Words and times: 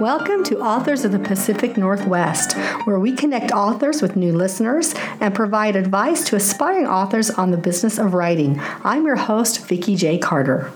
Welcome 0.00 0.42
to 0.44 0.58
Authors 0.58 1.04
of 1.04 1.12
the 1.12 1.20
Pacific 1.20 1.76
Northwest, 1.76 2.56
where 2.84 2.98
we 2.98 3.12
connect 3.12 3.52
authors 3.52 4.02
with 4.02 4.16
new 4.16 4.32
listeners 4.32 4.92
and 5.20 5.32
provide 5.32 5.76
advice 5.76 6.24
to 6.24 6.36
aspiring 6.36 6.86
authors 6.86 7.30
on 7.30 7.52
the 7.52 7.56
business 7.56 7.96
of 7.96 8.12
writing. 8.12 8.60
I'm 8.82 9.06
your 9.06 9.16
host, 9.16 9.66
Vicki 9.66 9.94
J. 9.94 10.18
Carter. 10.18 10.72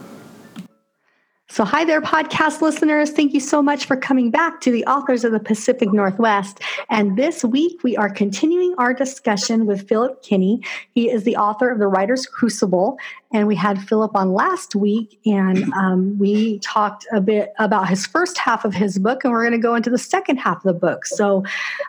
So, 1.51 1.65
hi 1.65 1.83
there, 1.83 2.03
podcast 2.03 2.61
listeners. 2.61 3.11
Thank 3.11 3.33
you 3.33 3.41
so 3.41 3.63
much 3.63 3.87
for 3.87 3.97
coming 3.97 4.31
back 4.31 4.61
to 4.61 4.71
the 4.71 4.85
Authors 4.85 5.25
of 5.25 5.33
the 5.33 5.41
Pacific 5.41 5.91
Northwest. 5.95 6.61
And 6.91 7.17
this 7.17 7.43
week, 7.43 7.83
we 7.83 7.97
are 7.97 8.11
continuing 8.11 8.75
our 8.77 8.93
discussion 8.93 9.65
with 9.65 9.89
Philip 9.89 10.23
Kinney. 10.23 10.61
He 10.95 11.11
is 11.11 11.25
the 11.25 11.37
author 11.37 11.71
of 11.71 11.79
The 11.79 11.87
Writer's 11.87 12.27
Crucible. 12.27 12.99
And 13.33 13.47
we 13.47 13.57
had 13.57 13.81
Philip 13.81 14.15
on 14.15 14.35
last 14.35 14.75
week, 14.75 15.19
and 15.25 15.73
um, 15.75 16.19
we 16.19 16.59
talked 16.59 17.07
a 17.13 17.21
bit 17.21 17.55
about 17.59 17.89
his 17.89 18.05
first 18.05 18.37
half 18.37 18.67
of 18.67 18.75
his 18.75 18.99
book, 18.99 19.25
and 19.25 19.33
we're 19.33 19.43
going 19.43 19.53
to 19.53 19.59
go 19.59 19.75
into 19.75 19.89
the 19.89 19.99
second 19.99 20.37
half 20.37 20.59
of 20.59 20.65
the 20.65 20.75
book. 20.75 21.07
So, 21.07 21.45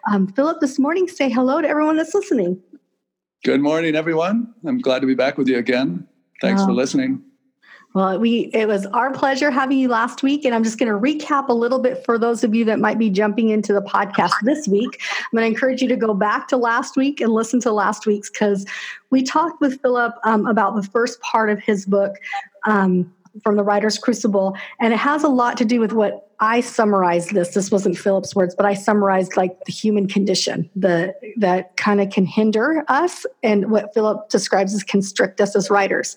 um, 0.09 0.27
Philip, 0.27 0.61
this 0.61 0.79
morning, 0.79 1.09
say 1.09 1.29
hello 1.29 1.59
to 1.59 1.67
everyone 1.67 1.97
that's 1.97 2.15
listening. 2.15 2.61
Good 3.43 3.59
morning, 3.59 3.95
everyone. 3.95 4.53
I'm 4.65 4.79
glad 4.79 4.99
to 4.99 5.07
be 5.07 5.15
back 5.15 5.37
with 5.37 5.49
you 5.49 5.57
again. 5.57 6.07
Thanks 6.41 6.63
for 6.63 6.71
listening. 6.71 7.28
Well, 7.95 8.19
we 8.19 8.51
it 8.53 8.67
was 8.67 8.85
our 8.87 9.11
pleasure 9.11 9.49
having 9.49 9.79
you 9.79 9.87
last 9.87 10.21
week, 10.21 10.45
and 10.45 10.53
I'm 10.53 10.63
just 10.63 10.77
going 10.77 10.91
to 10.91 10.99
recap 10.99 11.49
a 11.49 11.53
little 11.53 11.79
bit 11.79 12.05
for 12.05 12.19
those 12.19 12.43
of 12.43 12.53
you 12.53 12.63
that 12.65 12.79
might 12.79 12.99
be 12.99 13.09
jumping 13.09 13.49
into 13.49 13.73
the 13.73 13.81
podcast 13.81 14.33
this 14.43 14.67
week. 14.67 15.01
I'm 15.01 15.37
going 15.37 15.43
to 15.43 15.55
encourage 15.55 15.81
you 15.81 15.87
to 15.87 15.95
go 15.95 16.13
back 16.13 16.47
to 16.49 16.57
last 16.57 16.95
week 16.95 17.19
and 17.19 17.33
listen 17.33 17.59
to 17.61 17.71
last 17.71 18.05
week's 18.05 18.29
because 18.29 18.65
we 19.09 19.23
talked 19.23 19.59
with 19.59 19.81
Philip 19.81 20.13
um, 20.23 20.45
about 20.45 20.75
the 20.75 20.83
first 20.83 21.19
part 21.21 21.49
of 21.49 21.59
his 21.59 21.85
book. 21.85 22.15
Um, 22.65 23.11
from 23.43 23.55
the 23.55 23.63
writer's 23.63 23.97
crucible 23.97 24.57
and 24.79 24.93
it 24.93 24.97
has 24.97 25.23
a 25.23 25.27
lot 25.27 25.55
to 25.55 25.63
do 25.63 25.79
with 25.79 25.93
what 25.93 26.31
i 26.39 26.59
summarized 26.59 27.31
this 27.33 27.53
this 27.53 27.71
wasn't 27.71 27.97
philip's 27.97 28.35
words 28.35 28.55
but 28.55 28.65
i 28.65 28.73
summarized 28.73 29.37
like 29.37 29.63
the 29.65 29.71
human 29.71 30.07
condition 30.07 30.69
the 30.75 31.13
that 31.37 31.77
kind 31.77 32.01
of 32.01 32.09
can 32.09 32.25
hinder 32.25 32.83
us 32.87 33.25
and 33.43 33.69
what 33.69 33.93
philip 33.93 34.27
describes 34.29 34.73
as 34.73 34.83
constrict 34.83 35.39
us 35.39 35.55
as 35.55 35.69
writers 35.69 36.15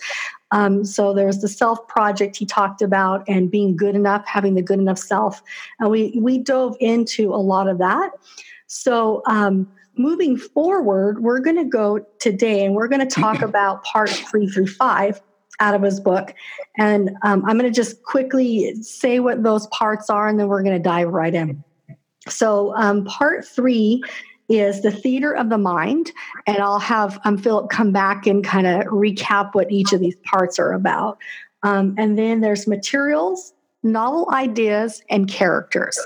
um, 0.53 0.84
so 0.84 1.12
there's 1.12 1.39
the 1.39 1.48
self 1.48 1.86
project 1.89 2.36
he 2.36 2.47
talked 2.47 2.83
about 2.83 3.25
and 3.27 3.50
being 3.50 3.77
good 3.77 3.97
enough, 3.97 4.25
having 4.27 4.55
the 4.55 4.62
good 4.62 4.78
enough 4.78 4.98
self. 4.98 5.42
And 5.81 5.91
we, 5.91 6.12
we 6.20 6.39
dove 6.39 6.77
into 6.78 7.34
a 7.34 7.36
lot 7.36 7.69
of 7.69 7.78
that. 7.78 8.11
So 8.67 9.23
um, 9.27 9.69
moving 9.97 10.36
forward, 10.36 11.23
we're 11.23 11.41
going 11.41 11.56
to 11.56 11.64
go 11.64 12.06
today 12.20 12.64
and 12.64 12.75
we're 12.75 12.89
going 12.89 13.06
to 13.06 13.20
talk 13.20 13.42
about 13.42 13.83
part 13.83 14.11
three 14.11 14.47
through 14.47 14.69
five 14.69 15.20
out 15.61 15.75
of 15.75 15.83
his 15.83 16.00
book. 16.00 16.34
And 16.78 17.11
um, 17.23 17.45
I'm 17.47 17.58
going 17.58 17.70
to 17.70 17.75
just 17.75 18.03
quickly 18.03 18.75
say 18.83 19.20
what 19.20 19.42
those 19.42 19.67
parts 19.69 20.11
are 20.11 20.28
and 20.28 20.39
then 20.39 20.48
we're 20.48 20.62
going 20.62 20.77
to 20.77 20.83
dive 20.83 21.08
right 21.08 21.34
in. 21.34 21.62
So, 22.28 22.73
um, 22.77 23.05
part 23.05 23.45
three 23.45 24.03
is 24.53 24.83
the 24.83 24.91
theater 24.91 25.33
of 25.33 25.48
the 25.48 25.58
mind. 25.58 26.12
And 26.47 26.58
I'll 26.58 26.78
have 26.78 27.20
um, 27.25 27.39
Philip 27.39 27.70
come 27.70 27.92
back 27.92 28.27
and 28.27 28.45
kind 28.45 28.67
of 28.67 28.84
recap 28.86 29.55
what 29.55 29.70
each 29.70 29.92
of 29.92 30.00
these 30.00 30.17
parts 30.25 30.58
are 30.58 30.72
about. 30.72 31.19
Um, 31.62 31.95
and 31.97 32.19
then 32.19 32.41
there's 32.41 32.67
materials, 32.67 33.55
novel 33.83 34.28
ideas, 34.33 35.03
and 35.08 35.28
characters. 35.28 35.98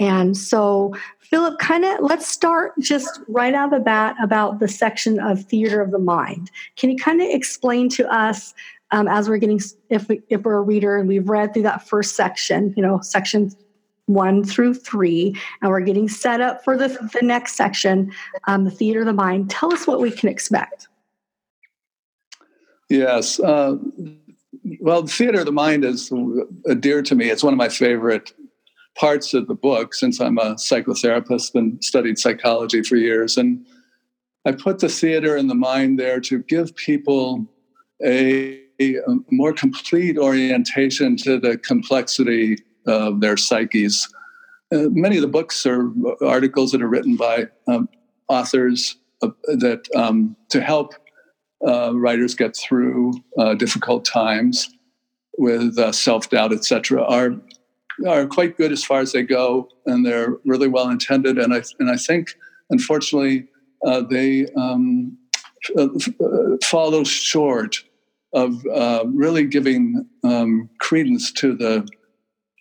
And 0.00 0.36
so, 0.36 0.94
Philip, 1.20 1.58
kind 1.58 1.84
of 1.84 2.00
let's 2.00 2.26
start 2.26 2.72
just 2.80 3.20
right 3.28 3.54
out 3.54 3.72
of 3.72 3.78
the 3.78 3.84
bat 3.84 4.16
about 4.22 4.58
the 4.58 4.68
section 4.68 5.20
of 5.20 5.42
theater 5.44 5.80
of 5.80 5.90
the 5.90 5.98
mind. 5.98 6.50
Can 6.76 6.90
you 6.90 6.96
kind 6.96 7.22
of 7.22 7.28
explain 7.30 7.88
to 7.90 8.12
us 8.12 8.54
um, 8.90 9.08
as 9.08 9.28
we're 9.28 9.38
getting, 9.38 9.60
if, 9.90 10.08
we, 10.08 10.22
if 10.28 10.42
we're 10.42 10.56
a 10.56 10.62
reader 10.62 10.96
and 10.96 11.08
we've 11.08 11.28
read 11.28 11.54
through 11.54 11.62
that 11.62 11.86
first 11.88 12.16
section, 12.16 12.74
you 12.76 12.82
know, 12.82 13.00
section 13.00 13.50
one 14.06 14.44
through 14.44 14.74
three, 14.74 15.34
and 15.62 15.70
we're 15.70 15.80
getting 15.80 16.08
set 16.08 16.40
up 16.40 16.62
for 16.62 16.76
the, 16.76 16.88
the 17.12 17.22
next 17.22 17.54
section, 17.56 18.12
um, 18.46 18.64
the 18.64 18.70
theater 18.70 19.00
of 19.00 19.06
the 19.06 19.12
mind. 19.12 19.50
Tell 19.50 19.72
us 19.72 19.86
what 19.86 20.00
we 20.00 20.10
can 20.10 20.28
expect. 20.28 20.88
Yes. 22.90 23.40
Uh, 23.40 23.76
well, 24.80 25.02
the 25.02 25.10
theater 25.10 25.40
of 25.40 25.46
the 25.46 25.52
mind 25.52 25.84
is 25.84 26.12
dear 26.80 27.02
to 27.02 27.14
me. 27.14 27.30
It's 27.30 27.42
one 27.42 27.52
of 27.52 27.58
my 27.58 27.68
favorite 27.68 28.32
parts 28.96 29.34
of 29.34 29.48
the 29.48 29.54
book 29.54 29.94
since 29.94 30.20
I'm 30.20 30.38
a 30.38 30.54
psychotherapist 30.54 31.54
and 31.54 31.82
studied 31.82 32.18
psychology 32.18 32.82
for 32.82 32.96
years. 32.96 33.36
And 33.36 33.66
I 34.44 34.52
put 34.52 34.78
the 34.78 34.88
theater 34.88 35.36
and 35.36 35.50
the 35.50 35.54
mind 35.54 35.98
there 35.98 36.20
to 36.20 36.38
give 36.44 36.76
people 36.76 37.46
a, 38.04 38.60
a 38.80 38.96
more 39.30 39.52
complete 39.52 40.18
orientation 40.18 41.16
to 41.18 41.40
the 41.40 41.58
complexity 41.58 42.58
of 42.86 43.20
their 43.20 43.36
psyches. 43.36 44.08
Uh, 44.72 44.88
many 44.90 45.16
of 45.16 45.22
the 45.22 45.28
books 45.28 45.66
are 45.66 45.90
articles 46.22 46.72
that 46.72 46.82
are 46.82 46.88
written 46.88 47.16
by 47.16 47.46
um, 47.68 47.88
authors 48.28 48.96
uh, 49.22 49.28
that 49.46 49.88
um, 49.94 50.36
to 50.48 50.60
help 50.60 50.94
uh, 51.66 51.92
writers 51.94 52.34
get 52.34 52.56
through 52.56 53.12
uh, 53.38 53.54
difficult 53.54 54.04
times 54.04 54.70
with 55.38 55.78
uh, 55.78 55.92
self-doubt, 55.92 56.52
etc. 56.52 57.02
are 57.02 57.34
are 58.08 58.26
quite 58.26 58.56
good 58.56 58.72
as 58.72 58.84
far 58.84 59.00
as 59.00 59.12
they 59.12 59.22
go, 59.22 59.68
and 59.86 60.04
they're 60.04 60.36
really 60.44 60.66
well 60.66 60.88
intended. 60.88 61.38
And 61.38 61.54
I 61.54 61.62
and 61.78 61.90
I 61.90 61.96
think, 61.96 62.34
unfortunately, 62.70 63.46
they 64.10 64.46
um, 64.56 65.16
little 65.74 67.04
short 67.04 67.84
of 68.32 68.64
really 69.14 69.46
giving 69.46 70.06
um, 70.24 70.68
credence 70.80 71.32
to 71.32 71.54
the 71.54 71.86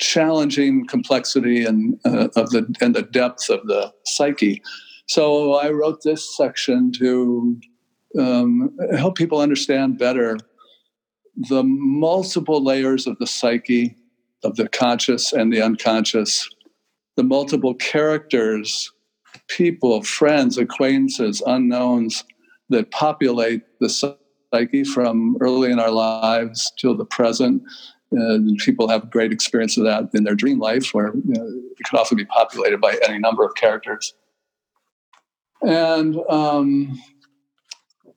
challenging 0.03 0.85
complexity 0.85 1.65
and 1.65 1.97
uh, 2.05 2.27
of 2.35 2.49
the 2.51 2.73
and 2.81 2.95
the 2.95 3.01
depth 3.01 3.49
of 3.49 3.65
the 3.67 3.93
psyche. 4.05 4.61
So 5.07 5.55
I 5.55 5.69
wrote 5.69 6.01
this 6.03 6.35
section 6.37 6.91
to 6.93 7.59
um, 8.17 8.77
help 8.95 9.15
people 9.15 9.39
understand 9.39 9.97
better 9.97 10.37
the 11.49 11.63
multiple 11.63 12.63
layers 12.63 13.07
of 13.07 13.17
the 13.17 13.27
psyche, 13.27 13.95
of 14.43 14.55
the 14.55 14.67
conscious 14.69 15.33
and 15.33 15.51
the 15.51 15.61
unconscious, 15.61 16.47
the 17.15 17.23
multiple 17.23 17.73
characters, 17.73 18.91
people, 19.47 20.03
friends, 20.03 20.57
acquaintances, 20.57 21.41
unknowns 21.47 22.23
that 22.69 22.91
populate 22.91 23.61
the 23.79 23.89
psyche 23.89 24.83
from 24.83 25.37
early 25.41 25.71
in 25.71 25.79
our 25.79 25.91
lives 25.91 26.71
till 26.77 26.95
the 26.95 27.05
present 27.05 27.63
and 28.13 28.57
people 28.59 28.87
have 28.89 29.09
great 29.09 29.31
experience 29.31 29.77
of 29.77 29.83
that 29.85 30.09
in 30.13 30.23
their 30.23 30.35
dream 30.35 30.59
life, 30.59 30.93
where 30.93 31.13
you 31.13 31.33
know, 31.33 31.47
it 31.47 31.83
could 31.89 31.97
also 31.97 32.15
be 32.15 32.25
populated 32.25 32.79
by 32.79 32.97
any 33.07 33.19
number 33.19 33.43
of 33.43 33.55
characters. 33.55 34.13
And 35.61 36.17
um, 36.29 37.01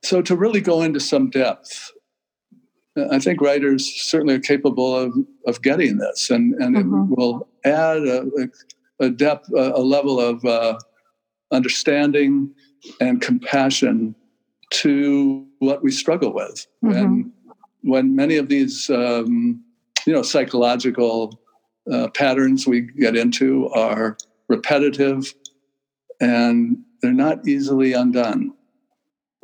so, 0.03 0.21
to 0.21 0.35
really 0.35 0.61
go 0.61 0.81
into 0.81 0.99
some 0.99 1.29
depth, 1.29 1.91
I 3.11 3.19
think 3.19 3.41
writers 3.41 3.85
certainly 3.85 4.35
are 4.35 4.39
capable 4.39 4.95
of, 4.95 5.13
of 5.45 5.61
getting 5.61 5.97
this, 5.97 6.29
and, 6.29 6.53
and 6.55 6.75
mm-hmm. 6.75 7.13
it 7.13 7.17
will 7.17 7.47
add 7.63 8.07
a, 8.07 8.49
a 8.99 9.09
depth, 9.09 9.49
a, 9.53 9.81
level 9.81 10.19
of 10.19 10.43
uh, 10.45 10.77
understanding 11.51 12.53
and 12.99 13.21
compassion 13.21 14.15
to 14.69 15.45
what 15.59 15.83
we 15.83 15.91
struggle 15.91 16.33
with. 16.33 16.67
Mm-hmm. 16.83 16.93
When, 16.93 17.33
when 17.81 18.15
many 18.15 18.37
of 18.37 18.49
these 18.49 18.89
um, 18.89 19.63
you 20.07 20.13
know 20.13 20.23
psychological 20.23 21.39
uh, 21.91 22.07
patterns 22.09 22.65
we 22.65 22.81
get 22.81 23.15
into 23.15 23.69
are 23.69 24.17
repetitive 24.47 25.33
and 26.19 26.77
they're 27.01 27.13
not 27.13 27.47
easily 27.47 27.93
undone. 27.93 28.53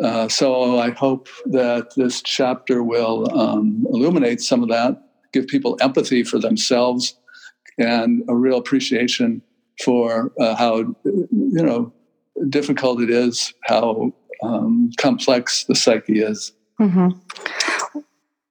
Uh, 0.01 0.27
so 0.27 0.79
I 0.79 0.89
hope 0.89 1.27
that 1.45 1.93
this 1.95 2.21
chapter 2.23 2.81
will 2.81 3.29
um, 3.37 3.85
illuminate 3.91 4.41
some 4.41 4.63
of 4.63 4.69
that, 4.69 4.97
give 5.31 5.45
people 5.47 5.77
empathy 5.81 6.23
for 6.23 6.39
themselves, 6.39 7.15
and 7.77 8.23
a 8.27 8.35
real 8.35 8.57
appreciation 8.57 9.41
for 9.83 10.31
uh, 10.39 10.55
how 10.55 10.77
you 10.77 11.27
know 11.63 11.93
difficult 12.49 13.01
it 13.01 13.09
is, 13.09 13.53
how 13.65 14.13
um, 14.41 14.91
complex 14.97 15.65
the 15.65 15.75
psyche 15.75 16.21
is. 16.21 16.53
Mm-hmm. 16.79 17.09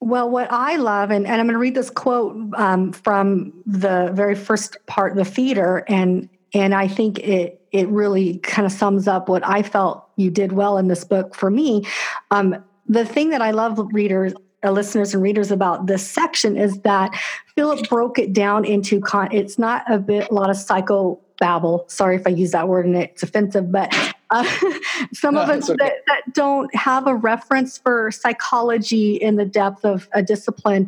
Well, 0.02 0.28
what 0.28 0.50
I 0.50 0.76
love, 0.78 1.12
and, 1.12 1.28
and 1.28 1.40
I'm 1.40 1.46
going 1.46 1.54
to 1.54 1.60
read 1.60 1.76
this 1.76 1.88
quote 1.88 2.36
um, 2.56 2.90
from 2.90 3.52
the 3.66 4.10
very 4.12 4.34
first 4.34 4.76
part, 4.86 5.14
the 5.14 5.24
theater, 5.24 5.84
and 5.86 6.28
and 6.52 6.74
I 6.74 6.88
think 6.88 7.20
it 7.20 7.64
it 7.70 7.86
really 7.86 8.38
kind 8.38 8.66
of 8.66 8.72
sums 8.72 9.06
up 9.06 9.28
what 9.28 9.46
I 9.46 9.62
felt 9.62 10.04
you 10.16 10.28
did 10.28 10.50
well 10.50 10.76
in 10.76 10.88
this 10.88 11.04
book 11.04 11.36
for 11.36 11.52
me. 11.52 11.86
Um, 12.32 12.64
the 12.88 13.04
thing 13.04 13.30
that 13.30 13.42
I 13.42 13.52
love 13.52 13.78
readers, 13.92 14.34
uh, 14.64 14.72
listeners, 14.72 15.14
and 15.14 15.22
readers 15.22 15.52
about 15.52 15.86
this 15.86 16.04
section 16.04 16.56
is 16.56 16.80
that 16.80 17.16
Philip 17.54 17.88
broke 17.88 18.18
it 18.18 18.32
down 18.32 18.64
into 18.64 19.00
con. 19.00 19.28
It's 19.30 19.56
not 19.56 19.84
a 19.88 20.00
bit 20.00 20.28
a 20.32 20.34
lot 20.34 20.50
of 20.50 20.56
psycho 20.56 21.20
babble. 21.38 21.84
Sorry 21.86 22.16
if 22.16 22.26
I 22.26 22.30
use 22.30 22.50
that 22.50 22.66
word 22.66 22.86
and 22.86 22.96
it's 22.96 23.22
offensive, 23.22 23.70
but 23.70 23.94
Uh, 24.32 24.44
some 25.12 25.36
of 25.36 25.48
us 25.48 25.68
okay. 25.68 25.76
that, 25.78 25.92
that, 26.06 26.34
don't 26.34 26.74
have 26.74 27.06
a 27.06 27.14
reference 27.14 27.76
for 27.76 28.10
psychology 28.10 29.14
in 29.14 29.36
the 29.36 29.44
depth 29.44 29.84
of 29.84 30.08
a 30.12 30.22
discipline, 30.22 30.86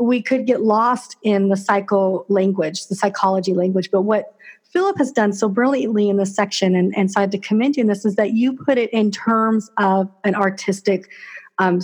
we 0.00 0.22
could 0.22 0.46
get 0.46 0.62
lost 0.62 1.16
in 1.22 1.48
the 1.48 1.56
psycho 1.56 2.24
language, 2.28 2.86
the 2.86 2.94
psychology 2.94 3.52
language. 3.52 3.90
But 3.90 4.02
what 4.02 4.34
Philip 4.62 4.96
has 4.98 5.10
done 5.10 5.32
so 5.32 5.48
brilliantly 5.48 6.08
in 6.08 6.16
this 6.16 6.34
section, 6.34 6.76
and, 6.76 6.96
and 6.96 7.10
so 7.10 7.20
I 7.20 7.22
have 7.22 7.30
to 7.30 7.38
commend 7.38 7.76
you 7.76 7.82
in 7.82 7.88
this, 7.88 8.04
is 8.04 8.14
that 8.14 8.32
you 8.32 8.52
put 8.56 8.78
it 8.78 8.90
in 8.92 9.10
terms 9.10 9.70
of 9.76 10.08
an 10.22 10.36
artistic 10.36 11.10
um, 11.58 11.80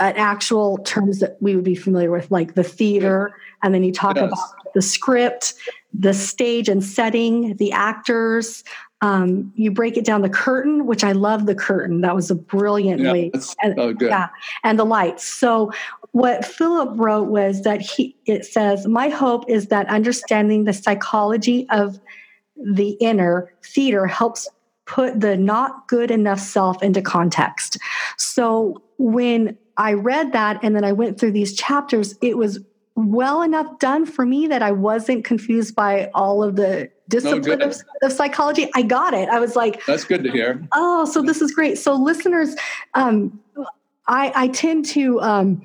an 0.00 0.14
actual 0.16 0.78
terms 0.78 1.18
that 1.18 1.36
we 1.40 1.56
would 1.56 1.64
be 1.64 1.74
familiar 1.74 2.10
with, 2.10 2.30
like 2.30 2.54
the 2.54 2.62
theater, 2.62 3.34
and 3.62 3.74
then 3.74 3.82
you 3.82 3.92
talk 3.92 4.16
about 4.16 4.38
the 4.74 4.82
script, 4.82 5.54
the 5.92 6.14
stage 6.14 6.68
and 6.68 6.84
setting, 6.84 7.56
the 7.56 7.72
actors. 7.72 8.62
Um, 9.00 9.52
you 9.54 9.70
break 9.70 9.96
it 9.96 10.04
down 10.04 10.22
the 10.22 10.28
curtain, 10.28 10.86
which 10.86 11.04
I 11.04 11.12
love 11.12 11.46
the 11.46 11.54
curtain. 11.54 12.00
That 12.00 12.16
was 12.16 12.30
a 12.30 12.34
brilliant 12.34 13.00
yeah, 13.00 13.12
way. 13.12 13.30
And, 13.62 13.98
good. 13.98 14.10
Yeah, 14.10 14.28
and 14.64 14.78
the 14.78 14.84
lights. 14.84 15.24
So 15.24 15.70
what 16.12 16.44
Philip 16.44 16.90
wrote 16.94 17.28
was 17.28 17.62
that 17.62 17.80
he 17.80 18.16
it 18.26 18.44
says, 18.44 18.86
My 18.86 19.08
hope 19.08 19.48
is 19.48 19.68
that 19.68 19.88
understanding 19.88 20.64
the 20.64 20.72
psychology 20.72 21.66
of 21.70 22.00
the 22.56 22.90
inner 23.00 23.52
theater 23.62 24.06
helps 24.06 24.48
put 24.86 25.20
the 25.20 25.36
not 25.36 25.86
good 25.86 26.10
enough 26.10 26.40
self 26.40 26.82
into 26.82 27.02
context. 27.02 27.78
So 28.16 28.82
when 28.96 29.56
I 29.76 29.92
read 29.92 30.32
that 30.32 30.58
and 30.62 30.74
then 30.74 30.84
I 30.84 30.92
went 30.92 31.20
through 31.20 31.32
these 31.32 31.54
chapters, 31.54 32.14
it 32.20 32.36
was 32.36 32.58
well 32.98 33.42
enough 33.42 33.78
done 33.78 34.04
for 34.04 34.26
me 34.26 34.48
that 34.48 34.60
I 34.60 34.72
wasn't 34.72 35.24
confused 35.24 35.76
by 35.76 36.10
all 36.14 36.42
of 36.42 36.56
the 36.56 36.90
discipline 37.08 37.62
of, 37.62 37.76
of, 38.02 38.12
psychology. 38.12 38.68
I 38.74 38.82
got 38.82 39.14
it. 39.14 39.28
I 39.28 39.38
was 39.38 39.54
like, 39.54 39.84
that's 39.86 40.04
good 40.04 40.24
to 40.24 40.32
hear. 40.32 40.66
Oh, 40.72 41.04
so 41.04 41.22
this 41.22 41.40
is 41.40 41.52
great. 41.52 41.78
So 41.78 41.94
listeners, 41.94 42.56
um, 42.94 43.40
I, 44.08 44.32
I 44.34 44.48
tend 44.48 44.84
to 44.86 45.20
um, 45.20 45.62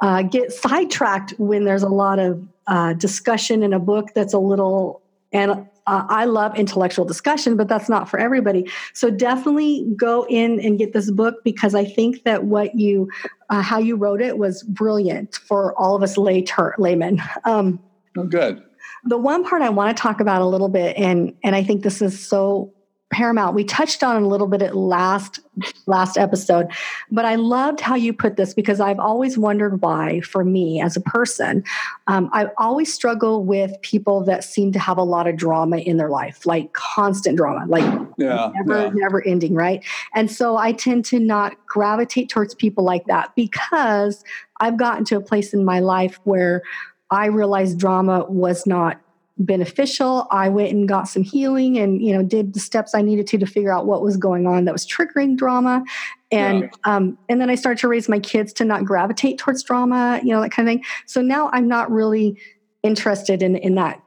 uh, 0.00 0.22
get 0.22 0.52
sidetracked 0.52 1.34
when 1.38 1.64
there's 1.64 1.82
a 1.82 1.88
lot 1.88 2.20
of 2.20 2.46
uh, 2.68 2.92
discussion 2.92 3.64
in 3.64 3.72
a 3.72 3.80
book 3.80 4.14
that's 4.14 4.32
a 4.32 4.38
little 4.38 5.02
and 5.32 5.66
uh, 5.86 6.04
I 6.08 6.24
love 6.24 6.56
intellectual 6.56 7.04
discussion, 7.04 7.56
but 7.56 7.68
that's 7.68 7.88
not 7.88 8.08
for 8.08 8.18
everybody. 8.18 8.70
So 8.94 9.10
definitely 9.10 9.86
go 9.96 10.26
in 10.28 10.60
and 10.60 10.78
get 10.78 10.92
this 10.92 11.10
book 11.10 11.44
because 11.44 11.74
I 11.74 11.84
think 11.84 12.24
that 12.24 12.44
what 12.44 12.74
you, 12.74 13.10
uh, 13.50 13.62
how 13.62 13.78
you 13.78 13.96
wrote 13.96 14.22
it 14.22 14.38
was 14.38 14.62
brilliant 14.62 15.36
for 15.36 15.78
all 15.78 15.94
of 15.94 16.02
us 16.02 16.16
lay 16.16 16.42
ter- 16.42 16.74
laymen. 16.78 17.22
Um, 17.44 17.78
oh, 18.16 18.24
good. 18.24 18.62
The 19.04 19.18
one 19.18 19.44
part 19.44 19.60
I 19.60 19.68
want 19.68 19.94
to 19.94 20.00
talk 20.00 20.20
about 20.20 20.40
a 20.40 20.46
little 20.46 20.70
bit, 20.70 20.96
and 20.96 21.34
and 21.42 21.54
I 21.54 21.62
think 21.62 21.82
this 21.82 22.00
is 22.00 22.18
so 22.18 22.72
paramount. 23.14 23.54
We 23.54 23.62
touched 23.62 24.02
on 24.02 24.22
a 24.22 24.26
little 24.26 24.48
bit 24.48 24.60
at 24.60 24.76
last 24.76 25.38
last 25.86 26.18
episode, 26.18 26.66
but 27.12 27.24
I 27.24 27.36
loved 27.36 27.78
how 27.78 27.94
you 27.94 28.12
put 28.12 28.34
this 28.34 28.52
because 28.52 28.80
I've 28.80 28.98
always 28.98 29.38
wondered 29.38 29.80
why, 29.80 30.20
for 30.22 30.44
me 30.44 30.80
as 30.80 30.96
a 30.96 31.00
person, 31.00 31.62
um, 32.08 32.28
I 32.32 32.48
always 32.58 32.92
struggle 32.92 33.44
with 33.44 33.70
people 33.82 34.24
that 34.24 34.42
seem 34.42 34.72
to 34.72 34.80
have 34.80 34.98
a 34.98 35.04
lot 35.04 35.28
of 35.28 35.36
drama 35.36 35.76
in 35.76 35.96
their 35.96 36.08
life, 36.08 36.44
like 36.44 36.72
constant 36.72 37.36
drama, 37.36 37.66
like 37.68 37.84
yeah, 38.18 38.50
never 38.56 38.86
yeah. 38.86 38.90
never 38.92 39.24
ending, 39.24 39.54
right? 39.54 39.84
And 40.12 40.28
so 40.28 40.56
I 40.56 40.72
tend 40.72 41.04
to 41.06 41.20
not 41.20 41.54
gravitate 41.66 42.28
towards 42.28 42.54
people 42.54 42.82
like 42.82 43.06
that 43.06 43.32
because 43.36 44.24
I've 44.60 44.76
gotten 44.76 45.04
to 45.06 45.16
a 45.16 45.20
place 45.20 45.54
in 45.54 45.64
my 45.64 45.78
life 45.78 46.18
where 46.24 46.62
I 47.10 47.26
realized 47.26 47.78
drama 47.78 48.24
was 48.28 48.66
not 48.66 49.00
beneficial. 49.38 50.26
I 50.30 50.48
went 50.48 50.70
and 50.70 50.88
got 50.88 51.08
some 51.08 51.22
healing 51.22 51.78
and, 51.78 52.00
you 52.00 52.14
know, 52.14 52.22
did 52.22 52.54
the 52.54 52.60
steps 52.60 52.94
I 52.94 53.02
needed 53.02 53.26
to 53.28 53.38
to 53.38 53.46
figure 53.46 53.72
out 53.72 53.86
what 53.86 54.02
was 54.02 54.16
going 54.16 54.46
on 54.46 54.64
that 54.64 54.72
was 54.72 54.86
triggering 54.86 55.36
drama. 55.36 55.84
And 56.30 56.62
yeah. 56.62 56.68
um, 56.84 57.18
and 57.28 57.40
then 57.40 57.50
I 57.50 57.54
started 57.54 57.80
to 57.80 57.88
raise 57.88 58.08
my 58.08 58.18
kids 58.18 58.52
to 58.54 58.64
not 58.64 58.84
gravitate 58.84 59.38
towards 59.38 59.62
drama, 59.62 60.20
you 60.22 60.32
know, 60.32 60.40
that 60.40 60.50
kind 60.50 60.68
of 60.68 60.74
thing. 60.74 60.84
So 61.06 61.20
now 61.20 61.50
I'm 61.52 61.68
not 61.68 61.90
really 61.90 62.38
interested 62.82 63.42
in 63.42 63.56
in 63.56 63.74
that 63.74 64.00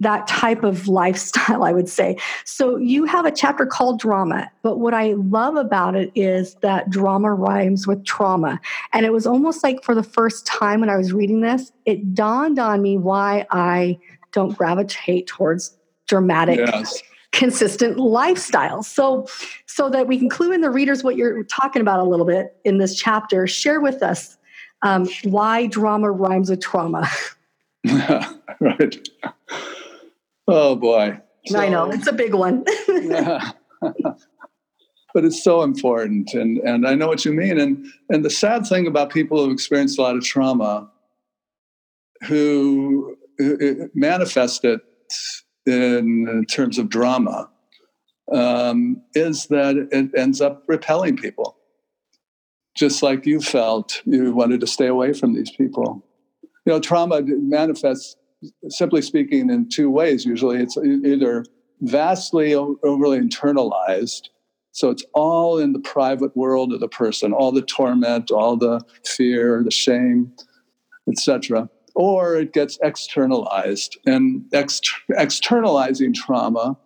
that 0.00 0.26
type 0.28 0.62
of 0.62 0.86
lifestyle, 0.86 1.64
I 1.64 1.72
would 1.72 1.88
say. 1.88 2.16
So 2.44 2.76
you 2.76 3.04
have 3.04 3.26
a 3.26 3.32
chapter 3.32 3.66
called 3.66 3.98
drama, 3.98 4.50
but 4.62 4.78
what 4.78 4.94
I 4.94 5.14
love 5.14 5.56
about 5.56 5.96
it 5.96 6.12
is 6.14 6.54
that 6.56 6.90
drama 6.90 7.32
rhymes 7.32 7.86
with 7.86 8.04
trauma. 8.04 8.60
And 8.92 9.04
it 9.04 9.12
was 9.12 9.26
almost 9.26 9.62
like 9.62 9.82
for 9.82 9.94
the 9.94 10.02
first 10.02 10.46
time 10.46 10.80
when 10.80 10.90
I 10.90 10.96
was 10.96 11.12
reading 11.12 11.40
this, 11.40 11.72
it 11.84 12.14
dawned 12.14 12.58
on 12.58 12.82
me 12.82 12.96
why 12.96 13.46
I 13.50 13.98
don't 14.32 14.56
gravitate 14.56 15.26
towards 15.26 15.76
dramatic 16.06 16.58
yes. 16.58 17.02
consistent 17.32 17.96
lifestyles. 17.98 18.84
So 18.84 19.26
so 19.66 19.88
that 19.90 20.06
we 20.06 20.18
can 20.18 20.28
clue 20.28 20.52
in 20.52 20.60
the 20.60 20.70
readers 20.70 21.04
what 21.04 21.16
you're 21.16 21.44
talking 21.44 21.82
about 21.82 22.00
a 22.00 22.04
little 22.04 22.26
bit 22.26 22.56
in 22.64 22.78
this 22.78 22.96
chapter 22.96 23.46
share 23.46 23.80
with 23.80 24.02
us 24.02 24.36
um, 24.82 25.08
why 25.24 25.66
drama 25.66 26.10
rhymes 26.10 26.50
with 26.50 26.60
trauma. 26.60 27.08
Right. 28.60 29.08
Oh 30.48 30.74
boy. 30.74 31.20
So, 31.46 31.60
i 31.60 31.68
know 31.68 31.88
it's 31.90 32.08
a 32.08 32.12
big 32.12 32.34
one. 32.34 32.64
Yeah. 32.88 33.52
but 35.14 35.24
it's 35.24 35.44
so 35.44 35.62
important 35.62 36.34
and 36.34 36.58
and 36.58 36.86
i 36.86 36.94
know 36.94 37.06
what 37.06 37.24
you 37.24 37.32
mean 37.32 37.60
and 37.60 37.86
and 38.10 38.24
the 38.24 38.30
sad 38.30 38.66
thing 38.66 38.88
about 38.88 39.10
people 39.10 39.44
who 39.44 39.52
experience 39.52 39.96
a 39.96 40.02
lot 40.02 40.16
of 40.16 40.24
trauma 40.24 40.90
who 42.24 43.16
manifest 43.94 44.64
it 44.64 44.80
in 45.66 46.44
terms 46.50 46.78
of 46.78 46.88
drama 46.88 47.48
um, 48.32 49.02
is 49.14 49.46
that 49.46 49.76
it 49.76 50.10
ends 50.16 50.40
up 50.40 50.64
repelling 50.66 51.16
people. 51.16 51.56
Just 52.76 53.02
like 53.02 53.26
you 53.26 53.40
felt, 53.40 54.02
you 54.04 54.32
wanted 54.32 54.60
to 54.60 54.66
stay 54.66 54.86
away 54.86 55.12
from 55.12 55.34
these 55.34 55.50
people. 55.50 56.04
You 56.64 56.74
know, 56.74 56.80
trauma 56.80 57.22
manifests, 57.22 58.16
simply 58.68 59.02
speaking, 59.02 59.50
in 59.50 59.68
two 59.68 59.90
ways. 59.90 60.24
Usually, 60.24 60.58
it's 60.58 60.76
either 60.76 61.44
vastly 61.80 62.54
overly 62.54 63.18
internalized, 63.18 64.28
so 64.72 64.90
it's 64.90 65.04
all 65.12 65.58
in 65.58 65.72
the 65.72 65.80
private 65.80 66.36
world 66.36 66.72
of 66.72 66.80
the 66.80 66.88
person, 66.88 67.32
all 67.32 67.50
the 67.50 67.62
torment, 67.62 68.30
all 68.30 68.56
the 68.56 68.80
fear, 69.04 69.62
the 69.64 69.72
shame, 69.72 70.32
etc 71.08 71.68
or 71.98 72.36
it 72.36 72.52
gets 72.52 72.78
externalized. 72.80 73.98
And 74.06 74.44
ex- 74.52 74.80
externalizing 75.10 76.14
trauma 76.14 76.78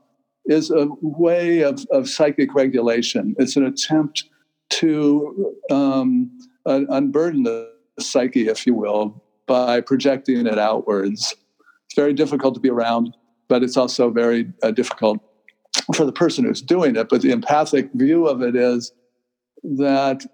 is 0.47 0.71
a 0.71 0.89
way 1.03 1.61
of, 1.61 1.85
of 1.91 2.09
psychic 2.09 2.55
regulation. 2.55 3.35
It's 3.39 3.55
an 3.55 3.67
attempt 3.67 4.25
to 4.71 5.55
um, 5.71 6.31
unburden 6.65 7.43
the 7.43 7.71
psyche, 8.01 8.49
if 8.49 8.67
you 8.67 8.73
will, 8.75 9.23
by 9.47 9.83
projecting 9.83 10.47
it 10.47 10.59
outwards. 10.59 11.37
It's 11.85 11.95
very 11.95 12.15
difficult 12.15 12.55
to 12.55 12.61
be 12.61 12.71
around, 12.71 13.15
but 13.49 13.63
it's 13.63 13.77
also 13.77 14.11
very 14.11 14.51
uh, 14.63 14.71
difficult 14.71 15.19
for 15.95 16.07
the 16.07 16.13
person 16.13 16.47
who's 16.47 16.63
doing 16.63 16.97
it. 16.97 17.11
But 17.11 17.21
the 17.21 17.33
empathic 17.33 17.91
view 17.93 18.27
of 18.27 18.41
it 18.41 18.57
is 18.57 18.93
that 19.63 20.25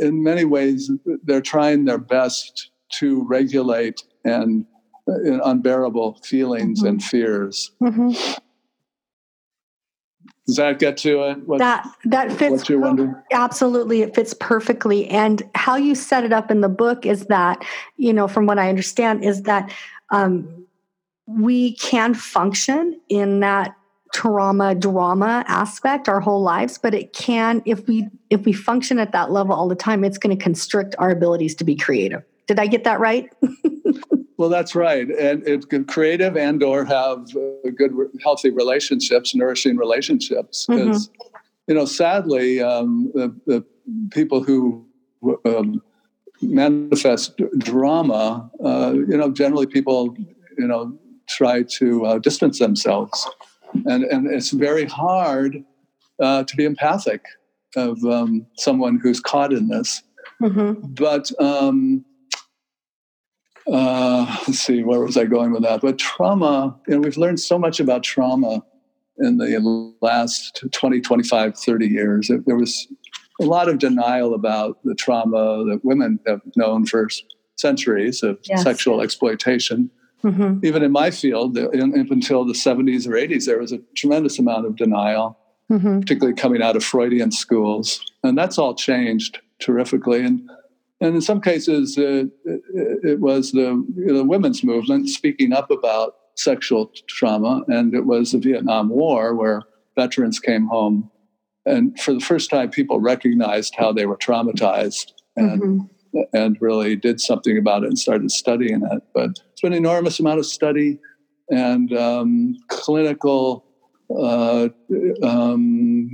in 0.00 0.24
many 0.24 0.44
ways 0.44 0.90
they're 1.22 1.40
trying 1.40 1.84
their 1.84 1.98
best 1.98 2.71
to 2.92 3.26
regulate 3.26 4.02
and 4.24 4.66
uh, 5.08 5.40
unbearable 5.44 6.20
feelings 6.22 6.80
mm-hmm. 6.80 6.88
and 6.88 7.04
fears. 7.04 7.72
Mm-hmm. 7.82 8.10
Does 10.46 10.56
that 10.56 10.78
get 10.80 10.96
to 10.98 11.22
it? 11.22 11.46
What, 11.46 11.58
that 11.58 11.86
that 12.06 12.32
fits 12.32 12.68
absolutely. 13.32 14.02
It 14.02 14.14
fits 14.14 14.34
perfectly. 14.34 15.08
And 15.08 15.42
how 15.54 15.76
you 15.76 15.94
set 15.94 16.24
it 16.24 16.32
up 16.32 16.50
in 16.50 16.60
the 16.60 16.68
book 16.68 17.06
is 17.06 17.26
that, 17.26 17.64
you 17.96 18.12
know, 18.12 18.26
from 18.26 18.46
what 18.46 18.58
I 18.58 18.68
understand, 18.68 19.24
is 19.24 19.42
that 19.42 19.72
um, 20.10 20.66
we 21.26 21.76
can 21.76 22.14
function 22.14 23.00
in 23.08 23.40
that 23.40 23.74
trauma 24.12 24.74
drama 24.74 25.42
aspect 25.48 26.06
our 26.06 26.20
whole 26.20 26.42
lives 26.42 26.76
but 26.76 26.92
it 26.92 27.14
can 27.14 27.62
if 27.64 27.88
we 27.88 28.06
if 28.28 28.44
we 28.44 28.52
function 28.52 28.98
at 28.98 29.10
that 29.12 29.30
level 29.30 29.54
all 29.54 29.68
the 29.68 29.74
time 29.74 30.04
it's 30.04 30.18
going 30.18 30.36
to 30.36 30.42
constrict 30.42 30.94
our 30.98 31.10
abilities 31.10 31.54
to 31.54 31.64
be 31.64 31.74
creative 31.74 32.22
did 32.46 32.58
I 32.58 32.66
get 32.66 32.84
that 32.84 33.00
right? 33.00 33.32
well, 34.36 34.48
that's 34.48 34.74
right. 34.74 35.08
And 35.08 35.46
it's 35.46 35.66
creative 35.88 36.36
and 36.36 36.62
or 36.62 36.84
have 36.84 37.28
uh, 37.36 37.70
good, 37.76 37.92
healthy 38.22 38.50
relationships, 38.50 39.34
nourishing 39.34 39.76
relationships. 39.76 40.66
Because, 40.68 41.08
mm-hmm. 41.08 41.28
you 41.68 41.74
know, 41.74 41.84
sadly, 41.84 42.60
um, 42.60 43.10
the, 43.14 43.34
the, 43.46 43.64
people 44.10 44.44
who 44.44 44.86
um, 45.44 45.82
manifest 46.40 47.36
drama, 47.58 48.48
uh, 48.64 48.92
you 48.94 49.16
know, 49.16 49.30
generally 49.30 49.66
people, 49.66 50.16
you 50.56 50.66
know, 50.68 50.96
try 51.28 51.62
to 51.64 52.06
uh, 52.06 52.18
distance 52.18 52.58
themselves. 52.60 53.28
And, 53.86 54.04
and 54.04 54.28
it's 54.28 54.50
very 54.50 54.84
hard 54.84 55.64
uh, 56.20 56.44
to 56.44 56.56
be 56.56 56.64
empathic 56.64 57.24
of 57.76 58.02
um, 58.04 58.46
someone 58.56 59.00
who's 59.02 59.20
caught 59.20 59.52
in 59.52 59.68
this. 59.68 60.02
Mm-hmm. 60.40 60.94
But 60.94 61.30
um, 61.40 62.04
uh, 63.66 64.26
let's 64.46 64.60
see, 64.60 64.82
where 64.82 65.00
was 65.00 65.16
I 65.16 65.24
going 65.24 65.52
with 65.52 65.62
that? 65.62 65.80
But 65.80 65.98
trauma, 65.98 66.78
you 66.86 66.94
know, 66.94 67.00
we've 67.00 67.16
learned 67.16 67.40
so 67.40 67.58
much 67.58 67.80
about 67.80 68.02
trauma 68.02 68.62
in 69.18 69.38
the 69.38 69.94
last 70.00 70.64
20, 70.72 71.00
25, 71.00 71.56
30 71.56 71.86
years. 71.86 72.30
There 72.46 72.56
was 72.56 72.88
a 73.40 73.44
lot 73.44 73.68
of 73.68 73.78
denial 73.78 74.34
about 74.34 74.78
the 74.84 74.94
trauma 74.94 75.64
that 75.64 75.80
women 75.84 76.18
have 76.26 76.40
known 76.56 76.86
for 76.86 77.08
centuries 77.56 78.22
of 78.22 78.38
yes. 78.44 78.62
sexual 78.62 79.00
exploitation. 79.00 79.90
Mm-hmm. 80.24 80.64
Even 80.64 80.82
in 80.82 80.92
my 80.92 81.10
field, 81.10 81.56
in, 81.58 81.98
up 81.98 82.10
until 82.10 82.44
the 82.44 82.52
70s 82.52 83.06
or 83.06 83.12
80s, 83.12 83.46
there 83.46 83.58
was 83.58 83.72
a 83.72 83.78
tremendous 83.96 84.38
amount 84.38 84.66
of 84.66 84.76
denial, 84.76 85.36
mm-hmm. 85.70 86.00
particularly 86.00 86.34
coming 86.36 86.62
out 86.62 86.76
of 86.76 86.84
Freudian 86.84 87.32
schools. 87.32 88.00
And 88.22 88.38
that's 88.38 88.56
all 88.56 88.74
changed 88.74 89.40
terrifically. 89.58 90.24
And, 90.24 90.48
and 91.02 91.14
in 91.16 91.20
some 91.20 91.40
cases, 91.40 91.98
uh, 91.98 92.24
it, 92.44 92.60
it, 93.04 93.20
was 93.20 93.52
the, 93.52 93.84
the 93.94 94.24
women's 94.24 94.64
movement 94.64 95.08
speaking 95.08 95.52
up 95.52 95.70
about 95.70 96.14
sexual 96.36 96.90
trauma. 97.08 97.62
And 97.68 97.94
it 97.94 98.06
was 98.06 98.32
the 98.32 98.38
Vietnam 98.38 98.88
War 98.88 99.34
where 99.34 99.62
veterans 99.96 100.38
came 100.38 100.66
home. 100.66 101.10
And 101.66 101.98
for 102.00 102.14
the 102.14 102.20
first 102.20 102.50
time, 102.50 102.70
people 102.70 103.00
recognized 103.00 103.74
how 103.76 103.92
they 103.92 104.06
were 104.06 104.16
traumatized 104.16 105.12
and 105.36 105.62
mm-hmm 105.62 105.86
and 106.32 106.56
really 106.60 106.96
did 106.96 107.20
something 107.20 107.56
about 107.58 107.84
it 107.84 107.88
and 107.88 107.98
started 107.98 108.30
studying 108.30 108.82
it. 108.90 109.02
But 109.14 109.30
it's 109.52 109.60
been 109.62 109.72
an 109.72 109.78
enormous 109.78 110.20
amount 110.20 110.38
of 110.38 110.46
study 110.46 110.98
and 111.50 111.92
um, 111.96 112.56
clinical 112.68 113.64
uh, 114.14 114.68
um, 115.22 116.10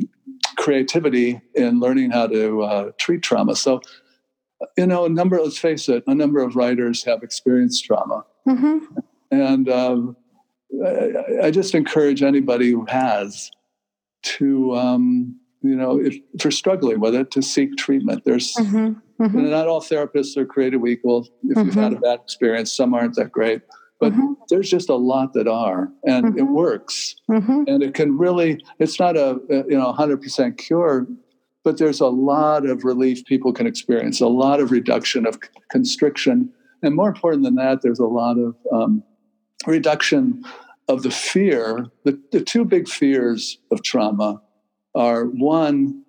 creativity 0.57 1.41
in 1.55 1.81
learning 1.81 2.11
how 2.11 2.27
to 2.29 2.63
uh, 2.63 2.91
treat 2.99 3.23
trauma. 3.23 3.57
So, 3.57 3.81
you 4.77 4.87
know, 4.87 5.05
a 5.05 5.09
number, 5.09 5.41
let's 5.41 5.59
face 5.59 5.89
it, 5.89 6.05
a 6.07 6.15
number 6.15 6.41
of 6.43 6.57
writers 6.57 7.05
have 7.05 7.23
experienced 7.23 7.85
trauma. 7.85 8.25
Mm-hmm. 8.47 8.79
And 9.31 9.69
um, 9.69 10.17
I, 10.85 11.47
I, 11.47 11.51
just 11.51 11.75
encourage 11.75 12.23
anybody 12.23 12.71
who 12.71 12.87
has 12.87 13.51
to, 14.23 14.75
um, 14.75 15.39
you 15.63 15.77
know, 15.77 16.01
if, 16.01 16.17
you're 16.43 16.51
struggling 16.51 16.99
with 16.99 17.15
it, 17.15 17.31
to 17.33 17.43
seek 17.43 17.77
treatment. 17.77 18.25
There's, 18.25 18.55
mm-hmm 18.55 19.01
Mm-hmm. 19.21 19.51
not 19.51 19.67
all 19.67 19.81
therapists 19.81 20.37
are 20.37 20.47
created 20.47 20.81
equal. 20.87 21.29
If 21.43 21.57
you've 21.57 21.75
had 21.75 21.93
a 21.93 21.97
mm-hmm. 21.97 22.05
bad 22.05 22.21
experience, 22.21 22.73
some 22.73 22.95
aren't 22.95 23.17
that 23.17 23.33
great. 23.33 23.63
But 23.99 24.13
mm-hmm. 24.13 24.35
there's 24.49 24.71
just 24.71 24.89
a 24.89 24.95
lot 24.95 25.33
that 25.33 25.49
are, 25.49 25.89
and 26.05 26.39
it 26.39 26.45
mm-hmm. 26.45 26.55
works. 26.55 27.17
And 27.67 27.83
it 27.83 27.95
can 27.95 28.17
really, 28.17 28.65
it's 28.79 29.01
not 29.01 29.17
a, 29.17 29.41
you 29.49 29.77
know, 29.77 29.93
100% 29.93 30.57
cure, 30.57 31.09
but 31.69 31.77
there's 31.77 32.01
a 32.01 32.07
lot 32.07 32.65
of 32.65 32.83
relief 32.83 33.27
people 33.27 33.53
can 33.53 33.67
experience, 33.67 34.23
a 34.23 34.27
lot 34.27 34.59
of 34.59 34.71
reduction 34.71 35.27
of 35.27 35.39
constriction. 35.69 36.51
And 36.83 36.97
more 36.97 37.09
important 37.09 37.43
than 37.43 37.57
that, 37.57 37.83
there's 37.83 37.99
a 37.99 38.07
lot 38.07 38.39
of 38.39 38.57
um, 38.73 39.03
reduction 39.67 40.43
of 40.89 41.03
the 41.03 41.11
fear. 41.11 41.85
The, 42.05 42.19
the 42.33 42.41
two 42.41 42.65
big 42.65 42.89
fears 42.89 43.59
of 43.71 43.83
trauma 43.83 44.41
are 44.95 45.27
one, 45.27 46.05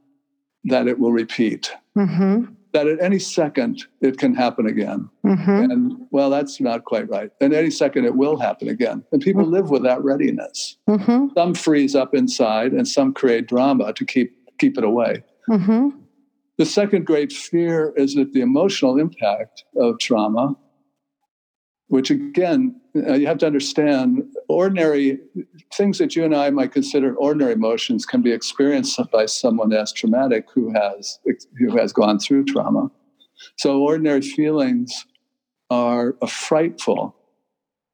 that 0.64 0.88
it 0.88 0.98
will 0.98 1.12
repeat. 1.12 1.74
Mm-hmm 1.98 2.54
that 2.72 2.86
at 2.86 3.02
any 3.02 3.18
second 3.18 3.84
it 4.00 4.20
can 4.20 4.36
happen 4.36 4.68
again. 4.68 5.10
Mm-hmm. 5.26 5.72
And 5.72 6.08
well, 6.12 6.30
that's 6.30 6.62
not 6.62 6.86
quite 6.86 7.10
right. 7.10 7.32
And 7.42 7.52
any 7.52 7.72
second 7.72 8.06
it 8.06 8.16
will 8.16 8.38
happen 8.38 8.68
again. 8.68 9.04
And 9.12 9.24
people 9.24 9.42
mm-hmm. 9.42 9.54
live 9.54 9.72
with 9.72 9.82
that 9.82 10.04
readiness. 10.04 10.78
Mm-hmm. 10.88 11.30
Some 11.36 11.56
freeze 11.56 11.96
up 11.96 12.14
inside 12.14 12.74
and 12.74 12.88
some 12.88 13.12
create 13.12 13.48
drama 13.48 13.92
to 13.94 14.06
keep 14.06 14.36
keep 14.60 14.78
it 14.78 14.84
away. 14.84 15.24
Mm-hmm. 15.48 15.90
The 16.58 16.66
second 16.66 17.06
great 17.06 17.32
fear 17.32 17.94
is 17.96 18.16
that 18.16 18.34
the 18.34 18.42
emotional 18.42 19.00
impact 19.00 19.64
of 19.78 19.98
trauma, 20.00 20.56
which 21.88 22.10
again, 22.12 22.80
uh, 22.96 23.14
you 23.14 23.28
have 23.28 23.38
to 23.40 23.48
understand, 23.48 24.24
ordinary 24.50 25.20
things 25.74 26.00
that 26.00 26.16
you 26.16 26.26
and 26.26 26.36
I 26.36 26.50
might 26.50 26.74
consider 26.74 27.16
ordinary 27.16 27.54
emotions 27.54 28.06
can 28.06 28.22
be 28.22 28.32
experienced 28.32 29.00
by 29.12 29.26
someone 29.26 29.72
as 29.72 29.94
traumatic 29.94 30.48
who 30.54 30.74
has 30.74 31.20
who 31.58 31.78
has 31.78 31.94
gone 31.94 32.20
through 32.20 32.46
trauma. 32.46 32.92
So 33.58 33.82
ordinary 33.82 34.22
feelings 34.22 35.06
are 35.70 36.16
frightful 36.28 37.16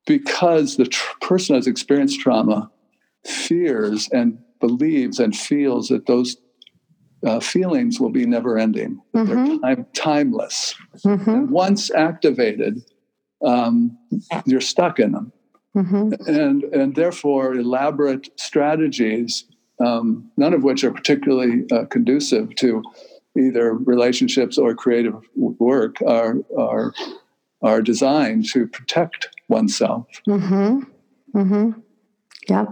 because 0.08 0.78
the 0.78 0.86
tr- 0.86 1.18
person 1.22 1.56
has 1.56 1.68
experienced 1.68 2.20
trauma 2.20 2.72
fears 3.26 4.10
and 4.12 4.40
believes 4.60 5.20
and 5.20 5.36
feels 5.36 5.90
that 5.90 6.06
those 6.06 6.38
uh, 7.26 7.40
feelings 7.40 8.00
will 8.00 8.10
be 8.10 8.26
never 8.26 8.58
ending. 8.58 9.02
Mm-hmm. 9.16 9.26
They're 9.26 9.60
time, 9.60 9.86
timeless. 9.94 10.76
Mm-hmm. 11.06 11.52
once 11.52 11.92
activated, 11.92 12.82
um, 13.44 13.98
you're 14.46 14.62
stuck 14.62 15.00
in 15.00 15.12
them. 15.12 15.32
Mm-hmm. 15.76 16.14
And, 16.28 16.64
and 16.64 16.96
therefore, 16.96 17.54
elaborate 17.56 18.30
strategies, 18.40 19.46
um, 19.84 20.32
none 20.38 20.54
of 20.54 20.64
which 20.64 20.84
are 20.84 20.92
particularly 20.92 21.66
uh, 21.72 21.86
conducive 21.86 22.56
to 22.56 22.82
either 23.38 23.74
relationships 23.74 24.58
or 24.58 24.74
creative 24.74 25.16
work, 25.36 25.98
are, 26.08 26.38
are, 26.58 26.94
are 27.62 27.82
designed 27.82 28.48
to 28.50 28.68
protect 28.68 29.30
oneself. 29.50 30.08
Mm-hmm. 30.28 30.80
Mm-hmm. 31.38 31.80
Yeah, 32.48 32.66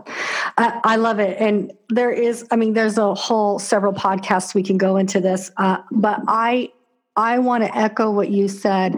I, 0.58 0.80
I, 0.84 0.96
love 0.98 1.20
it. 1.20 1.36
And 1.40 1.74
there 1.90 2.12
is, 2.12 2.46
I 2.52 2.56
mean, 2.56 2.74
there's 2.74 3.00
a 3.00 3.16
whole 3.16 3.58
several 3.58 3.92
podcasts 3.92 4.54
we 4.54 4.62
can 4.62 4.78
go 4.78 4.98
into 4.98 5.20
this, 5.20 5.50
uh, 5.58 5.78
but 5.92 6.20
I 6.28 6.72
I 7.16 7.40
want 7.40 7.64
to 7.64 7.76
echo 7.76 8.12
what 8.12 8.30
you 8.30 8.48
said 8.48 8.96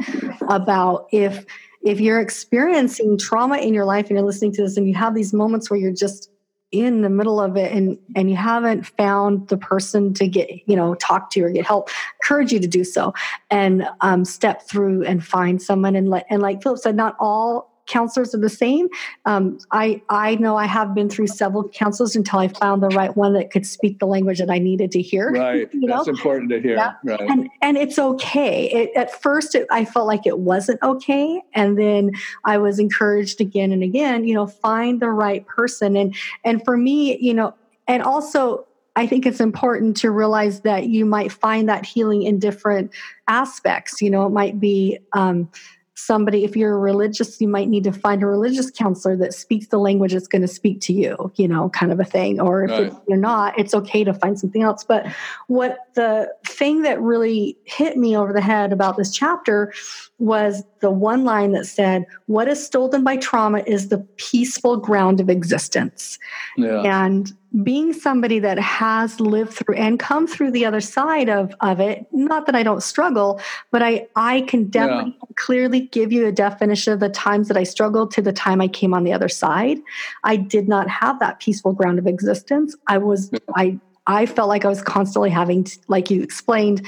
about 0.50 1.08
if 1.12 1.46
if 1.84 2.00
you're 2.00 2.20
experiencing 2.20 3.18
trauma 3.18 3.58
in 3.58 3.74
your 3.74 3.86
life 3.86 4.08
and 4.08 4.18
you're 4.18 4.26
listening 4.26 4.52
to 4.54 4.64
this 4.64 4.76
and 4.76 4.88
you 4.88 4.96
have 4.96 5.14
these 5.14 5.34
moments 5.34 5.70
where 5.70 5.80
you're 5.80 5.94
just 5.94 6.30
in 6.72 7.02
the 7.02 7.10
middle 7.10 7.40
of 7.40 7.56
it 7.56 7.72
and 7.72 7.98
and 8.16 8.30
you 8.30 8.36
haven't 8.36 8.86
found 8.86 9.48
the 9.50 9.58
person 9.58 10.14
to 10.14 10.28
get 10.28 10.50
you 10.66 10.76
know 10.76 10.96
talk 10.96 11.30
to 11.30 11.42
or 11.42 11.50
get 11.50 11.66
help 11.66 11.90
encourage 12.22 12.52
you 12.52 12.60
to 12.60 12.68
do 12.68 12.84
so 12.84 13.14
and 13.50 13.88
um, 14.02 14.26
step 14.26 14.64
through 14.64 15.04
and 15.06 15.24
find 15.24 15.62
someone 15.62 15.96
and 15.96 16.10
let 16.10 16.26
and 16.30 16.42
like 16.42 16.62
philip 16.62 16.80
said 16.80 16.96
not 16.96 17.16
all 17.20 17.75
counselors 17.88 18.34
are 18.34 18.40
the 18.40 18.50
same. 18.50 18.88
Um, 19.26 19.60
I 19.72 20.02
I 20.10 20.36
know 20.36 20.56
I 20.56 20.66
have 20.66 20.94
been 20.94 21.10
through 21.10 21.28
several 21.28 21.68
counselors 21.70 22.16
until 22.16 22.40
I 22.40 22.48
found 22.48 22.82
the 22.82 22.90
right 22.90 23.16
one 23.16 23.34
that 23.34 23.52
could 23.52 23.66
speak 23.66 24.00
the 24.00 24.08
language 24.08 24.40
that 24.40 24.50
I 24.50 24.60
needed 24.60 24.92
to 24.92 25.02
hear. 25.02 25.32
Right, 25.32 25.70
you 25.74 25.88
know? 25.88 25.98
that's 25.98 26.08
important 26.08 26.50
to 26.52 26.62
hear. 26.62 26.76
Yeah. 26.76 26.94
Right, 27.04 27.22
and 27.22 27.50
and 27.62 27.78
it's 27.78 28.00
okay. 28.00 28.70
It, 28.72 28.92
at 28.96 29.22
first, 29.22 29.56
it, 29.56 29.68
I 29.72 29.86
felt 29.86 30.08
like 30.08 30.26
it 30.26 30.40
wasn't 30.40 30.82
okay, 30.84 31.42
and 31.54 31.78
then 31.78 32.12
I 32.44 32.58
was 32.58 32.80
encouraged 32.80 33.42
again 33.42 33.72
and 33.72 33.84
again. 33.84 34.26
You 34.26 34.36
know, 34.36 34.48
find 34.48 35.02
the 35.02 35.10
right 35.10 35.46
person, 35.48 35.96
and 35.96 36.16
and 36.44 36.64
for 36.64 36.78
me, 36.78 37.18
you 37.20 37.34
know, 37.34 37.54
and 37.88 38.04
also 38.04 38.66
I 38.96 39.08
think 39.08 39.26
it's 39.26 39.42
important 39.42 39.98
to 39.98 40.12
realize 40.12 40.62
that 40.62 40.88
you 40.88 41.06
might 41.06 41.32
find 41.32 41.68
that 41.68 41.86
healing 41.86 42.24
in 42.24 42.40
different 42.40 42.92
aspects. 43.28 44.02
You 44.02 44.10
know, 44.10 44.26
it 44.26 44.30
might 44.30 44.60
be 44.60 45.00
um, 45.14 45.50
somebody 45.96 46.44
if 46.44 46.56
you're 46.56 46.78
religious 46.78 47.40
you 47.40 47.48
might 47.48 47.70
need 47.70 47.84
to 47.84 47.92
find 47.92 48.22
a 48.22 48.26
religious 48.26 48.70
counselor 48.70 49.16
that 49.16 49.34
speaks 49.34 49.68
the 49.68 49.78
language 49.78 50.12
that's 50.12 50.28
going 50.28 50.42
to 50.42 50.48
speak 50.48 50.82
to 50.82 50.92
you 50.92 51.32
you 51.36 51.48
know 51.48 51.70
kind 51.70 51.92
of 51.92 52.00
a 52.00 52.04
thing 52.04 52.40
or 52.40 52.66
if 52.66 52.72
right. 52.72 52.94
you're 53.08 53.18
not 53.18 53.58
it's 53.58 53.74
okay 53.74 54.04
to 54.04 54.14
find 54.14 54.38
something 54.38 54.62
else 54.62 54.84
but 54.84 55.06
what 55.48 55.78
the 55.96 56.30
thing 56.46 56.82
that 56.82 57.02
really 57.02 57.58
hit 57.64 57.98
me 57.98 58.16
over 58.16 58.34
the 58.34 58.42
head 58.42 58.74
about 58.74 58.98
this 58.98 59.12
chapter 59.12 59.74
was 60.20 60.64
the 60.82 60.92
one 60.92 61.24
line 61.24 61.54
that 61.54 61.66
said 61.66 62.06
what 62.26 62.48
is 62.50 62.64
stolen 62.64 63.04
by 63.04 63.16
trauma 63.16 63.64
is 63.66 63.88
the 63.88 64.00
peaceful 64.18 64.76
ground 64.76 65.22
of 65.22 65.30
existence 65.30 66.20
yeah. 66.58 66.82
and 66.82 67.32
being 67.64 67.94
somebody 67.94 68.40
that 68.40 68.60
has 68.60 69.20
lived 69.20 69.54
through 69.54 69.76
and 69.76 70.00
come 70.00 70.28
through 70.28 70.52
the 70.52 70.66
other 70.66 70.82
side 70.82 71.30
of, 71.30 71.54
of 71.62 71.80
it, 71.80 72.06
not 72.12 72.46
that 72.46 72.56
I 72.56 72.64
don't 72.64 72.84
struggle, 72.84 73.40
but 73.72 73.82
I, 73.82 74.08
I 74.16 74.42
can 74.42 74.66
definitely 74.66 75.16
yeah. 75.18 75.28
clearly 75.36 75.82
give 75.82 76.12
you 76.12 76.26
a 76.26 76.32
definition 76.32 76.92
of 76.92 77.00
the 77.00 77.10
times 77.10 77.48
that 77.48 77.56
I 77.56 77.64
struggled 77.64 78.12
to 78.12 78.22
the 78.22 78.34
time 78.34 78.60
I 78.60 78.68
came 78.68 78.94
on 78.94 79.04
the 79.04 79.14
other 79.14 79.30
side. 79.30 79.80
I 80.24 80.36
did 80.36 80.68
not 80.68 80.90
have 80.90 81.20
that 81.20 81.40
peaceful 81.40 81.72
ground 81.72 81.98
of 82.00 82.08
existence. 82.08 82.76
I 82.88 82.98
was, 82.98 83.30
yeah. 83.32 83.40
I, 83.56 83.80
I 84.08 84.26
felt 84.26 84.50
like 84.50 84.66
I 84.66 84.70
was 84.70 84.82
constantly 84.82 85.30
having, 85.30 85.64
to, 85.64 85.80
like 85.88 86.12
you 86.12 86.22
explained, 86.22 86.86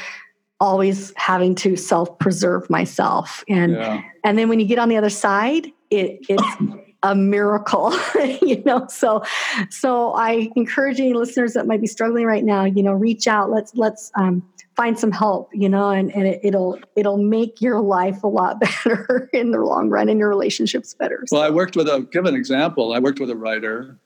always 0.59 1.13
having 1.15 1.55
to 1.55 1.77
self 1.77 2.17
preserve 2.19 2.69
myself. 2.69 3.43
And, 3.47 3.73
yeah. 3.73 4.01
and 4.23 4.37
then 4.37 4.49
when 4.49 4.59
you 4.59 4.65
get 4.65 4.79
on 4.79 4.89
the 4.89 4.97
other 4.97 5.09
side, 5.09 5.67
it, 5.89 6.19
it's, 6.27 6.43
a 7.03 7.15
miracle 7.15 7.97
you 8.41 8.61
know? 8.63 8.85
So 8.89 9.23
so 9.69 10.11
i 10.13 10.49
encourage 10.55 10.99
any 10.99 11.13
listeners 11.13 11.53
that 11.53 11.67
might 11.67 11.81
be 11.81 11.87
struggling 11.87 12.25
right 12.25 12.43
now 12.43 12.65
you 12.65 12.83
know 12.83 12.93
reach 12.93 13.27
out. 13.27 13.49
Let's 13.49 13.73
let's 13.75 14.11
um, 14.15 14.43
find 14.75 14.97
some 14.97 15.11
help 15.11 15.49
you 15.53 15.69
know 15.69 15.89
and, 15.89 16.13
and 16.15 16.27
it, 16.27 16.53
will 16.53 16.79
it'll 16.95 17.17
make 17.17 17.61
your 17.61 17.81
life 17.81 18.23
a 18.23 18.27
lot 18.27 18.59
better 18.85 19.29
in 19.33 19.51
the 19.51 19.59
long 19.59 19.89
run 19.89 20.09
and 20.09 20.19
your 20.19 20.29
relationships 20.29 20.93
better. 20.93 21.23
So. 21.27 21.37
well 21.37 21.45
i 21.45 21.49
worked 21.49 21.75
with 21.75 21.87
a 21.87 22.07
give 22.11 22.25
an 22.25 22.35
example. 22.35 22.93
I 22.93 22.99
worked 22.99 23.19
with 23.19 23.29
a 23.29 23.35
writer 23.35 23.99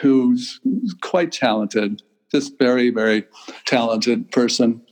who's 0.00 0.60
quite 1.02 1.32
talented 1.32 2.02
just 2.30 2.58
very 2.58 2.90
very 2.90 3.24
talented 3.66 4.30
person. 4.32 4.82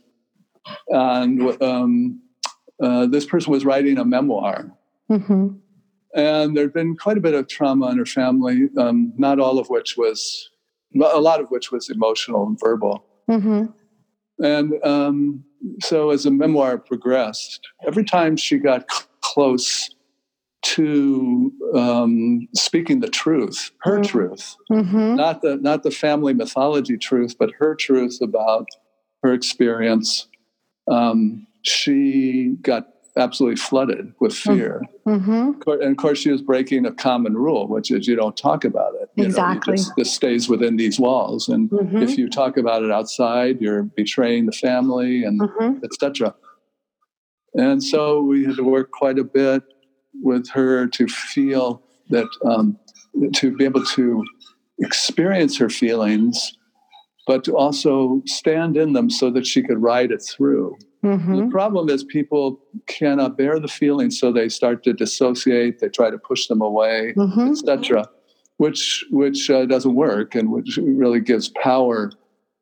And 0.89 1.61
um, 1.61 2.21
uh, 2.81 3.07
this 3.07 3.25
person 3.25 3.51
was 3.51 3.65
writing 3.65 3.97
a 3.97 4.05
memoir. 4.05 4.71
Mm-hmm. 5.09 5.47
And 6.13 6.55
there'd 6.57 6.73
been 6.73 6.97
quite 6.97 7.17
a 7.17 7.21
bit 7.21 7.33
of 7.33 7.47
trauma 7.47 7.89
in 7.91 7.97
her 7.97 8.05
family, 8.05 8.69
um, 8.77 9.13
not 9.17 9.39
all 9.39 9.59
of 9.59 9.69
which 9.69 9.95
was 9.97 10.49
a 10.95 11.19
lot 11.19 11.39
of 11.39 11.49
which 11.49 11.71
was 11.71 11.89
emotional 11.89 12.45
and 12.45 12.59
verbal. 12.59 13.05
Mm-hmm. 13.29 13.65
And 14.43 14.73
um, 14.83 15.43
so 15.81 16.09
as 16.09 16.23
the 16.23 16.31
memoir 16.31 16.77
progressed, 16.77 17.61
every 17.85 18.03
time 18.03 18.35
she 18.35 18.57
got 18.57 18.91
c- 18.91 19.05
close 19.21 19.89
to 20.63 21.51
um, 21.75 22.47
speaking 22.55 22.99
the 22.99 23.09
truth, 23.09 23.71
her 23.81 23.99
mm-hmm. 23.99 24.03
truth, 24.03 24.55
mm-hmm. 24.71 25.15
not 25.15 25.41
the 25.41 25.57
not 25.57 25.83
the 25.83 25.91
family 25.91 26.33
mythology 26.33 26.97
truth, 26.97 27.35
but 27.37 27.51
her 27.59 27.75
truth 27.75 28.19
about 28.21 28.67
her 29.23 29.33
experience. 29.33 30.27
Um, 30.89 31.47
she 31.63 32.55
got 32.61 32.87
absolutely 33.17 33.57
flooded 33.57 34.13
with 34.19 34.33
mm-hmm. 34.33 34.55
fear. 34.55 34.81
Mm-hmm. 35.05 35.69
And 35.69 35.91
of 35.91 35.97
course, 35.97 36.19
she 36.19 36.31
was 36.31 36.41
breaking 36.41 36.85
a 36.85 36.91
common 36.91 37.35
rule, 37.35 37.67
which 37.67 37.91
is 37.91 38.07
you 38.07 38.15
don't 38.15 38.37
talk 38.37 38.63
about 38.63 38.93
it. 39.01 39.09
You 39.15 39.25
exactly. 39.25 39.73
Know, 39.73 39.77
just, 39.77 39.95
this 39.95 40.13
stays 40.13 40.47
within 40.47 40.77
these 40.77 40.99
walls. 40.99 41.49
And 41.49 41.69
mm-hmm. 41.69 42.01
if 42.01 42.17
you 42.17 42.29
talk 42.29 42.57
about 42.57 42.83
it 42.83 42.91
outside, 42.91 43.59
you're 43.59 43.83
betraying 43.83 44.45
the 44.45 44.51
family 44.51 45.23
and 45.23 45.41
mm-hmm. 45.41 45.83
etc. 45.83 46.35
And 47.53 47.83
so 47.83 48.21
we 48.21 48.45
had 48.45 48.55
to 48.55 48.63
work 48.63 48.91
quite 48.91 49.19
a 49.19 49.23
bit 49.23 49.63
with 50.21 50.49
her 50.51 50.87
to 50.87 51.07
feel 51.07 51.83
that, 52.09 52.27
um, 52.45 52.77
to 53.33 53.55
be 53.55 53.65
able 53.65 53.83
to 53.83 54.23
experience 54.79 55.57
her 55.57 55.69
feelings, 55.69 56.57
but 57.27 57.43
to 57.43 57.55
also 57.55 58.21
stand 58.25 58.77
in 58.77 58.93
them 58.93 59.09
so 59.09 59.29
that 59.31 59.45
she 59.45 59.61
could 59.61 59.81
ride 59.81 60.11
it 60.11 60.21
through. 60.21 60.77
Mm-hmm. 61.03 61.35
The 61.35 61.47
problem 61.47 61.89
is 61.89 62.03
people 62.03 62.59
cannot 62.87 63.37
bear 63.37 63.59
the 63.59 63.67
feelings, 63.67 64.19
so 64.19 64.31
they 64.31 64.49
start 64.49 64.83
to 64.83 64.93
dissociate. 64.93 65.79
They 65.79 65.89
try 65.89 66.11
to 66.11 66.17
push 66.17 66.47
them 66.47 66.61
away, 66.61 67.13
mm-hmm. 67.17 67.51
etc., 67.51 68.07
which 68.57 69.05
which 69.09 69.49
uh, 69.49 69.65
doesn't 69.65 69.95
work, 69.95 70.35
and 70.35 70.51
which 70.51 70.77
really 70.77 71.19
gives 71.19 71.49
power 71.49 72.11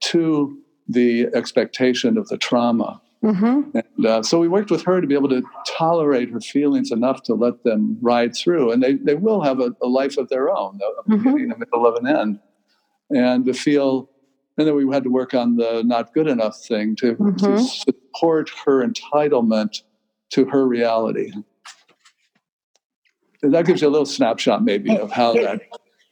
to 0.02 0.58
the 0.88 1.28
expectation 1.34 2.18
of 2.18 2.30
the 2.30 2.38
trauma. 2.38 3.02
Mm-hmm. 3.24 3.78
And 3.78 4.06
uh, 4.06 4.24
so 4.24 4.40
we 4.40 4.48
worked 4.48 4.72
with 4.72 4.84
her 4.84 5.02
to 5.02 5.08
be 5.08 5.16
able 5.16 5.28
to 5.28 5.44
tolerate 5.68 6.32
her 6.32 6.40
feelings 6.40 6.92
enough 6.92 7.22
to 7.24 7.34
let 7.34 7.64
them 7.64 7.98
ride 8.02 8.34
through, 8.34 8.72
and 8.72 8.82
they 8.82 8.94
they 8.94 9.16
will 9.16 9.42
have 9.42 9.60
a, 9.60 9.76
a 9.82 9.88
life 9.88 10.18
of 10.18 10.30
their 10.30 10.50
own, 10.50 10.80
a 10.82 11.12
mm-hmm. 11.12 11.18
beginning, 11.18 11.52
a 11.52 11.58
middle, 11.58 11.86
of 11.86 11.96
an 11.96 12.08
end, 12.08 12.40
and 13.10 13.44
to 13.46 13.54
feel 13.54 14.10
and 14.60 14.68
then 14.68 14.76
we 14.76 14.94
had 14.94 15.04
to 15.04 15.10
work 15.10 15.34
on 15.34 15.56
the 15.56 15.82
not 15.86 16.14
good 16.14 16.28
enough 16.28 16.62
thing 16.62 16.94
to, 16.98 17.16
mm-hmm. 17.16 17.38
to 17.38 17.64
support 17.64 18.52
her 18.66 18.86
entitlement 18.86 19.84
to 20.32 20.44
her 20.46 20.68
reality. 20.68 21.32
And 23.42 23.54
that 23.54 23.66
gives 23.66 23.82
you 23.82 23.88
a 23.88 23.90
little 23.90 24.06
snapshot, 24.06 24.66
maybe, 24.66 24.96
of 24.98 25.14
how 25.14 25.32
that 25.34 25.62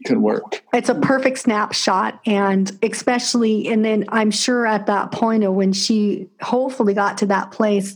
can 0.05 0.21
work. 0.21 0.63
It's 0.73 0.89
a 0.89 0.95
perfect 0.95 1.39
snapshot. 1.39 2.19
And 2.25 2.71
especially, 2.83 3.67
and 3.67 3.83
then 3.83 4.05
I'm 4.09 4.31
sure 4.31 4.65
at 4.67 4.85
that 4.85 5.11
point 5.11 5.43
of 5.43 5.53
when 5.53 5.73
she 5.73 6.27
hopefully 6.41 6.93
got 6.93 7.17
to 7.19 7.25
that 7.27 7.51
place, 7.51 7.95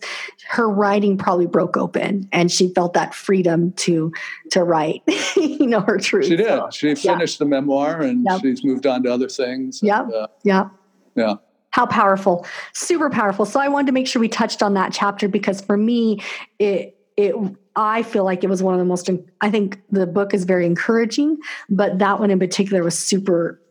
her 0.49 0.67
writing 0.67 1.17
probably 1.17 1.45
broke 1.45 1.77
open 1.77 2.27
and 2.31 2.51
she 2.51 2.73
felt 2.73 2.93
that 2.93 3.13
freedom 3.13 3.71
to 3.73 4.11
to 4.51 4.63
write, 4.63 5.03
you 5.35 5.67
know, 5.67 5.81
her 5.81 5.97
truth. 5.97 6.25
She 6.25 6.35
did. 6.35 6.47
So, 6.47 6.69
she 6.71 6.95
finished 6.95 7.39
yeah. 7.39 7.45
the 7.45 7.49
memoir 7.49 8.01
and 8.01 8.25
yep. 8.27 8.41
she's 8.41 8.63
moved 8.63 8.87
on 8.87 9.03
to 9.03 9.13
other 9.13 9.29
things. 9.29 9.79
Yeah. 9.83 10.01
Uh, 10.01 10.27
yeah. 10.43 10.69
Yeah. 11.15 11.35
How 11.69 11.85
powerful. 11.85 12.45
Super 12.73 13.09
powerful. 13.09 13.45
So 13.45 13.59
I 13.59 13.69
wanted 13.69 13.87
to 13.87 13.93
make 13.93 14.07
sure 14.07 14.19
we 14.19 14.27
touched 14.27 14.61
on 14.61 14.73
that 14.73 14.91
chapter 14.91 15.29
because 15.29 15.61
for 15.61 15.77
me, 15.77 16.21
it 16.59 16.97
it 17.15 17.35
I 17.75 18.03
feel 18.03 18.23
like 18.23 18.43
it 18.43 18.49
was 18.49 18.61
one 18.61 18.73
of 18.73 18.79
the 18.79 18.85
most, 18.85 19.09
I 19.41 19.49
think 19.49 19.81
the 19.91 20.05
book 20.05 20.33
is 20.33 20.43
very 20.43 20.65
encouraging, 20.65 21.37
but 21.69 21.99
that 21.99 22.19
one 22.19 22.31
in 22.31 22.39
particular 22.39 22.83
was 22.83 22.97
super 22.97 23.61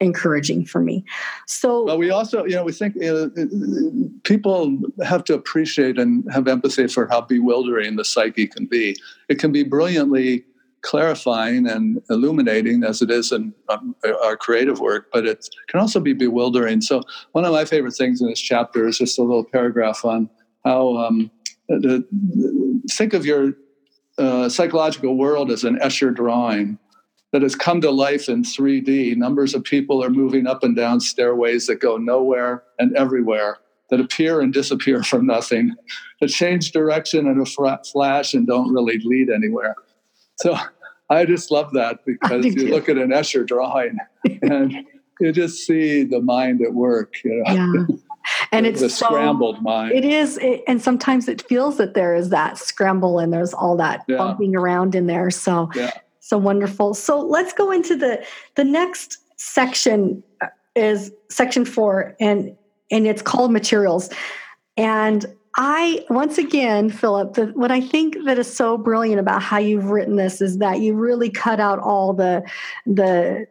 encouraging 0.00 0.64
for 0.64 0.80
me. 0.80 1.04
So, 1.46 1.84
well, 1.84 1.98
we 1.98 2.10
also, 2.10 2.44
you 2.44 2.56
know, 2.56 2.64
we 2.64 2.72
think 2.72 2.94
you 2.96 3.30
know, 3.36 4.10
people 4.24 4.78
have 5.02 5.24
to 5.24 5.34
appreciate 5.34 5.98
and 5.98 6.24
have 6.32 6.48
empathy 6.48 6.88
for 6.88 7.06
how 7.06 7.20
bewildering 7.20 7.96
the 7.96 8.04
psyche 8.04 8.46
can 8.46 8.66
be. 8.66 8.96
It 9.28 9.38
can 9.38 9.52
be 9.52 9.62
brilliantly 9.62 10.44
clarifying 10.82 11.66
and 11.66 12.02
illuminating 12.10 12.84
as 12.84 13.00
it 13.00 13.10
is 13.10 13.32
in 13.32 13.54
um, 13.70 13.96
our 14.22 14.36
creative 14.36 14.80
work, 14.80 15.08
but 15.12 15.26
it 15.26 15.48
can 15.68 15.80
also 15.80 15.98
be 15.98 16.12
bewildering. 16.12 16.82
So, 16.82 17.02
one 17.32 17.44
of 17.44 17.52
my 17.52 17.64
favorite 17.64 17.94
things 17.94 18.20
in 18.20 18.28
this 18.28 18.40
chapter 18.40 18.86
is 18.86 18.98
just 18.98 19.18
a 19.18 19.22
little 19.22 19.44
paragraph 19.44 20.04
on 20.04 20.28
how 20.64 20.96
um, 20.98 21.30
think 22.90 23.14
of 23.14 23.24
your 23.26 23.54
uh, 24.18 24.48
psychological 24.48 25.16
world 25.16 25.50
as 25.50 25.64
an 25.64 25.78
Escher 25.78 26.14
drawing 26.14 26.78
that 27.32 27.42
has 27.42 27.56
come 27.56 27.80
to 27.80 27.90
life 27.90 28.28
in 28.28 28.44
3D. 28.44 29.16
Numbers 29.16 29.54
of 29.54 29.64
people 29.64 30.04
are 30.04 30.10
moving 30.10 30.46
up 30.46 30.62
and 30.62 30.76
down 30.76 31.00
stairways 31.00 31.66
that 31.66 31.80
go 31.80 31.96
nowhere 31.96 32.62
and 32.78 32.96
everywhere, 32.96 33.58
that 33.90 34.00
appear 34.00 34.40
and 34.40 34.52
disappear 34.52 35.02
from 35.04 35.26
nothing, 35.26 35.74
that 36.20 36.28
change 36.28 36.70
direction 36.70 37.26
in 37.26 37.40
a 37.40 37.78
flash 37.84 38.34
and 38.34 38.46
don't 38.46 38.72
really 38.72 39.00
lead 39.00 39.30
anywhere. 39.30 39.74
So 40.36 40.56
I 41.10 41.24
just 41.24 41.50
love 41.50 41.72
that 41.72 42.00
because 42.06 42.44
you 42.44 42.68
look 42.68 42.88
at 42.88 42.98
an 42.98 43.10
Escher 43.10 43.46
drawing 43.46 43.98
and 44.42 44.86
you 45.20 45.32
just 45.32 45.66
see 45.66 46.04
the 46.04 46.20
mind 46.20 46.62
at 46.62 46.72
work. 46.72 47.14
You 47.24 47.42
know? 47.44 47.52
Yeah. 47.52 47.96
And 48.52 48.66
it's 48.66 48.80
the 48.80 48.90
so, 48.90 49.06
scrambled 49.06 49.62
mind. 49.62 49.92
It 49.92 50.04
is, 50.04 50.38
it, 50.38 50.62
and 50.66 50.80
sometimes 50.80 51.28
it 51.28 51.42
feels 51.42 51.76
that 51.78 51.94
there 51.94 52.14
is 52.14 52.30
that 52.30 52.58
scramble 52.58 53.18
and 53.18 53.32
there's 53.32 53.54
all 53.54 53.76
that 53.76 54.04
yeah. 54.08 54.16
bumping 54.16 54.56
around 54.56 54.94
in 54.94 55.06
there. 55.06 55.30
So, 55.30 55.70
yeah. 55.74 55.90
so 56.20 56.38
wonderful. 56.38 56.94
So 56.94 57.20
let's 57.20 57.52
go 57.52 57.70
into 57.70 57.96
the 57.96 58.24
the 58.54 58.64
next 58.64 59.18
section 59.36 60.22
uh, 60.40 60.48
is 60.74 61.12
section 61.28 61.64
four, 61.64 62.16
and 62.20 62.56
and 62.90 63.06
it's 63.06 63.22
called 63.22 63.52
materials. 63.52 64.10
And 64.76 65.26
I 65.56 66.04
once 66.10 66.38
again, 66.38 66.90
Philip, 66.90 67.34
the, 67.34 67.46
what 67.48 67.70
I 67.70 67.80
think 67.80 68.16
that 68.24 68.38
is 68.38 68.52
so 68.52 68.76
brilliant 68.76 69.20
about 69.20 69.42
how 69.42 69.58
you've 69.58 69.90
written 69.90 70.16
this 70.16 70.40
is 70.40 70.58
that 70.58 70.80
you 70.80 70.94
really 70.94 71.30
cut 71.30 71.60
out 71.60 71.78
all 71.78 72.12
the 72.12 72.42
the 72.86 73.46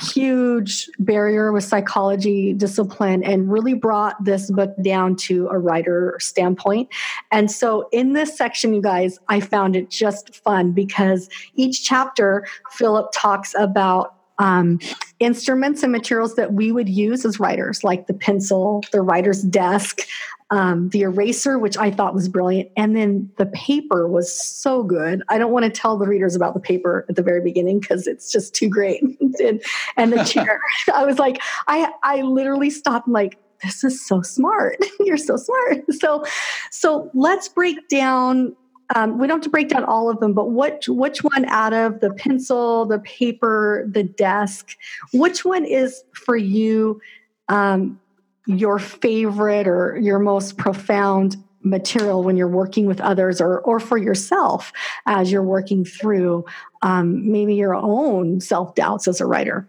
huge 0.00 0.88
barrier 0.98 1.52
with 1.52 1.64
psychology 1.64 2.52
discipline 2.52 3.22
and 3.24 3.50
really 3.50 3.74
brought 3.74 4.22
this 4.24 4.50
book 4.50 4.74
down 4.82 5.16
to 5.16 5.48
a 5.48 5.58
writer 5.58 6.16
standpoint. 6.20 6.88
And 7.30 7.50
so 7.50 7.88
in 7.92 8.12
this 8.12 8.36
section, 8.36 8.74
you 8.74 8.82
guys, 8.82 9.18
I 9.28 9.40
found 9.40 9.76
it 9.76 9.90
just 9.90 10.34
fun 10.34 10.72
because 10.72 11.28
each 11.54 11.84
chapter, 11.84 12.46
Philip 12.72 13.10
talks 13.12 13.54
about 13.58 14.14
um, 14.38 14.78
instruments 15.20 15.82
and 15.82 15.92
materials 15.92 16.34
that 16.36 16.52
we 16.52 16.72
would 16.72 16.88
use 16.88 17.24
as 17.24 17.38
writers, 17.38 17.84
like 17.84 18.06
the 18.06 18.14
pencil, 18.14 18.82
the 18.92 19.00
writer's 19.00 19.42
desk, 19.42 20.02
um, 20.50 20.88
the 20.90 21.02
eraser, 21.02 21.58
which 21.58 21.76
I 21.76 21.90
thought 21.90 22.14
was 22.14 22.28
brilliant, 22.28 22.70
and 22.76 22.94
then 22.94 23.30
the 23.38 23.46
paper 23.46 24.06
was 24.06 24.32
so 24.32 24.82
good. 24.82 25.22
I 25.28 25.38
don't 25.38 25.52
want 25.52 25.64
to 25.64 25.70
tell 25.70 25.96
the 25.96 26.06
readers 26.06 26.36
about 26.36 26.54
the 26.54 26.60
paper 26.60 27.06
at 27.08 27.16
the 27.16 27.22
very 27.22 27.40
beginning 27.40 27.80
because 27.80 28.06
it's 28.06 28.30
just 28.30 28.54
too 28.54 28.68
great. 28.68 29.02
and, 29.40 29.62
and 29.96 30.12
the 30.12 30.22
chair, 30.24 30.60
I 30.94 31.04
was 31.04 31.18
like, 31.18 31.40
I 31.66 31.90
I 32.02 32.22
literally 32.22 32.70
stopped 32.70 33.08
like, 33.08 33.38
this 33.62 33.82
is 33.82 34.06
so 34.06 34.20
smart. 34.22 34.76
You're 35.00 35.16
so 35.16 35.36
smart. 35.36 35.84
So 35.92 36.24
so 36.70 37.10
let's 37.14 37.48
break 37.48 37.88
down. 37.88 38.54
Um, 38.94 39.18
we 39.18 39.26
don't 39.26 39.38
have 39.38 39.44
to 39.44 39.50
break 39.50 39.68
down 39.68 39.84
all 39.84 40.10
of 40.10 40.20
them, 40.20 40.34
but 40.34 40.50
what 40.50 40.86
which 40.88 41.24
one 41.24 41.44
out 41.46 41.72
of 41.72 42.00
the 42.00 42.12
pencil, 42.12 42.84
the 42.84 42.98
paper, 43.00 43.88
the 43.90 44.02
desk, 44.02 44.76
which 45.12 45.44
one 45.44 45.64
is 45.64 46.04
for 46.12 46.36
you? 46.36 47.00
Um, 47.48 48.00
your 48.46 48.78
favorite 48.78 49.66
or 49.66 49.96
your 49.96 50.18
most 50.18 50.58
profound 50.58 51.36
material 51.62 52.22
when 52.22 52.36
you're 52.36 52.46
working 52.46 52.86
with 52.86 53.00
others 53.00 53.40
or 53.40 53.60
or 53.60 53.80
for 53.80 53.96
yourself 53.96 54.72
as 55.06 55.32
you're 55.32 55.42
working 55.42 55.84
through 55.84 56.44
um, 56.82 57.30
maybe 57.30 57.54
your 57.54 57.74
own 57.74 58.40
self 58.40 58.74
doubts 58.74 59.08
as 59.08 59.20
a 59.20 59.26
writer? 59.26 59.66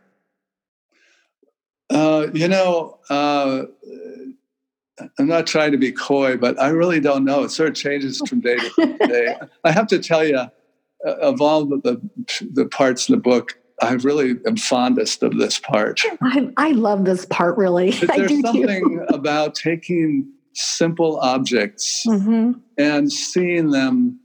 Uh, 1.89 2.28
you 2.34 2.47
know, 2.47 2.97
uh, 3.10 3.63
I'm 5.17 5.28
not 5.28 5.47
trying 5.47 5.71
to 5.71 5.78
be 5.78 5.91
coy, 5.91 6.38
but 6.38 6.60
I 6.60 6.69
really 6.69 6.99
don't 6.99 7.23
know. 7.23 7.43
It 7.43 7.49
sort 7.49 7.69
of 7.69 7.75
changes 7.75 8.21
from 8.28 8.41
day 8.41 8.58
to 8.58 8.97
day. 9.08 9.36
I 9.63 9.71
have 9.71 9.88
to 9.88 9.99
tell 9.99 10.25
you, 10.25 10.38
uh, 10.38 10.49
of 11.04 11.41
all 11.41 11.65
the, 11.65 12.01
the 12.51 12.65
parts 12.65 13.08
in 13.08 13.15
the 13.15 13.21
book, 13.21 13.58
I 13.82 13.93
really 13.93 14.36
am 14.45 14.58
fondest 14.58 15.23
of 15.23 15.38
this 15.38 15.60
part. 15.60 16.01
I, 16.21 16.49
I 16.58 16.71
love 16.71 17.06
this 17.06 17.25
part, 17.25 17.58
really. 17.58 17.91
There's 18.15 18.41
something 18.41 18.99
too. 18.99 19.06
about 19.10 19.56
taking 19.56 20.32
simple 20.54 21.17
objects 21.19 22.04
mm-hmm. 22.08 22.54
and 22.78 23.12
seeing 23.12 23.71
them 23.71 24.19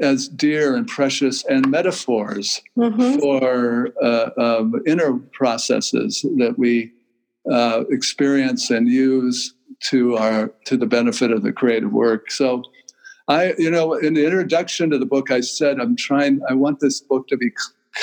as 0.00 0.28
dear 0.28 0.76
and 0.76 0.88
precious 0.88 1.44
and 1.44 1.68
metaphors 1.70 2.62
mm-hmm. 2.76 3.18
for 3.18 3.90
uh, 4.02 4.30
um, 4.38 4.74
inner 4.86 5.18
processes 5.32 6.24
that 6.38 6.54
we 6.58 6.92
uh, 7.50 7.84
experience 7.90 8.70
and 8.70 8.88
use 8.88 9.54
to 9.88 10.16
our 10.16 10.48
to 10.66 10.76
the 10.76 10.86
benefit 10.86 11.30
of 11.30 11.42
the 11.42 11.52
creative 11.52 11.92
work. 11.92 12.30
So 12.30 12.62
I, 13.28 13.54
you 13.58 13.70
know, 13.70 13.94
in 13.94 14.14
the 14.14 14.24
introduction 14.24 14.90
to 14.90 14.98
the 14.98 15.06
book, 15.06 15.30
I 15.30 15.40
said, 15.40 15.78
I'm 15.78 15.94
trying, 15.94 16.40
I 16.48 16.54
want 16.54 16.80
this 16.80 17.00
book 17.00 17.28
to 17.28 17.36
be 17.36 17.52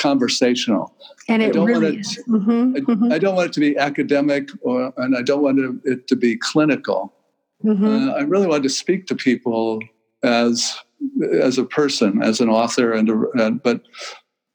conversational. 0.00 0.94
And 1.28 1.42
it 1.42 1.54
really 1.54 1.96
it, 1.96 2.00
is. 2.00 2.24
Mm-hmm, 2.26 2.76
I, 2.76 2.80
mm-hmm. 2.80 3.12
I, 3.12 3.18
don't 3.18 3.34
want 3.36 3.50
it 3.50 3.52
to 3.54 3.60
be 3.60 3.76
academic, 3.76 4.48
or 4.62 4.92
and 4.96 5.16
I 5.16 5.22
don't 5.22 5.42
want 5.42 5.82
it 5.84 6.06
to 6.08 6.16
be 6.16 6.36
clinical. 6.36 7.12
Mm-hmm. 7.64 8.08
Uh, 8.08 8.12
I 8.12 8.20
really 8.20 8.46
want 8.46 8.62
to 8.62 8.70
speak 8.70 9.06
to 9.08 9.14
people 9.14 9.80
as 10.22 10.78
as 11.40 11.58
a 11.58 11.64
person, 11.64 12.22
as 12.22 12.40
an 12.40 12.48
author, 12.48 12.92
and, 12.92 13.10
a, 13.10 13.30
and 13.34 13.62
but 13.62 13.82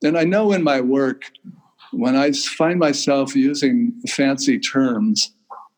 and 0.03 0.17
I 0.17 0.23
know 0.23 0.51
in 0.51 0.63
my 0.63 0.81
work 0.81 1.25
when 1.91 2.15
I 2.15 2.31
find 2.31 2.79
myself 2.79 3.35
using 3.35 3.93
fancy 4.07 4.57
terms, 4.57 5.32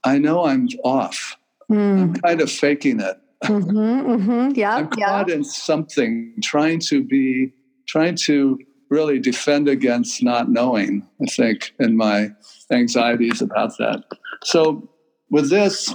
I 0.05 0.17
know 0.17 0.45
I'm 0.45 0.67
off. 0.83 1.37
Mm. 1.69 2.01
I'm 2.01 2.13
kind 2.13 2.41
of 2.41 2.51
faking 2.51 2.99
it. 2.99 3.17
Mm-hmm, 3.43 4.11
mm-hmm. 4.11 4.51
Yeah, 4.55 4.75
I'm 4.75 4.89
yeah. 4.97 5.07
caught 5.07 5.29
in 5.29 5.43
something, 5.43 6.33
trying 6.41 6.79
to 6.81 7.03
be, 7.03 7.51
trying 7.87 8.15
to 8.25 8.59
really 8.89 9.19
defend 9.19 9.67
against 9.67 10.23
not 10.23 10.49
knowing. 10.49 11.07
I 11.21 11.25
think, 11.25 11.73
in 11.79 11.97
my 11.97 12.29
anxieties 12.71 13.41
about 13.41 13.77
that. 13.77 14.03
So 14.43 14.89
with 15.29 15.49
this, 15.49 15.93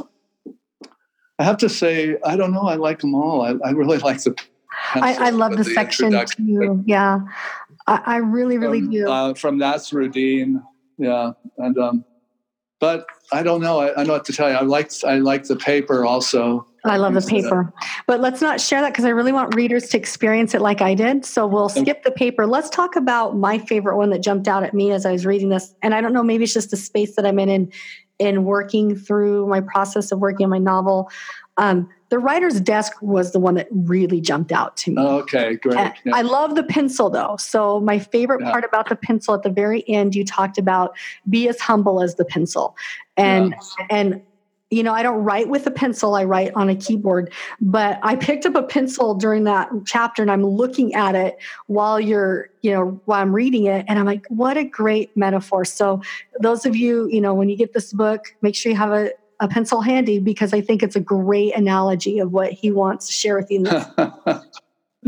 I 1.39 1.45
have 1.45 1.57
to 1.59 1.69
say, 1.69 2.17
I 2.25 2.37
don't 2.37 2.53
know. 2.53 2.63
I 2.63 2.75
like 2.75 3.01
them 3.01 3.15
all. 3.15 3.43
I, 3.43 3.55
I 3.65 3.71
really 3.71 3.99
like 4.09 4.23
the. 4.23 4.35
I, 4.95 5.29
I 5.29 5.31
love 5.31 5.53
the, 5.53 5.59
the 5.59 5.65
section 5.65 6.13
too. 6.27 6.83
Yeah, 6.87 7.21
I, 7.87 8.03
I 8.05 8.17
really, 8.17 8.59
really 8.59 8.81
from, 8.81 8.91
do. 8.91 9.11
Uh, 9.11 9.35
from 9.35 9.59
Nasruddin, 9.59 10.63
yeah, 10.99 11.33
and 11.59 11.79
um, 11.79 12.05
but 12.81 13.07
I 13.33 13.43
don't 13.43 13.61
know. 13.61 13.79
I, 13.79 14.01
I 14.01 14.05
know 14.05 14.15
what 14.15 14.25
to 14.25 14.33
tell 14.33 14.51
you. 14.51 14.57
I 14.57 14.63
like 14.63 14.91
I 15.05 15.19
like 15.19 15.45
the 15.45 15.57
paper 15.57 16.05
also. 16.05 16.67
I 16.85 16.97
love 16.97 17.13
the 17.13 17.21
paper, 17.21 17.71
but 18.07 18.21
let's 18.21 18.41
not 18.41 18.59
share 18.59 18.81
that 18.81 18.93
because 18.93 19.05
I 19.05 19.11
really 19.11 19.33
want 19.33 19.55
readers 19.55 19.91
to 19.91 19.99
experience 19.99 20.55
it 20.55 20.63
like 20.63 20.81
I 20.81 20.95
did. 20.95 21.27
So 21.27 21.47
we'll 21.47 21.69
skip 21.69 22.05
the 22.05 22.11
paper. 22.11 22.47
Let's 22.47 22.71
talk 22.71 22.97
about 22.97 23.37
my 23.37 23.59
favorite 23.59 23.99
one 23.99 24.09
that 24.11 24.21
jumped 24.21 24.49
out 24.49 24.63
at 24.63 24.73
me 24.73 24.91
as 24.91 25.05
I 25.05 25.13
was 25.13 25.27
reading 25.27 25.51
this. 25.51 25.75
And 25.83 25.95
I 25.95 26.01
don't 26.01 26.15
know, 26.15 26.23
maybe 26.23 26.45
it's 26.45 26.55
just 26.55 26.71
the 26.71 26.79
space 26.79 27.17
that 27.17 27.27
I'm 27.27 27.39
in 27.39 27.51
in, 27.51 27.73
in 28.19 28.45
working 28.45 28.97
through 28.97 29.47
my 29.47 29.61
process 29.61 30.11
of 30.11 30.21
working 30.21 30.45
on 30.45 30.51
my 30.51 30.59
novel. 30.59 31.11
Um, 31.59 31.91
the 32.11 32.19
writer's 32.19 32.61
desk 32.61 32.93
was 33.01 33.33
the 33.33 33.39
one 33.39 33.55
that 33.55 33.69
really 33.71 34.21
jumped 34.21 34.53
out 34.53 34.77
to 34.79 34.91
me. 34.91 35.01
Okay, 35.01 35.55
great. 35.55 35.77
Yeah. 35.77 35.93
I 36.13 36.23
love 36.23 36.57
the 36.57 36.65
pencil 36.65 37.09
though. 37.09 37.37
So 37.39 37.81
my 37.81 37.99
favorite 37.99 38.43
Yeah. 38.43 38.51
part 38.51 38.65
about 38.65 38.89
the 38.89 38.97
pencil 38.97 39.33
at 39.35 39.43
the 39.43 39.51
very 39.51 39.89
end, 39.89 40.15
you 40.15 40.25
talked 40.25 40.59
about 40.59 40.97
be 41.29 41.49
as 41.49 41.61
humble 41.61 42.03
as 42.03 42.17
the 42.17 42.25
pencil. 42.25 42.77
And 43.17 43.55
and 43.89 44.21
you 44.73 44.85
know, 44.85 44.93
I 44.93 45.03
don't 45.03 45.25
write 45.25 45.49
with 45.49 45.67
a 45.67 45.71
pencil, 45.71 46.15
I 46.15 46.23
write 46.25 46.53
on 46.55 46.69
a 46.69 46.77
keyboard, 46.77 47.33
but 47.61 47.99
I 48.05 48.15
picked 48.15 48.47
up 48.47 48.55
a 48.55 48.63
pencil 48.63 49.15
during 49.17 49.43
that 49.45 49.69
chapter 49.85 50.23
and 50.23 50.31
I'm 50.31 50.47
looking 50.47 50.95
at 50.95 51.17
it 51.17 51.39
while 51.67 51.99
you're, 51.99 52.49
you 52.63 52.71
know, 52.71 53.01
while 53.05 53.21
I'm 53.21 53.35
reading 53.35 53.67
it. 53.67 53.85
And 53.89 53.99
I'm 53.99 54.07
like, 54.07 54.27
what 54.29 54.57
a 54.57 54.63
great 54.63 55.17
metaphor. 55.17 55.65
So, 55.65 56.01
those 56.39 56.65
of 56.67 56.77
you, 56.77 57.09
you 57.09 57.21
know, 57.21 57.35
when 57.35 57.49
you 57.49 57.57
get 57.57 57.73
this 57.73 57.93
book, 57.93 58.37
make 58.43 58.55
sure 58.55 58.71
you 58.71 58.79
have 58.79 58.93
a, 58.93 59.11
a 59.41 59.49
pencil 59.49 59.81
handy 59.81 60.19
because 60.19 60.53
I 60.53 60.61
think 60.61 60.83
it's 60.83 60.97
a 60.97 61.01
great 61.01 61.57
analogy 61.57 62.19
of 62.19 62.33
what 62.33 62.53
he 62.53 62.71
wants 62.71 63.07
to 63.07 63.13
share 63.13 63.37
with 63.37 63.51
you. 63.51 63.59
In 63.59 63.63
this. 63.65 63.85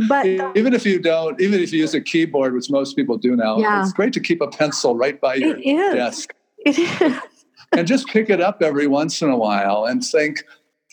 But 0.08 0.24
even 0.56 0.72
if 0.72 0.86
you 0.86 0.98
don't, 0.98 1.38
even 1.38 1.60
if 1.60 1.70
you 1.70 1.80
use 1.80 1.92
a 1.92 2.00
keyboard, 2.00 2.54
which 2.54 2.70
most 2.70 2.96
people 2.96 3.18
do 3.18 3.36
now, 3.36 3.58
Yeah. 3.58 3.82
it's 3.82 3.92
great 3.92 4.14
to 4.14 4.20
keep 4.20 4.40
a 4.40 4.48
pencil 4.48 4.96
right 4.96 5.20
by 5.20 5.34
your 5.34 5.58
it 5.58 5.66
is. 5.66 5.94
desk 5.94 6.34
It 6.64 6.78
is. 6.78 7.20
and 7.76 7.86
just 7.86 8.06
pick 8.06 8.30
it 8.30 8.40
up 8.40 8.62
every 8.62 8.86
once 8.86 9.20
in 9.20 9.28
a 9.28 9.36
while 9.36 9.84
and 9.84 10.02
think, 10.02 10.44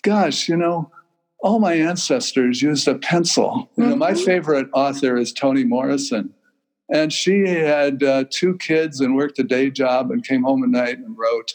gosh, 0.03 0.49
you 0.49 0.57
know, 0.57 0.91
all 1.41 1.59
my 1.59 1.75
ancestors 1.75 2.61
used 2.61 2.89
a 2.89 2.95
pencil. 2.95 3.69
You 3.77 3.85
know, 3.87 3.95
my 3.95 4.11
Mhm. 4.11 4.25
favorite 4.25 4.67
author 4.73 5.15
is 5.15 5.31
Toni 5.31 5.63
Morrison. 5.63 6.33
And 6.91 7.13
she 7.13 7.47
had 7.47 8.03
uh, 8.03 8.25
two 8.29 8.57
kids 8.57 8.99
and 8.99 9.15
worked 9.15 9.39
a 9.39 9.43
day 9.43 9.69
job 9.69 10.11
and 10.11 10.25
came 10.25 10.43
home 10.43 10.61
at 10.65 10.71
night 10.71 10.97
and 10.97 11.17
wrote 11.17 11.53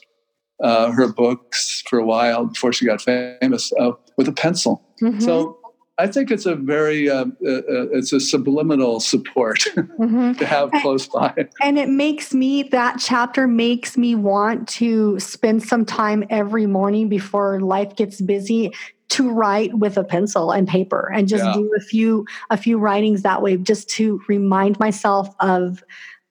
uh, 0.62 0.90
her 0.92 1.12
books 1.12 1.82
for 1.88 1.98
a 1.98 2.04
while 2.06 2.46
before 2.46 2.72
she 2.72 2.86
got 2.86 3.00
famous 3.02 3.72
uh, 3.78 3.92
with 4.16 4.28
a 4.28 4.32
pencil. 4.32 4.82
Mhm. 5.02 5.22
So 5.22 5.58
I 5.98 6.06
think 6.08 6.30
it's 6.32 6.46
a 6.46 6.56
very 6.56 7.08
uh, 7.08 7.26
uh, 7.46 7.48
uh, 7.50 7.62
it's 7.92 8.12
a 8.12 8.18
subliminal 8.20 8.98
support 9.00 9.58
Mhm. 9.98 10.36
to 10.38 10.46
have 10.46 10.70
close 10.82 11.06
by. 11.06 11.32
And 11.62 11.78
it 11.78 11.88
makes 11.88 12.34
me, 12.34 12.64
that 12.64 12.96
chapter 12.98 13.46
makes 13.46 13.96
me 13.96 14.14
want 14.16 14.66
to 14.80 15.18
spend 15.20 15.62
some 15.62 15.84
time 15.84 16.24
every 16.30 16.66
morning 16.66 17.08
before 17.08 17.60
life 17.60 17.94
gets 17.96 18.20
busy 18.20 18.72
to 19.10 19.30
write 19.30 19.74
with 19.78 19.96
a 19.96 20.02
pencil 20.02 20.50
and 20.50 20.66
paper 20.66 21.12
and 21.14 21.28
just 21.28 21.44
Yeah. 21.44 21.52
do 21.54 21.70
a 21.76 21.80
few 21.80 22.24
a 22.50 22.56
few 22.56 22.78
writings 22.78 23.22
that 23.22 23.42
way 23.42 23.56
just 23.56 23.88
to 23.90 24.20
remind 24.28 24.78
myself 24.80 25.32
of 25.40 25.84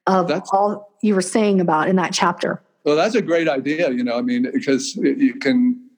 of 0.07 0.27
That's- 0.27 0.49
all 0.51 0.91
you 1.01 1.15
were 1.15 1.21
saying 1.21 1.62
about 1.62 1.88
in 1.88 1.95
that 1.97 2.12
chapter. 2.13 2.62
Well, 2.85 2.95
that's 2.95 3.15
a 3.15 3.21
great 3.21 3.47
idea. 3.47 3.91
You 3.91 4.03
know, 4.03 4.17
I 4.17 4.21
mean, 4.21 4.49
because 4.53 4.95
you 4.95 5.35
can 5.35 5.89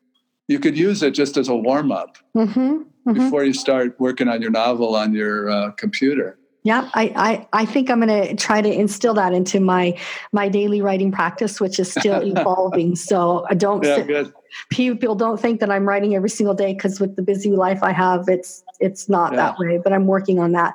you 0.48 0.60
could 0.60 0.78
use 0.78 1.02
it 1.02 1.12
just 1.12 1.38
as 1.38 1.48
a 1.48 1.56
warm 1.56 1.92
up 1.92 2.18
hmm 2.34 2.84
before 3.14 3.44
you 3.44 3.54
start 3.54 3.96
working 4.00 4.28
on 4.28 4.42
your 4.42 4.50
novel 4.50 4.96
on 4.96 5.14
your 5.14 5.50
uh, 5.50 5.72
computer. 5.72 6.40
Yeah, 6.66 6.90
I, 6.96 7.14
I, 7.54 7.62
I 7.62 7.66
think 7.66 7.92
I'm 7.92 8.02
going 8.02 8.28
to 8.28 8.36
try 8.36 8.60
to 8.60 8.68
instill 8.74 9.14
that 9.14 9.34
into 9.34 9.60
my 9.60 10.00
my 10.32 10.50
daily 10.50 10.82
writing 10.82 11.12
practice, 11.12 11.62
which 11.62 11.80
is 11.80 11.92
still 11.92 12.20
evolving. 12.26 12.96
So 12.96 13.46
I 13.48 13.54
don't 13.54 13.86
Yeah, 13.86 14.04
sit, 14.04 14.34
people 14.72 15.14
don't 15.14 15.40
think 15.40 15.60
that 15.60 15.70
I'm 15.70 15.88
writing 15.88 16.16
every 16.16 16.30
single 16.30 16.56
day 16.56 16.74
because 16.74 17.00
with 17.00 17.18
the 17.18 17.22
busy 17.22 17.52
life 17.52 17.84
I 17.84 17.92
have, 17.92 18.28
it's 18.28 18.64
it's 18.80 19.08
not 19.08 19.34
Yeah. 19.34 19.38
that 19.38 19.60
way. 19.60 19.78
But 19.78 19.94
I'm 19.94 20.08
working 20.08 20.40
on 20.40 20.54
that. 20.54 20.74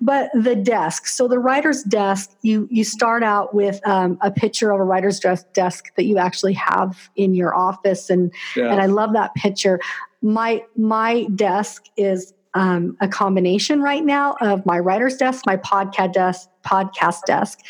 But 0.00 0.30
the 0.32 0.54
desk. 0.54 1.08
So 1.08 1.26
the 1.26 1.40
writer's 1.40 1.82
desk. 1.82 2.30
You 2.42 2.68
you 2.70 2.84
start 2.84 3.24
out 3.24 3.52
with 3.52 3.84
um, 3.84 4.18
a 4.20 4.30
picture 4.30 4.70
of 4.70 4.78
a 4.78 4.84
writer's 4.84 5.18
desk 5.18 5.52
desk 5.54 5.86
that 5.96 6.04
you 6.04 6.18
actually 6.18 6.54
have 6.54 7.10
in 7.16 7.34
your 7.34 7.52
office, 7.52 8.10
and 8.10 8.32
Yeah. 8.56 8.70
and 8.70 8.80
I 8.80 8.86
love 8.86 9.12
that 9.14 9.34
picture. 9.34 9.80
My 10.22 10.62
my 10.76 11.24
desk 11.34 11.86
is 11.96 12.32
um, 12.54 12.96
a 13.00 13.08
combination 13.08 13.82
right 13.82 14.04
now 14.04 14.36
of 14.40 14.64
my 14.66 14.78
writer's 14.78 15.16
desk, 15.16 15.44
my 15.46 15.56
podcast 15.56 16.12
desk, 16.12 16.48
podcast 16.64 17.24
desk, 17.26 17.60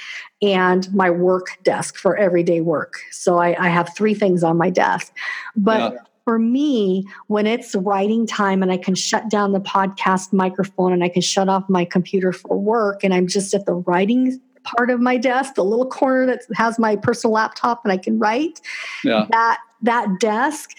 and 0.40 0.92
my 0.92 1.08
work 1.10 1.58
desk 1.62 1.96
for 1.96 2.16
everyday 2.16 2.60
work. 2.60 3.00
So 3.10 3.38
I, 3.38 3.56
I 3.64 3.68
have 3.68 3.94
three 3.96 4.14
things 4.14 4.42
on 4.42 4.56
my 4.56 4.70
desk. 4.70 5.14
But 5.56 5.92
Yeah. 5.92 5.98
for 6.24 6.38
me, 6.38 7.04
when 7.28 7.46
it's 7.46 7.74
writing 7.74 8.26
time 8.26 8.62
and 8.62 8.72
I 8.72 8.76
can 8.76 8.94
shut 8.94 9.28
down 9.30 9.52
the 9.52 9.60
podcast 9.60 10.32
microphone 10.32 10.92
and 10.92 11.04
I 11.04 11.08
can 11.08 11.22
shut 11.22 11.48
off 11.48 11.64
my 11.68 11.84
computer 11.84 12.32
for 12.32 12.58
work, 12.58 13.04
and 13.04 13.14
I'm 13.14 13.26
just 13.26 13.54
at 13.54 13.66
the 13.66 13.74
writing 13.74 14.40
part 14.64 14.90
of 14.90 15.00
my 15.00 15.16
desk, 15.16 15.54
the 15.54 15.64
little 15.64 15.88
corner 15.88 16.26
that 16.26 16.42
has 16.54 16.78
my 16.78 16.96
personal 16.96 17.34
laptop, 17.34 17.84
and 17.84 17.92
I 17.92 17.96
can 17.96 18.18
write 18.18 18.60
yeah. 19.04 19.26
that 19.30 19.58
that 19.82 20.20
desk 20.20 20.70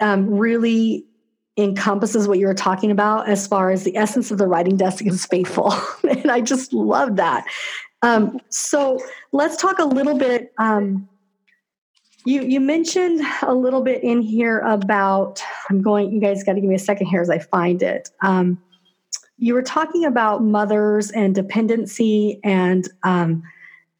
um, 0.00 0.28
really 0.28 1.04
encompasses 1.62 2.28
what 2.28 2.38
you 2.38 2.46
were 2.46 2.54
talking 2.54 2.90
about 2.90 3.28
as 3.28 3.46
far 3.46 3.70
as 3.70 3.84
the 3.84 3.96
essence 3.96 4.30
of 4.30 4.38
the 4.38 4.46
writing 4.46 4.76
desk 4.76 5.04
is 5.04 5.26
faithful. 5.26 5.72
And 6.10 6.30
i 6.30 6.40
just 6.40 6.72
love 6.72 7.16
that. 7.16 7.46
Um, 8.02 8.40
so 8.48 9.00
let's 9.32 9.56
talk 9.56 9.78
a 9.78 9.84
little 9.84 10.18
bit 10.18 10.52
um, 10.58 11.08
you 12.24 12.42
you 12.42 12.60
mentioned 12.60 13.22
a 13.42 13.54
little 13.54 13.82
bit 13.82 14.02
in 14.04 14.20
here 14.20 14.58
about 14.60 15.42
i'm 15.70 15.80
going 15.80 16.12
you 16.12 16.20
guys 16.20 16.44
got 16.44 16.52
to 16.52 16.60
give 16.60 16.68
me 16.68 16.74
a 16.74 16.78
second 16.78 17.06
here 17.06 17.20
as 17.20 17.30
i 17.30 17.38
find 17.38 17.82
it. 17.82 18.10
Um, 18.22 18.60
you 19.38 19.54
were 19.54 19.62
talking 19.62 20.04
about 20.04 20.42
mothers 20.42 21.10
and 21.10 21.34
dependency 21.34 22.38
and 22.44 22.86
um, 23.02 23.42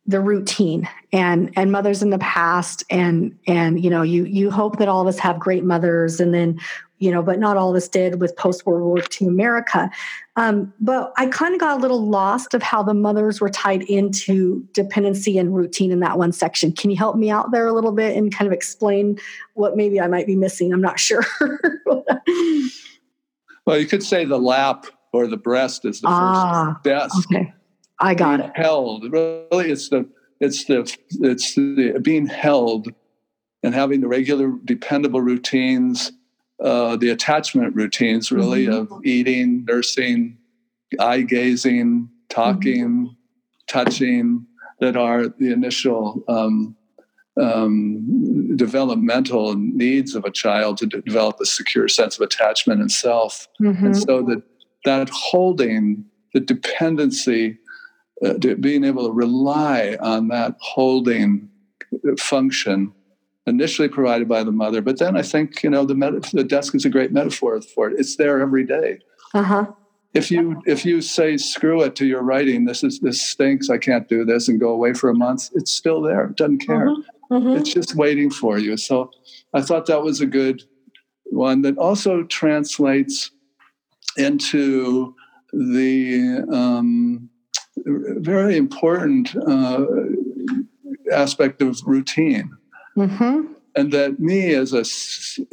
the 0.06 0.20
routine 0.20 0.88
and 1.12 1.50
and 1.56 1.72
mothers 1.72 2.02
in 2.02 2.10
the 2.10 2.18
past 2.18 2.84
and 2.90 3.36
and 3.46 3.82
you 3.82 3.88
know 3.88 4.02
you 4.02 4.24
you 4.24 4.50
hope 4.50 4.78
that 4.78 4.88
all 4.88 5.00
of 5.00 5.06
us 5.06 5.18
have 5.18 5.38
great 5.38 5.64
mothers 5.64 6.20
and 6.20 6.34
then 6.34 6.58
you 7.00 7.10
know 7.10 7.22
but 7.22 7.38
not 7.40 7.56
all 7.56 7.70
of 7.70 7.76
us 7.76 7.88
did 7.88 8.20
with 8.20 8.36
post 8.36 8.64
world 8.64 8.82
war 8.82 8.98
ii 9.20 9.26
america. 9.26 9.90
Um, 10.36 10.72
but 10.80 11.12
i 11.18 11.26
kind 11.26 11.52
of 11.54 11.60
got 11.60 11.76
a 11.78 11.80
little 11.80 12.08
lost 12.08 12.54
of 12.54 12.62
how 12.62 12.82
the 12.82 12.94
mothers 12.94 13.40
were 13.40 13.48
tied 13.50 13.82
into 13.82 14.64
dependency 14.72 15.36
and 15.38 15.54
routine 15.54 15.90
in 15.90 16.00
that 16.00 16.16
one 16.18 16.32
section. 16.32 16.72
Can 16.72 16.90
you 16.90 16.96
help 16.96 17.16
me 17.16 17.30
out 17.30 17.50
there 17.50 17.66
a 17.66 17.72
little 17.72 17.92
bit 17.92 18.16
and 18.16 18.32
kind 18.32 18.46
of 18.46 18.52
explain 18.52 19.18
what 19.54 19.76
maybe 19.76 20.00
i 20.00 20.06
might 20.06 20.26
be 20.26 20.36
missing? 20.36 20.72
I'm 20.72 20.80
not 20.80 21.00
sure. 21.00 21.24
Well, 23.66 23.78
you 23.78 23.86
could 23.86 24.02
say 24.02 24.24
the 24.24 24.38
lap 24.38 24.86
or 25.12 25.26
the 25.26 25.36
breast 25.36 25.84
is 25.84 26.00
the 26.00 26.08
Ah, 26.08 26.72
first 26.74 26.84
desk. 26.84 27.30
okay. 27.30 27.52
I 27.98 28.14
got 28.14 28.38
being 28.38 28.48
it. 28.50 28.56
Held. 28.56 29.12
Really, 29.12 29.70
it's 29.70 29.90
the 29.90 30.08
it's 30.40 30.64
the 30.64 30.96
it's 31.20 31.54
the 31.54 31.98
being 32.02 32.26
held 32.26 32.88
and 33.62 33.74
having 33.74 34.00
the 34.00 34.08
regular, 34.08 34.52
dependable 34.64 35.20
routines, 35.20 36.10
uh, 36.62 36.96
the 36.96 37.08
attachment 37.10 37.74
routines, 37.74 38.30
really 38.30 38.66
Mhm. 38.66 38.78
of 38.80 39.04
eating, 39.04 39.64
nursing, 39.66 40.36
eye 40.98 41.22
gazing, 41.22 42.08
talking, 42.28 43.14
touching, 43.66 44.46
that 44.80 44.96
are 44.96 45.28
the 45.28 45.52
initial 45.52 46.22
um, 46.28 46.76
um, 47.40 48.56
developmental 48.56 49.54
needs 49.56 50.14
of 50.14 50.24
a 50.24 50.30
child 50.30 50.76
to 50.78 50.86
de- 50.86 51.00
develop 51.02 51.36
a 51.40 51.46
secure 51.46 51.88
sense 51.88 52.16
of 52.18 52.22
attachment 52.22 52.80
and 52.80 52.90
self. 52.90 53.48
Mhm. 53.60 53.82
And 53.84 53.96
so 53.96 54.22
that 54.22 54.42
that 54.84 55.08
holding, 55.10 56.04
the 56.34 56.40
dependency 56.40 57.58
uh, 58.24 58.34
being 58.60 58.84
able 58.84 59.06
to 59.06 59.12
rely 59.12 59.96
on 60.00 60.28
that 60.28 60.54
holding 60.60 61.48
function 62.18 62.92
initially 63.50 63.88
provided 63.88 64.26
by 64.28 64.42
the 64.42 64.52
mother. 64.52 64.80
But 64.80 64.98
then 64.98 65.16
I 65.16 65.22
think, 65.22 65.62
you 65.62 65.70
know, 65.70 65.84
the, 65.84 65.94
met- 65.94 66.30
the 66.32 66.44
desk 66.44 66.74
is 66.74 66.86
a 66.86 66.90
great 66.90 67.12
metaphor 67.12 67.60
for 67.60 67.90
it. 67.90 68.00
It's 68.00 68.16
there 68.16 68.40
every 68.40 68.64
day. 68.64 69.00
Uh-huh. 69.34 69.66
If 70.12 70.30
you 70.30 70.60
if 70.66 70.84
you 70.84 71.00
say 71.02 71.36
screw 71.36 71.82
it 71.82 71.94
to 71.96 72.04
your 72.04 72.22
writing, 72.22 72.64
this 72.64 72.82
is 72.82 72.98
this 72.98 73.22
stinks, 73.22 73.70
I 73.70 73.78
can't 73.78 74.08
do 74.08 74.24
this, 74.24 74.48
and 74.48 74.58
go 74.58 74.70
away 74.70 74.92
for 74.92 75.08
a 75.08 75.14
month, 75.14 75.50
it's 75.54 75.70
still 75.70 76.00
there. 76.02 76.24
It 76.24 76.36
doesn't 76.36 76.66
care. 76.66 76.88
Mm-hmm. 76.88 77.34
Mm-hmm. 77.34 77.56
It's 77.58 77.72
just 77.72 77.94
waiting 77.94 78.28
for 78.28 78.58
you. 78.58 78.76
So 78.76 79.12
I 79.54 79.60
thought 79.62 79.86
that 79.86 80.02
was 80.02 80.20
a 80.20 80.26
good 80.26 80.64
one 81.26 81.62
that 81.62 81.78
also 81.78 82.24
translates 82.24 83.30
into 84.16 85.14
the 85.52 86.44
um, 86.52 87.30
very 87.86 88.56
important 88.56 89.36
uh, 89.36 89.86
aspect 91.12 91.62
of 91.62 91.80
routine. 91.86 92.50
Mm-hmm. 93.08 93.52
And 93.76 93.92
that 93.92 94.18
me, 94.18 94.52
as 94.54 94.72
a 94.72 94.84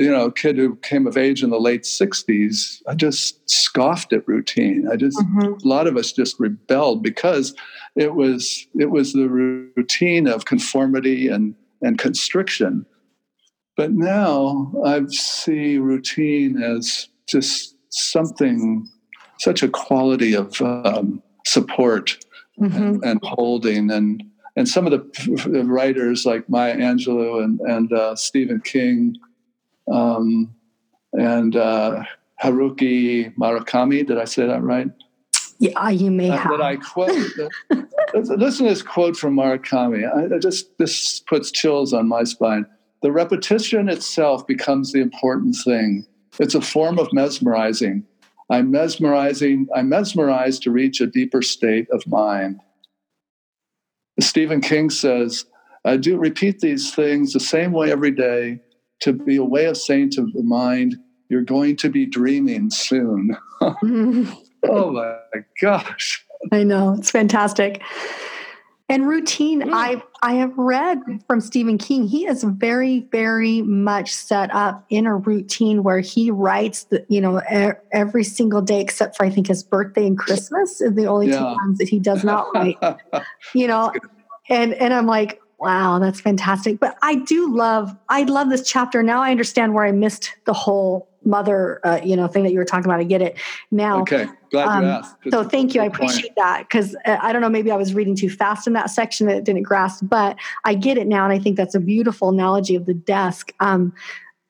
you 0.02 0.10
know 0.12 0.32
kid 0.32 0.58
who 0.58 0.76
came 0.78 1.06
of 1.06 1.18
age 1.18 1.44
in 1.44 1.52
the 1.52 1.60
late 1.60 1.84
'60s, 1.84 2.82
I 2.88 2.96
just 2.96 3.48
scoffed 3.48 4.12
at 4.12 4.28
routine. 4.28 4.88
I 4.92 4.96
just 4.96 5.18
Mm-hmm. 5.20 5.54
a 5.64 5.68
lot 5.68 5.86
of 5.88 5.98
us 5.98 6.12
just 6.12 6.40
rebelled 6.40 7.04
because 7.04 7.54
it 7.96 8.16
was 8.16 8.68
it 8.80 8.90
was 8.90 9.14
the 9.14 9.30
routine 9.30 10.28
of 10.28 10.46
conformity 10.46 11.28
and 11.28 11.54
and 11.84 12.00
constriction. 12.00 12.86
But 13.76 13.92
now 13.92 14.74
I 14.84 15.06
see 15.10 15.78
routine 15.78 16.62
as 16.62 17.08
just 17.30 17.76
something, 17.90 18.88
such 19.40 19.62
a 19.62 19.68
quality 19.70 20.34
of 20.36 20.60
um, 20.62 21.22
support 21.46 22.18
Mm-hmm. 22.60 22.76
and, 22.76 23.04
and 23.04 23.20
holding 23.22 23.92
and 23.92 24.24
and 24.58 24.68
some 24.68 24.86
of 24.88 24.92
the, 24.92 25.48
the 25.50 25.64
writers 25.64 26.26
like 26.26 26.50
Maya 26.50 26.76
Angelou 26.76 27.42
and 27.44 27.60
and 27.62 27.94
uh, 27.94 28.16
Stephen 28.16 28.60
King 28.60 29.16
um, 29.90 30.54
and 31.14 31.56
uh, 31.56 32.04
Haruki 32.44 33.34
Murakami. 33.38 34.06
Did 34.06 34.18
I 34.18 34.26
say 34.26 34.46
that 34.48 34.62
right? 34.62 34.88
Yeah, 35.60 35.90
you 35.90 36.12
may 36.12 36.30
Uh, 36.30 36.38
have. 36.38 36.52
that 36.52 36.62
I 36.62 36.76
quote. 36.76 37.16
listen 38.14 38.66
to 38.66 38.70
this 38.74 38.82
quote 38.82 39.16
from 39.16 39.36
Murakami. 39.36 40.04
I, 40.06 40.36
I 40.36 40.40
just 40.40 40.78
this 40.78 41.20
puts 41.22 41.52
chills 41.52 41.94
on 41.94 42.08
my 42.08 42.24
spine. 42.26 42.66
The 43.04 43.12
repetition 43.12 43.90
itself 43.90 44.46
becomes 44.48 44.92
the 44.92 45.00
important 45.02 45.56
thing. 45.64 46.06
It's 46.40 46.56
a 46.56 46.62
form 46.62 47.00
of 47.00 47.08
mesmerizing. 47.14 48.04
I'm 48.50 48.72
mesmerizing. 48.72 49.68
I'm 49.76 49.90
mesmerized 49.90 50.64
to 50.64 50.72
reach 50.72 51.00
a 51.02 51.08
deeper 51.08 51.42
state 51.42 51.88
of 51.92 52.06
mind. 52.08 52.60
Stephen 54.20 54.62
King 54.62 54.90
says, 54.90 55.46
I 55.86 55.98
do 55.98 56.18
repeat 56.18 56.60
these 56.60 56.94
things 56.94 57.34
the 57.34 57.40
same 57.40 57.72
way 57.72 57.92
every 57.92 58.12
day 58.12 58.60
to 59.02 59.14
be 59.14 59.38
a 59.38 59.44
way 59.44 59.66
of 59.66 59.78
saying 59.78 60.12
to 60.12 60.30
the 60.34 60.44
mind, 60.44 60.96
you're 61.30 61.42
going 61.44 61.76
to 61.78 61.90
be 61.90 62.06
dreaming 62.06 62.70
soon. 62.70 63.38
Oh 64.68 64.92
my 64.92 65.40
gosh. 65.62 66.26
I 66.52 66.64
know 66.64 66.96
it's 66.98 67.12
fantastic. 67.12 67.82
And 68.90 69.06
routine, 69.08 69.62
Mm. 69.64 69.72
I 69.74 70.02
I 70.22 70.36
have 70.36 70.58
read 70.58 71.00
from 71.28 71.42
Stephen 71.42 71.78
King. 71.78 72.08
He 72.08 72.26
is 72.26 72.44
very, 72.44 73.02
very 73.12 73.62
much 73.62 74.14
set 74.14 74.54
up 74.56 74.86
in 74.90 75.06
a 75.06 75.16
routine 75.16 75.84
where 75.84 76.00
he 76.00 76.32
writes, 76.32 76.86
the, 76.86 77.06
you 77.10 77.20
know, 77.20 77.42
e- 77.54 77.74
every 77.92 78.24
single 78.24 78.62
day 78.62 78.80
except 78.80 79.18
for 79.18 79.26
I 79.26 79.30
think 79.30 79.48
his 79.48 79.62
birthday 79.62 80.08
and 80.08 80.18
Christmas 80.18 80.82
are 80.82 80.90
the 80.90 81.06
only 81.06 81.28
Yeah. 81.30 81.40
two 81.40 81.44
times 81.60 81.78
that 81.80 81.90
he 81.90 82.00
does 82.00 82.24
not 82.24 82.48
write. 82.56 82.78
you 83.54 83.68
know, 83.68 83.92
and 84.50 84.74
and 84.76 84.94
I'm 84.94 85.06
like, 85.06 85.42
wow, 85.60 86.00
that's 86.00 86.22
fantastic. 86.22 86.80
But 86.80 86.98
I 87.02 87.16
do 87.16 87.54
love, 87.54 87.94
I 88.10 88.24
love 88.24 88.50
this 88.50 88.68
chapter. 88.68 89.04
Now 89.04 89.22
I 89.22 89.32
understand 89.32 89.74
where 89.74 89.84
I 89.86 89.92
missed 89.92 90.34
the 90.46 90.54
whole 90.54 91.10
mother, 91.28 91.80
uh, 91.86 92.00
you 92.04 92.16
know, 92.16 92.28
thing 92.28 92.44
that 92.44 92.52
you 92.52 92.58
were 92.58 92.66
talking 92.66 92.86
about. 92.86 93.00
I 93.00 93.04
get 93.04 93.22
it 93.22 93.38
now. 93.70 94.02
okay, 94.02 94.28
glad 94.50 94.68
Um, 94.68 94.84
you 94.84 94.90
asked. 94.90 95.16
So 95.30 95.44
thank 95.44 95.76
you. 95.76 95.82
I 95.82 95.90
good 95.90 95.98
point. 95.98 96.12
appreciate 96.12 96.36
that 96.38 96.60
because 96.68 96.96
uh, 97.06 97.18
I 97.22 97.34
don't 97.34 97.42
know, 97.42 97.50
maybe 97.50 97.70
I 97.70 97.76
was 97.76 97.94
reading 97.94 98.16
too 98.16 98.30
fast 98.30 98.66
in 98.66 98.74
that 98.74 98.90
section 98.90 99.28
that 99.28 99.38
it 99.38 99.44
didn't 99.44 99.64
grasp, 99.64 100.06
but 100.08 100.38
I 100.64 100.74
get 100.74 100.98
it 100.98 101.06
now. 101.08 101.24
And 101.26 101.34
I 101.34 101.40
think 101.40 101.58
that's 101.58 101.76
a 101.76 101.80
beautiful 101.80 102.30
analogy 102.30 102.76
of 102.76 102.86
the 102.86 102.94
desk. 102.94 103.52
Um, 103.60 103.94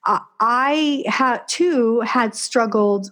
I, 0.05 0.21
I 0.39 1.03
had 1.07 1.47
too 1.47 2.01
had 2.01 2.35
struggled 2.35 3.11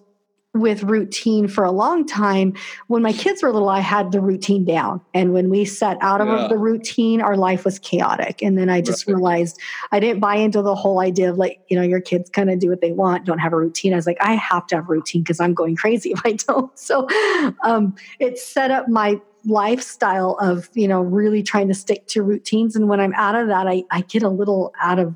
with 0.56 0.84
routine 0.84 1.48
for 1.48 1.64
a 1.66 1.72
long 1.72 2.06
time. 2.06 2.54
When 2.88 3.02
my 3.02 3.12
kids 3.12 3.44
were 3.44 3.52
little, 3.52 3.68
I 3.70 3.82
had 3.82 4.12
the 4.12 4.22
routine 4.22 4.64
down. 4.66 5.02
And 5.14 5.34
when 5.34 5.50
we 5.50 5.66
set 5.66 5.98
out 6.02 6.22
of 6.22 6.28
Yeah. 6.28 6.48
the 6.48 6.58
routine, 6.58 7.22
our 7.22 7.36
life 7.36 7.66
was 7.66 7.78
chaotic. 7.78 8.42
And 8.42 8.58
then 8.58 8.70
I 8.70 8.80
just 8.82 9.06
Right. 9.06 9.14
realized 9.16 9.60
I 9.92 10.00
didn't 10.00 10.22
buy 10.22 10.36
into 10.38 10.62
the 10.62 10.74
whole 10.74 11.00
idea 11.02 11.30
of 11.30 11.38
like, 11.38 11.60
you 11.70 11.76
know, 11.78 11.84
your 11.84 12.00
kids 12.00 12.30
kind 12.30 12.50
of 12.50 12.60
do 12.60 12.70
what 12.70 12.80
they 12.82 12.94
want, 12.94 13.26
don't 13.26 13.40
have 13.40 13.52
a 13.54 13.58
routine. 13.58 13.92
I 13.94 13.98
was 13.98 14.08
like, 14.08 14.18
I 14.22 14.34
have 14.36 14.66
to 14.68 14.76
have 14.76 14.86
a 14.86 14.94
routine 14.94 15.24
because 15.24 15.40
I'm 15.42 15.54
going 15.54 15.76
crazy 15.76 16.12
if 16.14 16.22
I 16.26 16.32
don't. 16.34 16.72
So 16.80 17.08
um, 17.64 17.94
it 18.20 18.40
set 18.40 18.72
up 18.72 18.88
my 18.88 19.20
lifestyle 19.46 20.38
of, 20.40 20.70
you 20.74 20.88
know, 20.88 21.02
really 21.02 21.44
trying 21.44 21.68
to 21.68 21.74
stick 21.74 22.08
to 22.08 22.24
routines. 22.24 22.76
And 22.76 22.88
when 22.88 23.00
I'm 23.00 23.14
out 23.16 23.36
of 23.36 23.48
that, 23.50 23.68
I, 23.68 23.84
I 23.92 24.02
get 24.02 24.24
a 24.24 24.30
little 24.30 24.74
out 24.82 25.00
of 25.00 25.14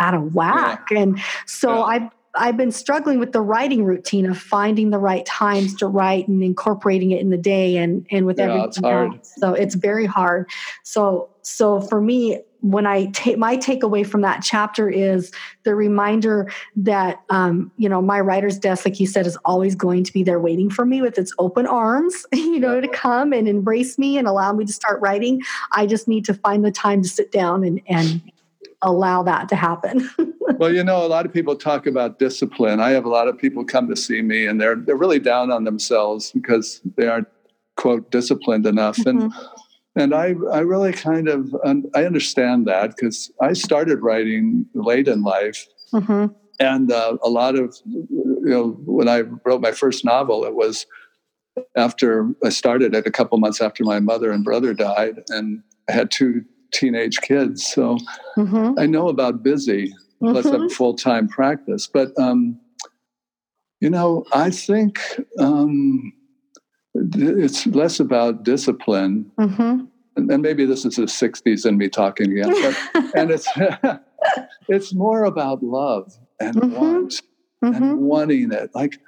out 0.00 0.14
of 0.14 0.34
whack. 0.34 0.88
And 0.90 1.20
so 1.46 1.70
Yeah. 1.76 1.82
I've 1.82 2.10
I've 2.34 2.56
been 2.56 2.72
struggling 2.72 3.18
with 3.18 3.32
the 3.32 3.42
writing 3.42 3.84
routine 3.84 4.26
of 4.26 4.38
finding 4.38 4.90
the 4.90 4.98
right 4.98 5.24
times 5.26 5.74
to 5.76 5.86
write 5.86 6.28
and 6.28 6.42
incorporating 6.42 7.10
it 7.10 7.20
in 7.20 7.30
the 7.30 7.36
day 7.36 7.76
and 7.76 8.06
and 8.10 8.24
with 8.26 8.38
Yeah, 8.38 8.44
everything 8.46 8.68
it's 8.68 8.78
hard. 8.80 9.14
else. 9.14 9.32
So 9.36 9.52
it's 9.54 9.74
very 9.74 10.06
hard. 10.06 10.48
So 10.82 11.28
so 11.42 11.80
for 11.80 12.00
me, 12.00 12.40
when 12.60 12.86
I 12.86 13.06
take 13.06 13.36
my 13.36 13.56
takeaway 13.56 14.06
from 14.06 14.20
that 14.20 14.40
chapter 14.42 14.88
is 14.88 15.32
the 15.64 15.74
reminder 15.74 16.50
that 16.76 17.20
um, 17.28 17.72
you 17.76 17.88
know 17.88 18.00
my 18.00 18.20
writer's 18.20 18.58
desk, 18.58 18.84
like 18.86 19.00
you 19.00 19.06
said, 19.06 19.26
is 19.26 19.36
always 19.44 19.74
going 19.74 20.04
to 20.04 20.12
be 20.12 20.22
there 20.22 20.40
waiting 20.40 20.70
for 20.70 20.86
me 20.86 21.02
with 21.02 21.18
its 21.18 21.34
open 21.38 21.66
arms, 21.66 22.24
you 22.32 22.60
know, 22.60 22.80
to 22.80 22.88
come 22.88 23.32
and 23.32 23.48
embrace 23.48 23.98
me 23.98 24.16
and 24.16 24.26
allow 24.26 24.52
me 24.52 24.64
to 24.64 24.72
start 24.72 25.00
writing. 25.00 25.42
I 25.72 25.86
just 25.86 26.08
need 26.08 26.24
to 26.26 26.34
find 26.34 26.64
the 26.64 26.70
time 26.70 27.02
to 27.02 27.08
sit 27.08 27.30
down 27.32 27.64
and 27.64 27.80
and 27.88 28.22
allow 28.82 29.22
that 29.22 29.48
to 29.48 29.56
happen. 29.56 30.08
well, 30.56 30.72
you 30.72 30.84
know, 30.84 31.04
a 31.04 31.08
lot 31.08 31.26
of 31.26 31.32
people 31.32 31.56
talk 31.56 31.86
about 31.86 32.18
discipline. 32.18 32.80
I 32.80 32.90
have 32.90 33.04
a 33.04 33.08
lot 33.08 33.28
of 33.28 33.38
people 33.38 33.64
come 33.64 33.88
to 33.88 33.96
see 33.96 34.22
me, 34.22 34.46
and 34.46 34.60
they're 34.60 34.76
they're 34.76 34.96
really 34.96 35.20
down 35.20 35.50
on 35.50 35.64
themselves 35.64 36.32
because 36.32 36.80
they 36.96 37.08
aren't 37.08 37.28
quote 37.76 38.10
disciplined 38.10 38.66
enough. 38.66 38.98
And 39.06 39.32
and 39.96 40.14
I 40.14 40.34
I 40.52 40.60
really 40.60 40.92
kind 40.92 41.28
of 41.28 41.54
un- 41.64 41.90
I 41.94 42.04
understand 42.04 42.66
that 42.66 42.96
because 42.96 43.30
I 43.40 43.52
started 43.52 44.02
writing 44.02 44.66
late 44.74 45.08
in 45.08 45.22
life, 45.22 45.66
hmm 45.92 46.26
and 46.60 46.92
uh, 46.92 47.16
a 47.24 47.28
lot 47.28 47.56
of 47.56 47.76
you 47.86 48.40
know 48.42 48.70
when 48.84 49.08
I 49.08 49.20
wrote 49.44 49.60
my 49.60 49.72
first 49.72 50.04
novel, 50.04 50.44
it 50.44 50.54
was 50.54 50.86
after 51.76 52.30
I 52.44 52.50
started 52.50 52.94
it 52.94 53.06
a 53.06 53.10
couple 53.10 53.38
months 53.38 53.60
after 53.60 53.84
my 53.84 54.00
mother 54.00 54.30
and 54.30 54.44
brother 54.44 54.74
died, 54.74 55.22
and 55.28 55.62
I 55.88 55.92
had 55.92 56.10
two 56.10 56.44
teenage 56.72 57.20
kids, 57.20 57.64
so 57.66 57.98
hmm 58.36 58.72
I 58.78 58.86
know 58.86 59.08
about 59.08 59.42
busy. 59.42 59.94
Plus, 60.20 60.46
I 60.46 60.52
have 60.52 60.62
a 60.62 60.68
full 60.68 60.94
time 60.94 61.28
practice, 61.28 61.86
but 61.92 62.08
um, 62.18 62.58
you 63.80 63.90
know, 63.90 64.24
I 64.32 64.50
think 64.50 65.00
um, 65.38 66.12
it's 66.94 67.66
less 67.66 68.00
about 68.00 68.44
discipline, 68.44 69.30
hmm 69.38 69.84
and, 70.14 70.42
maybe 70.42 70.66
this 70.66 70.84
is 70.84 70.96
the 70.96 71.02
'60s 71.02 71.64
and 71.64 71.78
me 71.78 71.88
talking 71.88 72.30
again, 72.32 72.52
but 72.62 72.74
and 73.14 73.30
it's 73.30 73.48
it's 74.68 74.94
more 74.94 75.24
about 75.24 75.62
love 75.62 76.12
and 76.40 76.56
Mhm. 76.56 76.70
want 76.72 77.22
and 77.62 77.98
wanting 78.00 78.52
it. 78.52 78.70
Like 78.74 78.98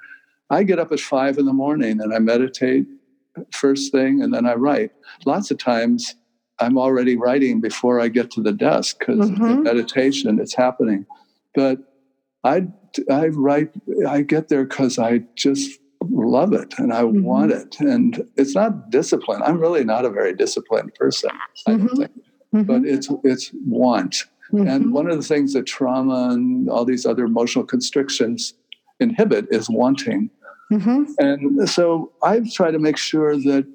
I 0.49 0.63
get 0.63 0.79
up 0.79 0.91
at 0.91 0.99
five 0.99 1.37
in 1.37 1.45
the 1.45 1.53
morning 1.53 2.01
and 2.01 2.13
I 2.13 2.19
meditate 2.19 2.85
first 3.51 3.91
thing, 3.91 4.21
and 4.21 4.33
then 4.33 4.45
I 4.45 4.55
write. 4.55 4.91
Lots 5.25 5.51
of 5.51 5.57
times 5.57 6.15
I'm 6.59 6.77
already 6.77 7.15
writing 7.17 7.59
before 7.61 7.99
I 7.99 8.07
get 8.07 8.31
to 8.31 8.41
the 8.41 8.53
desk 8.53 8.99
because 8.99 9.29
Mhm. 9.29 9.63
meditation 9.63 10.39
it's 10.39 10.55
happening. 10.55 11.05
But 11.53 11.79
I 12.43 12.67
I 13.09 13.27
write. 13.27 13.71
I 14.07 14.21
get 14.21 14.47
there 14.47 14.63
because 14.63 14.97
I 14.97 15.23
just 15.35 15.79
love 16.09 16.53
it 16.53 16.73
and 16.77 16.93
I 16.93 17.01
Mhm. 17.03 17.23
want 17.23 17.51
it, 17.51 17.79
and 17.81 18.25
it's 18.37 18.55
not 18.55 18.89
discipline. 18.89 19.41
I'm 19.43 19.59
really 19.59 19.83
not 19.83 20.05
a 20.05 20.09
very 20.09 20.33
disciplined 20.33 20.93
person. 20.95 21.31
I 21.67 21.71
don't 21.71 21.89
Mhm. 21.89 21.97
think, 21.97 22.11
but 22.67 22.85
it's 22.85 23.09
it's 23.23 23.51
want. 23.67 24.25
Mm-hmm. 24.53 24.67
And 24.67 24.93
one 24.93 25.09
of 25.09 25.17
the 25.17 25.23
things 25.27 25.53
that 25.53 25.65
trauma 25.65 26.29
and 26.31 26.69
all 26.69 26.85
these 26.85 27.05
other 27.05 27.25
emotional 27.25 27.65
constrictions 27.65 28.53
inhibit 28.99 29.47
is 29.51 29.69
wanting. 29.69 30.29
hmm 30.69 31.03
And 31.19 31.67
so 31.69 32.11
I 32.23 32.39
try 32.53 32.71
to 32.71 32.79
make 32.79 32.97
sure 32.97 33.35
that 33.35 33.65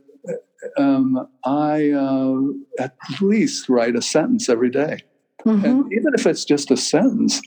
um, 0.77 1.29
I 1.45 1.91
uh, 1.91 2.37
at 2.79 2.95
least 3.21 3.69
write 3.69 3.97
a 3.97 4.03
sentence 4.03 4.49
every 4.49 4.71
day. 4.71 5.03
hmm 5.43 5.65
And 5.65 5.93
even 5.93 6.15
if 6.15 6.27
it's 6.27 6.45
just 6.45 6.71
a 6.71 6.77
sentence, 6.77 7.41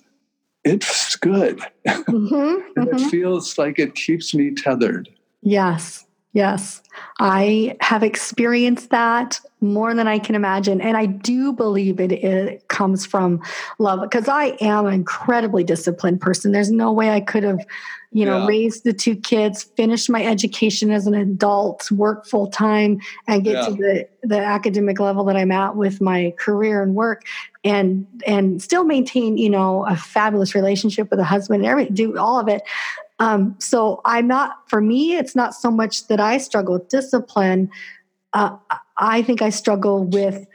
it's 0.64 1.16
good. 1.18 1.60
hmm 1.88 2.56
and 2.76 2.88
it 2.88 3.00
feels 3.10 3.58
like 3.58 3.80
it 3.80 3.96
keeps 3.96 4.34
me 4.34 4.52
tethered. 4.52 5.10
Yes. 5.42 6.06
Yes, 6.34 6.82
I 7.20 7.78
have 7.80 8.02
experienced 8.02 8.90
that 8.90 9.40
more 9.62 9.94
than 9.94 10.08
I 10.08 10.18
can 10.18 10.34
imagine. 10.34 10.82
And 10.82 10.98
I 10.98 11.06
do 11.06 11.54
believe 11.54 12.00
it, 12.00 12.12
it 12.12 12.68
comes 12.70 13.06
from 13.06 13.42
love 13.78 14.02
because 14.02 14.28
I 14.28 14.58
am 14.60 14.88
an 14.88 14.94
incredibly 14.96 15.64
disciplined 15.64 16.22
person. 16.22 16.52
There's 16.52 16.72
no 16.72 16.92
way 16.92 17.12
I 17.12 17.22
could 17.22 17.44
have, 17.44 17.60
you 18.12 18.26
know, 18.26 18.40
yeah. 18.40 18.48
raised 18.48 18.84
the 18.84 18.94
two 18.94 19.16
kids, 19.16 19.64
finished 19.64 20.10
my 20.10 20.26
education 20.26 20.90
as 20.90 21.06
an 21.06 21.14
adult, 21.14 21.92
work 21.92 22.26
full 22.26 22.48
time, 22.48 23.00
and 23.28 23.44
get 23.44 23.54
yeah. 23.54 23.66
to 23.68 23.72
the, 23.72 24.08
the 24.24 24.40
academic 24.40 25.00
level 25.00 25.24
that 25.26 25.38
I'm 25.38 25.52
at 25.52 25.76
with 25.76 26.02
my 26.02 26.34
career 26.40 26.82
and 26.82 26.96
work 26.96 27.26
and 27.64 28.06
and 28.28 28.62
still 28.62 28.84
maintain, 28.84 29.38
you 29.38 29.50
know, 29.50 29.86
a 29.86 29.96
fabulous 29.96 30.56
relationship 30.56 31.10
with 31.10 31.20
a 31.20 31.24
husband 31.24 31.62
and 31.62 31.70
everything, 31.70 31.94
do 31.94 32.18
all 32.18 32.40
of 32.40 32.48
it. 32.48 32.64
Um, 33.20 33.56
so 33.60 34.02
I'm 34.06 34.28
not, 34.28 34.58
for 34.68 34.82
me, 34.82 35.16
it's 35.16 35.36
not 35.36 35.54
so 35.54 35.72
much 35.72 36.08
that 36.08 36.20
I 36.20 36.38
struggle 36.38 36.74
with 36.74 36.90
discipline. 36.90 37.70
Uh, 38.34 38.58
I 38.98 39.22
think 39.22 39.42
I 39.42 39.50
struggle 39.50 40.04
with 40.04 40.46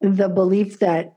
the 0.00 0.28
belief 0.28 0.80
that 0.80 1.14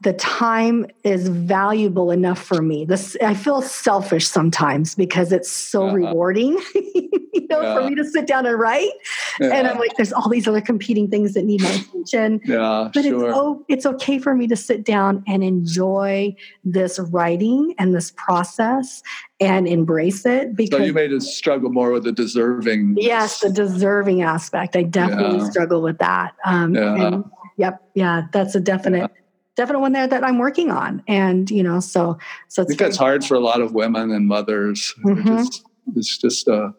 The 0.00 0.12
time 0.14 0.86
is 1.04 1.28
valuable 1.28 2.10
enough 2.10 2.42
for 2.42 2.62
me. 2.62 2.84
This 2.84 3.16
I 3.22 3.34
feel 3.34 3.62
selfish 3.62 4.26
sometimes 4.26 4.96
because 4.96 5.30
it's 5.30 5.48
so 5.48 5.86
uh-huh. 5.86 5.94
rewarding, 5.94 6.60
you 6.74 7.46
know, 7.48 7.62
yeah. 7.62 7.74
for 7.76 7.88
me 7.88 7.94
to 7.94 8.04
sit 8.04 8.26
down 8.26 8.44
and 8.44 8.58
write. 8.58 8.90
Yeah. 9.38 9.54
And 9.54 9.68
I'm 9.68 9.78
like, 9.78 9.92
there's 9.96 10.12
all 10.12 10.28
these 10.28 10.48
other 10.48 10.60
competing 10.60 11.08
things 11.08 11.34
that 11.34 11.44
need 11.44 11.62
my 11.62 11.70
attention. 11.70 12.40
Yeah, 12.44 12.90
but 12.92 13.04
sure. 13.04 13.28
it's 13.28 13.36
oh, 13.36 13.64
it's 13.68 13.86
okay 13.86 14.18
for 14.18 14.34
me 14.34 14.48
to 14.48 14.56
sit 14.56 14.84
down 14.84 15.22
and 15.28 15.44
enjoy 15.44 16.34
this 16.64 16.98
writing 16.98 17.76
and 17.78 17.94
this 17.94 18.10
process 18.16 19.00
and 19.38 19.68
embrace 19.68 20.26
it. 20.26 20.56
Because 20.56 20.80
so 20.80 20.84
you 20.84 20.92
made 20.92 21.12
us 21.12 21.32
struggle 21.32 21.70
more 21.70 21.92
with 21.92 22.02
the 22.02 22.12
deserving. 22.12 22.96
Yes, 22.98 23.38
the 23.38 23.50
deserving 23.50 24.22
aspect. 24.22 24.74
I 24.74 24.82
definitely 24.82 25.38
yeah. 25.38 25.50
struggle 25.50 25.82
with 25.82 25.98
that. 25.98 26.34
Um, 26.44 26.74
yeah. 26.74 27.06
And, 27.06 27.24
yep. 27.58 27.80
Yeah, 27.94 28.22
that's 28.32 28.56
a 28.56 28.60
definite 28.60 29.08
definite 29.56 29.80
one 29.80 29.92
there 29.92 30.06
that 30.06 30.24
I'm 30.24 30.38
working 30.38 30.70
on. 30.70 31.02
And, 31.06 31.50
you 31.50 31.62
know, 31.62 31.80
so, 31.80 32.18
so 32.48 32.62
I 32.62 32.66
think 32.66 32.78
that's 32.78 32.96
hard 32.96 33.24
for 33.24 33.34
a 33.34 33.40
lot 33.40 33.60
of 33.60 33.72
women 33.72 34.10
and 34.10 34.26
mothers. 34.26 34.94
Mm-hmm. 35.04 35.36
Just, 35.36 35.64
it's 35.96 36.18
just, 36.18 36.48
uh, 36.48 36.70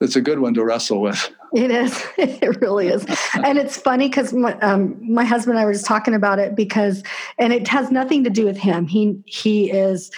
it's 0.00 0.16
a 0.16 0.20
good 0.20 0.40
one 0.40 0.54
to 0.54 0.64
wrestle 0.64 1.00
with. 1.00 1.30
It 1.54 1.70
is. 1.70 2.04
It 2.18 2.60
really 2.60 2.88
is. 2.88 3.04
and 3.34 3.58
it's 3.58 3.76
funny 3.76 4.08
because 4.08 4.32
my, 4.32 4.58
um, 4.58 4.96
my 5.00 5.24
husband 5.24 5.56
and 5.56 5.62
I 5.62 5.64
were 5.64 5.72
just 5.72 5.86
talking 5.86 6.14
about 6.14 6.38
it 6.38 6.54
because, 6.54 7.02
and 7.38 7.52
it 7.52 7.68
has 7.68 7.90
nothing 7.90 8.24
to 8.24 8.30
do 8.30 8.44
with 8.44 8.56
him. 8.56 8.86
He, 8.86 9.22
he 9.26 9.70
is, 9.70 10.10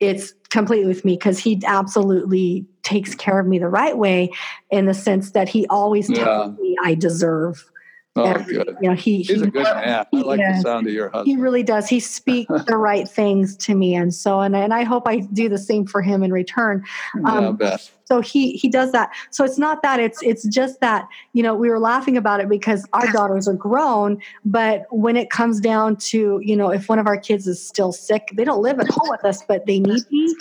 it's 0.00 0.34
completely 0.50 0.86
with 0.86 1.04
me 1.04 1.14
because 1.16 1.38
he 1.38 1.60
absolutely 1.64 2.66
takes 2.82 3.14
care 3.14 3.38
of 3.38 3.46
me 3.46 3.58
the 3.58 3.68
right 3.68 3.96
way 3.96 4.30
in 4.70 4.86
the 4.86 4.94
sense 4.94 5.30
that 5.30 5.48
he 5.48 5.66
always 5.68 6.10
yeah. 6.10 6.24
tells 6.24 6.58
me 6.58 6.76
I 6.82 6.94
deserve 6.94 7.70
Oh, 8.14 8.24
Every, 8.24 8.54
good. 8.56 8.76
You 8.82 8.90
know, 8.90 8.94
he, 8.94 9.22
He's 9.22 9.40
he, 9.40 9.42
a 9.42 9.50
good 9.50 9.62
man. 9.62 10.06
I 10.12 10.16
like 10.18 10.38
the 10.38 10.60
sound 10.60 10.86
of 10.86 10.92
your 10.92 11.08
husband. 11.08 11.28
He 11.28 11.36
really 11.42 11.62
does. 11.62 11.88
He 11.88 11.98
speaks 11.98 12.52
the 12.66 12.76
right 12.76 13.08
things 13.08 13.56
to 13.58 13.74
me, 13.74 13.94
and 13.94 14.12
so 14.12 14.40
and 14.40 14.54
and 14.54 14.74
I 14.74 14.82
hope 14.82 15.08
I 15.08 15.20
do 15.20 15.48
the 15.48 15.56
same 15.56 15.86
for 15.86 16.02
him 16.02 16.22
in 16.22 16.30
return. 16.30 16.84
Um, 17.24 17.56
yeah, 17.58 17.78
so 18.04 18.20
he 18.20 18.52
he 18.52 18.68
does 18.68 18.92
that. 18.92 19.10
So 19.30 19.44
it's 19.44 19.56
not 19.56 19.82
that 19.82 19.98
it's 19.98 20.22
it's 20.22 20.46
just 20.48 20.80
that 20.80 21.08
you 21.32 21.42
know 21.42 21.54
we 21.54 21.70
were 21.70 21.78
laughing 21.78 22.18
about 22.18 22.40
it 22.40 22.50
because 22.50 22.86
our 22.92 23.10
daughters 23.12 23.48
are 23.48 23.54
grown, 23.54 24.20
but 24.44 24.84
when 24.90 25.16
it 25.16 25.30
comes 25.30 25.58
down 25.58 25.96
to 25.96 26.38
you 26.44 26.54
know 26.54 26.68
if 26.70 26.90
one 26.90 26.98
of 26.98 27.06
our 27.06 27.16
kids 27.16 27.46
is 27.46 27.66
still 27.66 27.92
sick, 27.92 28.28
they 28.34 28.44
don't 28.44 28.60
live 28.60 28.78
at 28.78 28.88
home 28.88 29.08
with 29.08 29.24
us, 29.24 29.42
but 29.42 29.64
they 29.64 29.80
need 29.80 30.02
me. 30.10 30.36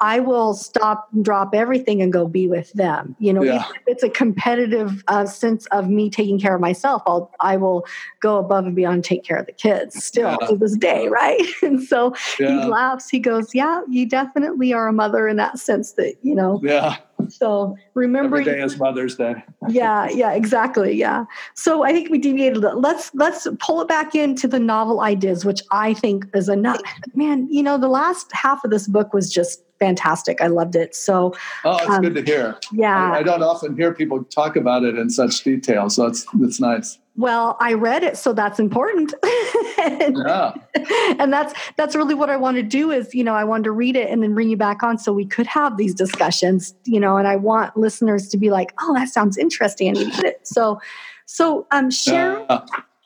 I 0.00 0.20
will 0.20 0.54
stop 0.54 1.08
and 1.12 1.24
drop 1.24 1.54
everything 1.54 2.02
and 2.02 2.12
go 2.12 2.26
be 2.26 2.48
with 2.48 2.72
them. 2.72 3.16
You 3.18 3.32
know, 3.32 3.42
yeah. 3.42 3.66
it's 3.86 4.02
a 4.02 4.08
competitive 4.08 5.02
uh, 5.08 5.26
sense 5.26 5.66
of 5.66 5.88
me 5.88 6.10
taking 6.10 6.38
care 6.38 6.54
of 6.54 6.60
myself. 6.60 7.02
I'll, 7.06 7.30
I 7.40 7.56
will 7.56 7.86
go 8.20 8.38
above 8.38 8.66
and 8.66 8.76
beyond 8.76 9.04
take 9.04 9.24
care 9.24 9.36
of 9.36 9.46
the 9.46 9.52
kids 9.52 10.04
still 10.04 10.36
yeah. 10.40 10.46
to 10.48 10.56
this 10.56 10.76
day. 10.76 11.08
Right. 11.08 11.46
and 11.62 11.82
so 11.82 12.14
yeah. 12.38 12.62
he 12.62 12.68
laughs. 12.68 13.08
He 13.08 13.18
goes, 13.18 13.54
yeah, 13.54 13.82
you 13.88 14.08
definitely 14.08 14.72
are 14.72 14.88
a 14.88 14.92
mother 14.92 15.28
in 15.28 15.36
that 15.36 15.58
sense 15.58 15.92
that, 15.92 16.16
you 16.22 16.34
know, 16.34 16.60
yeah. 16.62 16.96
So 17.30 17.76
remember, 17.94 18.38
every 18.38 18.44
day 18.44 18.60
is 18.62 18.78
Mother's 18.78 19.16
Day. 19.16 19.34
yeah, 19.68 20.08
yeah, 20.10 20.32
exactly. 20.32 20.94
Yeah. 20.94 21.24
So 21.54 21.84
I 21.84 21.92
think 21.92 22.10
we 22.10 22.18
deviated. 22.18 22.58
Let's 22.58 23.14
let's 23.14 23.46
pull 23.58 23.80
it 23.80 23.88
back 23.88 24.14
into 24.14 24.48
the 24.48 24.58
novel 24.58 25.00
ideas, 25.00 25.44
which 25.44 25.62
I 25.70 25.94
think 25.94 26.26
is 26.34 26.48
enough. 26.48 26.80
Man, 27.14 27.48
you 27.50 27.62
know, 27.62 27.78
the 27.78 27.88
last 27.88 28.32
half 28.32 28.64
of 28.64 28.70
this 28.70 28.88
book 28.88 29.12
was 29.12 29.32
just 29.32 29.62
fantastic. 29.78 30.40
I 30.40 30.46
loved 30.46 30.76
it. 30.76 30.94
So, 30.94 31.34
oh, 31.64 31.76
it's 31.78 31.90
um, 31.90 32.02
good 32.02 32.14
to 32.14 32.22
hear. 32.22 32.58
Yeah, 32.72 33.12
I, 33.12 33.18
I, 33.18 33.22
don't 33.22 33.42
often 33.42 33.76
hear 33.76 33.92
people 33.92 34.24
talk 34.24 34.56
about 34.56 34.84
it 34.84 34.96
in 34.96 35.10
such 35.10 35.42
detail, 35.42 35.90
so 35.90 36.06
it's 36.06 36.26
it's 36.40 36.60
nice. 36.60 36.98
Well, 37.16 37.56
I 37.60 37.72
read 37.72 38.02
it, 38.02 38.18
so 38.18 38.34
that's 38.34 38.58
important. 38.58 39.14
and, 39.78 40.18
yeah. 40.26 40.52
and 41.18 41.32
that's 41.32 41.54
that's 41.76 41.96
really 41.96 42.14
what 42.14 42.28
I 42.28 42.36
want 42.36 42.56
to 42.56 42.62
do. 42.62 42.90
Is 42.90 43.14
you 43.14 43.24
know 43.24 43.34
I 43.34 43.44
wanted 43.44 43.64
to 43.64 43.72
read 43.72 43.96
it 43.96 44.10
and 44.10 44.22
then 44.22 44.34
bring 44.34 44.50
you 44.50 44.56
back 44.56 44.82
on 44.82 44.98
so 44.98 45.12
we 45.12 45.24
could 45.24 45.46
have 45.46 45.78
these 45.78 45.94
discussions. 45.94 46.74
You 46.84 47.00
know, 47.00 47.16
and 47.16 47.26
I 47.26 47.36
want 47.36 47.76
listeners 47.76 48.28
to 48.28 48.36
be 48.36 48.50
like, 48.50 48.74
oh, 48.80 48.94
that 48.94 49.08
sounds 49.08 49.38
interesting, 49.38 49.96
and 49.96 49.98
read 49.98 50.24
it. 50.24 50.46
So, 50.46 50.78
so 51.24 51.66
um, 51.70 51.90
share 51.90 52.44
uh, 52.52 52.64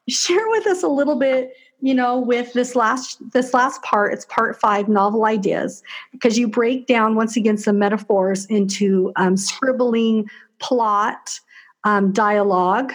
share 0.09 0.49
with 0.49 0.67
us 0.67 0.83
a 0.83 0.89
little 0.89 1.17
bit 1.17 1.53
you 1.81 1.95
know 1.95 2.19
with 2.19 2.53
this 2.53 2.75
last 2.75 3.19
this 3.33 3.55
last 3.55 3.81
part 3.83 4.13
it's 4.13 4.27
part 4.27 4.59
five 4.61 4.89
novel 4.89 5.25
ideas 5.25 5.83
because 6.13 6.39
you 6.39 6.49
break 6.49 6.87
down 6.87 7.15
once 7.15 7.37
again 7.37 7.57
some 7.57 7.79
metaphors 7.79 8.45
into 8.47 9.13
um, 9.17 9.37
scribbling 9.37 10.29
plot 10.59 11.39
um, 11.85 12.13
dialogue 12.13 12.93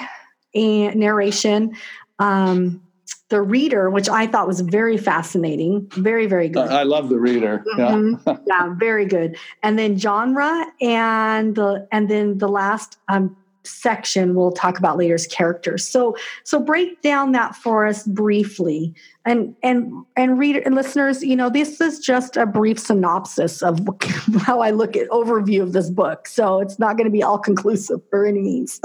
and 0.55 0.95
narration. 0.95 1.75
Um, 2.19 2.81
the 3.29 3.41
reader 3.41 3.89
which 3.89 4.07
i 4.07 4.27
thought 4.27 4.47
was 4.47 4.61
very 4.61 4.97
fascinating 4.97 5.87
very 5.91 6.27
very 6.27 6.47
good. 6.47 6.69
I 6.69 6.83
love 6.83 7.09
the 7.09 7.19
reader. 7.19 7.63
Mm-hmm. 7.77 8.27
yeah 8.27 8.37
yeah 8.47 8.73
very 8.77 9.05
good. 9.05 9.37
And 9.63 9.77
then 9.79 9.97
genre 9.97 10.65
and 10.81 11.55
the 11.55 11.87
and 11.91 12.09
then 12.09 12.37
the 12.37 12.47
last 12.47 12.97
um, 13.09 13.35
section 13.63 14.35
we'll 14.35 14.51
talk 14.51 14.77
about 14.77 14.97
later 14.97 15.15
is 15.15 15.25
characters. 15.27 15.87
So 15.87 16.15
so 16.43 16.59
break 16.59 17.01
down 17.01 17.31
that 17.31 17.55
for 17.55 17.85
us 17.85 18.03
briefly. 18.03 18.93
And 19.25 19.55
and 19.63 20.05
and 20.15 20.37
read 20.37 20.57
and 20.57 20.75
listeners 20.75 21.23
you 21.23 21.35
know 21.35 21.49
this 21.49 21.81
is 21.81 21.99
just 21.99 22.37
a 22.37 22.45
brief 22.45 22.79
synopsis 22.79 23.63
of 23.63 23.79
how 24.37 24.59
i 24.61 24.69
look 24.69 24.95
at 24.95 25.09
overview 25.09 25.63
of 25.63 25.73
this 25.73 25.89
book. 25.89 26.27
So 26.27 26.59
it's 26.59 26.77
not 26.77 26.97
going 26.97 27.05
to 27.05 27.11
be 27.11 27.23
all 27.23 27.39
conclusive 27.39 28.01
for 28.09 28.25
any 28.25 28.41
means 28.41 28.79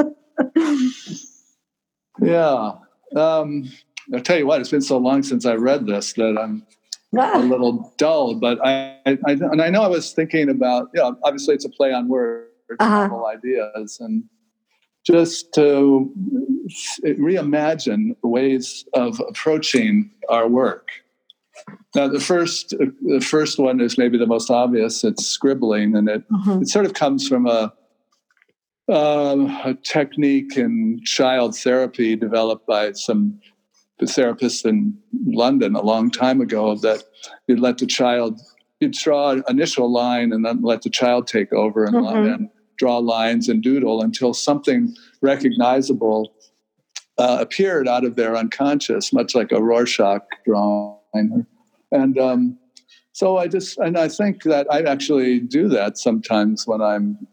yeah 2.20 2.72
um 3.16 3.68
i'll 4.14 4.20
tell 4.20 4.38
you 4.38 4.46
what 4.46 4.60
it's 4.60 4.70
been 4.70 4.80
so 4.80 4.98
long 4.98 5.22
since 5.22 5.46
i 5.46 5.54
read 5.54 5.86
this 5.86 6.12
that 6.14 6.36
i'm 6.38 6.64
a 7.16 7.38
little 7.38 7.92
dull 7.98 8.34
but 8.34 8.64
I, 8.64 8.98
I, 9.06 9.18
and 9.26 9.60
i 9.60 9.68
know 9.68 9.82
i 9.82 9.88
was 9.88 10.12
thinking 10.12 10.48
about 10.48 10.88
you 10.94 11.00
know 11.00 11.16
obviously 11.24 11.54
it's 11.54 11.64
a 11.64 11.70
play 11.70 11.92
on 11.92 12.08
words 12.08 12.48
uh-huh. 12.78 13.24
ideas 13.26 13.98
and 14.00 14.24
just 15.04 15.52
to 15.54 16.12
reimagine 17.04 18.14
ways 18.22 18.84
of 18.94 19.20
approaching 19.28 20.10
our 20.28 20.46
work. 20.48 20.88
Now, 21.94 22.08
the 22.08 22.20
first 22.20 22.70
the 22.70 23.20
first 23.20 23.58
one 23.58 23.80
is 23.80 23.98
maybe 23.98 24.16
the 24.18 24.26
most 24.26 24.50
obvious. 24.50 25.04
It's 25.04 25.26
scribbling, 25.26 25.96
and 25.96 26.08
it 26.08 26.28
mm-hmm. 26.30 26.62
it 26.62 26.68
sort 26.68 26.86
of 26.86 26.94
comes 26.94 27.28
from 27.28 27.46
a 27.46 27.72
um, 28.90 29.46
a 29.64 29.74
technique 29.74 30.56
in 30.56 31.00
child 31.04 31.56
therapy 31.56 32.16
developed 32.16 32.66
by 32.66 32.92
some 32.92 33.40
therapists 34.00 34.64
in 34.64 34.96
London 35.26 35.76
a 35.76 35.82
long 35.82 36.10
time 36.10 36.40
ago. 36.40 36.74
That 36.76 37.04
you'd 37.46 37.60
let 37.60 37.78
the 37.78 37.86
child 37.86 38.40
you'd 38.80 38.92
draw 38.92 39.30
an 39.30 39.44
initial 39.48 39.92
line 39.92 40.32
and 40.32 40.44
then 40.44 40.62
let 40.62 40.82
the 40.82 40.90
child 40.90 41.26
take 41.26 41.52
over 41.52 41.84
and, 41.84 41.94
mm-hmm. 41.94 42.32
and 42.32 42.50
draw 42.78 42.98
lines 42.98 43.48
and 43.48 43.62
doodle 43.62 44.02
until 44.02 44.32
something 44.32 44.94
recognizable 45.20 46.32
uh, 47.18 47.36
appeared 47.40 47.86
out 47.86 48.04
of 48.04 48.16
their 48.16 48.34
unconscious, 48.34 49.12
much 49.12 49.34
like 49.34 49.52
a 49.52 49.62
Rorschach 49.62 50.22
drawing. 50.46 51.46
And 51.92 52.18
um, 52.18 52.58
so 53.12 53.36
I 53.36 53.48
just, 53.48 53.76
and 53.78 53.98
I 53.98 54.08
think 54.08 54.44
that 54.44 54.66
I 54.72 54.80
actually 54.82 55.40
do 55.40 55.68
that 55.68 55.98
sometimes 55.98 56.66
when 56.66 56.80
I'm 56.80 57.18
uh, 57.20 57.26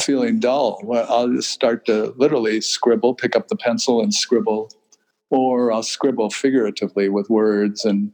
feeling 0.00 0.38
dull. 0.38 0.80
I'll 1.08 1.28
just 1.28 1.50
start 1.50 1.86
to 1.86 2.14
literally 2.16 2.60
scribble, 2.60 3.14
pick 3.14 3.34
up 3.34 3.48
the 3.48 3.56
pencil 3.56 4.00
and 4.00 4.12
scribble, 4.14 4.70
or 5.30 5.72
I'll 5.72 5.82
scribble 5.82 6.30
figuratively 6.30 7.08
with 7.08 7.28
words 7.28 7.84
and 7.84 8.12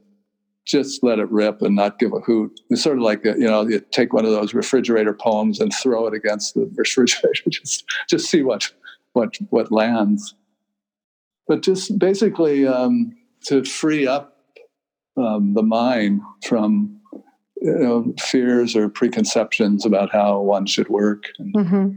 just 0.65 1.03
let 1.03 1.19
it 1.19 1.31
rip 1.31 1.61
and 1.61 1.77
not 1.77 1.99
give 1.99 2.13
a 2.13 2.21
hoot. 2.21 2.59
It's 2.71 2.83
sort 2.83 2.97
of 2.97 3.03
like 3.03 3.25
you 3.25 3.39
know, 3.39 3.67
you 3.69 3.81
take 3.91 4.13
one 4.13 4.25
of 4.25 4.31
those 4.31 4.55
refrigerator 4.55 5.13
poems 5.13 5.61
and 5.61 5.73
throw 5.75 6.07
it 6.07 6.15
against 6.15 6.55
the 6.55 6.71
refrigerator, 6.77 7.51
just 7.51 7.85
just 8.09 8.31
see 8.31 8.43
what 8.43 8.73
what 9.13 9.37
what 9.51 9.71
lands. 9.71 10.35
But 11.47 11.63
just 11.63 11.99
basically 11.99 12.67
um, 12.67 13.15
to 13.47 13.65
free 13.65 14.07
up 14.07 14.39
um, 15.17 15.53
the 15.55 15.63
mind 15.63 16.23
from 16.47 16.94
you 17.65 17.79
know, 17.79 18.15
fears 18.21 18.77
or 18.77 18.91
preconceptions 18.91 19.87
about 19.87 20.13
how 20.13 20.39
one 20.39 20.67
should 20.67 20.89
work. 20.91 21.31
Mm-hmm. 21.41 21.97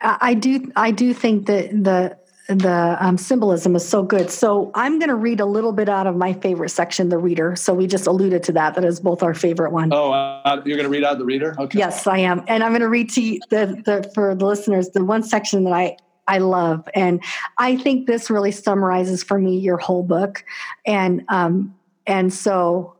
I 0.00 0.32
do. 0.34 0.72
I 0.76 0.90
do 0.92 1.12
think 1.12 1.46
that 1.46 1.70
the 1.70 2.16
the 2.48 2.96
um, 2.98 3.18
symbolism 3.18 3.76
is 3.76 3.86
so 3.86 4.02
good. 4.02 4.30
So 4.30 4.70
I'm 4.74 4.98
going 4.98 5.10
to 5.10 5.14
read 5.14 5.40
a 5.40 5.44
little 5.44 5.72
bit 5.72 5.90
out 5.90 6.06
of 6.06 6.16
my 6.16 6.32
favorite 6.32 6.70
section, 6.70 7.10
the 7.10 7.18
reader. 7.18 7.54
So 7.54 7.74
we 7.74 7.86
just 7.86 8.06
alluded 8.06 8.42
to 8.44 8.52
that. 8.52 8.74
That 8.74 8.86
is 8.86 9.00
both 9.00 9.22
our 9.22 9.34
favorite 9.34 9.70
one. 9.70 9.92
Oh, 9.92 10.12
uh, 10.12 10.62
you're 10.64 10.78
going 10.78 10.88
to 10.88 10.90
read 10.90 11.04
out 11.04 11.18
the 11.18 11.26
reader? 11.26 11.54
Okay. 11.58 11.78
Yes, 11.78 12.06
I 12.06 12.18
am, 12.18 12.42
and 12.48 12.64
I'm 12.64 12.70
going 12.70 12.80
to 12.80 12.88
read 12.88 13.10
to 13.10 13.20
you 13.20 13.40
the, 13.50 13.82
the 13.84 14.10
for 14.14 14.34
the 14.34 14.46
listeners 14.46 14.88
the 14.90 15.04
one 15.04 15.22
section 15.22 15.64
that 15.64 15.74
I 15.74 15.96
I 16.26 16.38
love, 16.38 16.88
and 16.94 17.22
I 17.58 17.76
think 17.76 18.06
this 18.06 18.30
really 18.30 18.52
summarizes 18.52 19.22
for 19.22 19.38
me 19.38 19.58
your 19.58 19.76
whole 19.76 20.02
book, 20.02 20.42
and 20.86 21.24
um 21.28 21.74
and 22.06 22.32
so 22.32 22.94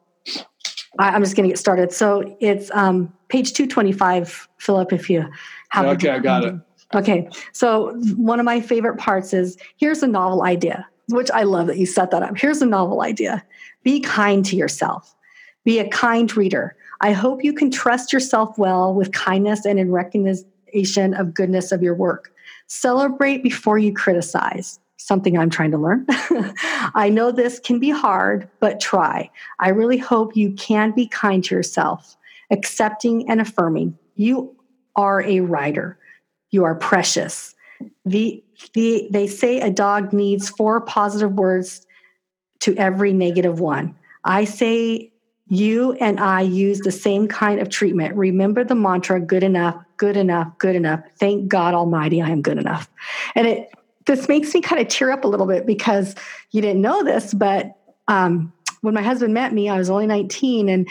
I, 0.98 1.14
am 1.14 1.22
just 1.22 1.36
going 1.36 1.48
to 1.48 1.52
get 1.52 1.58
started. 1.58 1.92
So 1.92 2.36
it's 2.40 2.70
um 2.72 3.12
page 3.28 3.52
225, 3.52 4.48
Philip, 4.58 4.92
if 4.92 5.10
you 5.10 5.28
have. 5.70 5.86
Okay, 5.86 6.10
I 6.10 6.18
got 6.18 6.44
it. 6.44 6.54
Okay, 6.94 7.28
so 7.52 7.92
one 8.16 8.40
of 8.40 8.46
my 8.46 8.60
favorite 8.60 8.96
parts 8.96 9.34
is 9.34 9.58
here's 9.76 10.02
a 10.02 10.06
novel 10.06 10.42
idea, 10.42 10.86
which 11.08 11.30
I 11.30 11.42
love 11.42 11.66
that 11.66 11.76
you 11.76 11.84
set 11.84 12.10
that 12.12 12.22
up. 12.22 12.38
Here's 12.38 12.62
a 12.62 12.66
novel 12.66 13.02
idea 13.02 13.44
be 13.82 14.00
kind 14.00 14.44
to 14.46 14.56
yourself, 14.56 15.14
be 15.64 15.78
a 15.78 15.88
kind 15.88 16.34
reader. 16.36 16.76
I 17.00 17.12
hope 17.12 17.44
you 17.44 17.52
can 17.52 17.70
trust 17.70 18.12
yourself 18.12 18.58
well 18.58 18.94
with 18.94 19.12
kindness 19.12 19.64
and 19.64 19.78
in 19.78 19.92
recognition 19.92 21.14
of 21.14 21.34
goodness 21.34 21.72
of 21.72 21.82
your 21.82 21.94
work. 21.94 22.32
Celebrate 22.66 23.42
before 23.42 23.78
you 23.78 23.92
criticize, 23.92 24.80
something 24.98 25.38
I'm 25.38 25.50
trying 25.50 25.70
to 25.70 25.78
learn. 25.78 26.04
I 26.94 27.08
know 27.08 27.30
this 27.30 27.58
can 27.58 27.78
be 27.78 27.90
hard, 27.90 28.48
but 28.60 28.80
try. 28.80 29.30
I 29.58 29.70
really 29.70 29.96
hope 29.96 30.36
you 30.36 30.52
can 30.52 30.92
be 30.92 31.06
kind 31.06 31.42
to 31.44 31.54
yourself, 31.54 32.16
accepting 32.50 33.28
and 33.30 33.40
affirming. 33.40 33.96
You 34.16 34.54
are 34.96 35.22
a 35.22 35.40
writer. 35.40 35.98
You 36.50 36.64
are 36.64 36.74
precious. 36.74 37.54
The, 38.04 38.42
the, 38.74 39.08
they 39.10 39.28
say 39.28 39.60
a 39.60 39.70
dog 39.70 40.12
needs 40.12 40.48
four 40.48 40.80
positive 40.80 41.32
words 41.32 41.86
to 42.60 42.74
every 42.76 43.12
negative 43.12 43.60
one. 43.60 43.94
I 44.24 44.44
say 44.44 45.12
you 45.46 45.92
and 45.92 46.18
I 46.18 46.42
use 46.42 46.80
the 46.80 46.92
same 46.92 47.28
kind 47.28 47.60
of 47.60 47.68
treatment. 47.70 48.16
Remember 48.16 48.64
the 48.64 48.74
mantra 48.74 49.20
good 49.20 49.44
enough, 49.44 49.76
good 49.96 50.16
enough, 50.16 50.58
good 50.58 50.74
enough. 50.74 51.00
Thank 51.18 51.48
God 51.48 51.74
Almighty, 51.74 52.20
I 52.20 52.30
am 52.30 52.42
good 52.42 52.58
enough. 52.58 52.90
And 53.34 53.46
it 53.46 53.70
this 54.08 54.26
makes 54.28 54.52
me 54.52 54.60
kind 54.60 54.80
of 54.80 54.88
tear 54.88 55.12
up 55.12 55.22
a 55.22 55.28
little 55.28 55.46
bit 55.46 55.66
because 55.66 56.16
you 56.50 56.60
didn't 56.60 56.82
know 56.82 57.04
this, 57.04 57.32
but 57.32 57.76
um, 58.08 58.52
when 58.80 58.94
my 58.94 59.02
husband 59.02 59.34
met 59.34 59.52
me, 59.52 59.68
I 59.68 59.76
was 59.76 59.90
only 59.90 60.06
19 60.06 60.68
and 60.68 60.88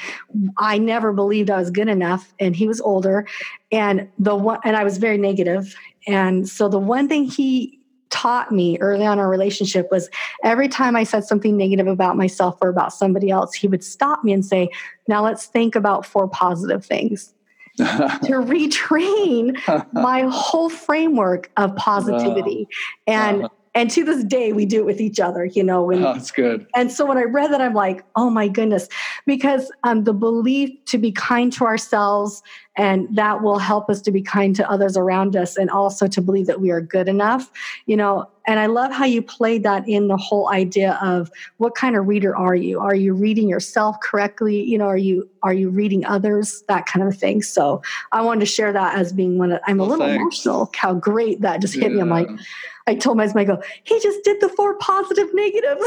I 0.58 0.78
never 0.78 1.12
believed 1.12 1.50
I 1.50 1.58
was 1.58 1.72
good 1.72 1.88
enough. 1.88 2.32
And 2.40 2.56
he 2.56 2.68
was 2.68 2.80
older 2.80 3.28
and 3.72 4.08
the 4.20 4.36
one, 4.36 4.60
and 4.64 4.78
I 4.78 4.84
was 4.84 4.98
very 4.98 5.18
negative. 5.18 5.76
And 6.06 6.48
so 6.48 6.70
the 6.70 6.80
one 6.80 7.10
thing 7.10 7.26
he 7.26 7.80
taught 8.10 8.52
me 8.52 8.78
early 8.80 9.06
on 9.06 9.20
our 9.20 9.30
relationship 9.30 9.90
was 9.92 10.10
every 10.44 10.68
time 10.68 10.96
I 10.96 11.04
said 11.04 11.26
something 11.26 11.58
negative 11.58 11.88
about 11.88 12.16
myself 12.18 12.58
or 12.62 12.70
about 12.70 12.94
somebody 12.94 13.30
else, 13.30 13.54
he 13.54 13.68
would 13.68 13.84
stop 13.84 14.24
me 14.24 14.32
and 14.32 14.46
say, 14.46 14.70
Now 15.08 15.24
let's 15.24 15.48
think 15.48 15.76
about 15.76 16.06
four 16.06 16.28
positive 16.28 16.86
things. 16.86 17.34
To 17.78 17.84
retrain 17.84 19.58
my 19.94 20.28
whole 20.30 20.70
framework 20.70 21.52
of 21.58 21.76
positivity. 21.76 22.68
And 23.06 23.46
uh-huh. 23.46 23.50
and 23.76 23.92
to 23.92 24.04
this 24.04 24.24
day 24.24 24.54
we 24.54 24.66
do 24.66 24.80
it 24.80 24.86
with 24.86 25.00
each 25.00 25.20
other 25.20 25.46
you 25.46 25.64
know 25.64 25.92
and, 25.92 26.04
oh, 26.04 26.14
that's 26.14 26.32
good. 26.32 26.66
And 26.76 26.92
so 26.92 27.06
when 27.06 27.18
i 27.18 27.24
read 27.24 27.52
that 27.52 27.62
i'm 27.62 27.74
like 27.74 28.04
oh 28.16 28.30
my 28.30 28.48
goodness 28.48 28.90
because 29.26 29.72
um, 29.84 30.04
the 30.04 30.14
belief 30.14 30.72
to 30.86 30.98
be 30.98 31.12
kind 31.12 31.54
to 31.54 31.66
ourselves 31.66 32.42
and 32.78 33.08
that 33.12 33.42
will 33.42 33.58
help 33.58 33.90
us 33.90 34.02
to 34.04 34.12
be 34.12 34.22
kind 34.22 34.56
to 34.56 34.70
others 34.70 34.96
around 34.96 35.36
us 35.36 35.58
and 35.58 35.70
also 35.70 36.08
to 36.08 36.22
believe 36.22 36.46
that 36.46 36.62
we 36.62 36.72
are 36.72 36.80
good 36.80 37.10
enough 37.10 37.52
you 37.86 37.98
know 37.98 38.30
and 38.46 38.60
i 38.60 38.68
love 38.68 38.92
how 38.92 39.06
you 39.06 39.22
played 39.22 39.64
that 39.64 39.88
in 39.88 40.08
the 40.08 40.18
whole 40.18 40.50
idea 40.50 40.98
of 41.02 41.30
what 41.58 41.76
kind 41.76 41.96
of 41.96 42.08
reader 42.08 42.36
are 42.36 42.56
you 42.56 42.80
are 42.80 42.96
you 42.96 43.14
reading 43.14 43.50
yourself 43.50 44.00
correctly 44.02 44.64
you 44.64 44.78
know 44.78 44.86
are 44.86 44.98
you 44.98 45.28
are 45.44 45.54
you 45.54 45.70
reading 45.70 46.06
others 46.06 46.64
that 46.68 46.86
kind 46.86 47.08
of 47.08 47.18
thing 47.18 47.42
so 47.42 47.82
i 48.12 48.22
wanted 48.22 48.40
to 48.40 48.46
share 48.46 48.72
that 48.72 48.96
as 48.98 49.12
being 49.12 49.38
one 49.38 49.52
of, 49.52 49.60
i'm 49.68 49.78
well, 49.78 49.88
a 49.88 49.90
little 49.90 50.06
thanks. 50.06 50.22
emotional 50.22 50.72
how 50.76 50.94
great 50.94 51.42
that 51.42 51.60
just 51.60 51.74
hit 51.74 51.84
yeah. 51.84 51.90
me 51.90 52.02
i'm 52.02 52.10
like 52.10 52.30
I 52.88 52.96
told 52.96 53.18
my 53.18 53.24
husband, 53.24 53.42
I 53.42 53.56
go, 53.56 53.62
he 53.84 54.00
just 54.00 54.24
did 54.24 54.40
the 54.40 54.48
four 54.48 54.76
positive 54.76 55.28
negatives. 55.34 55.84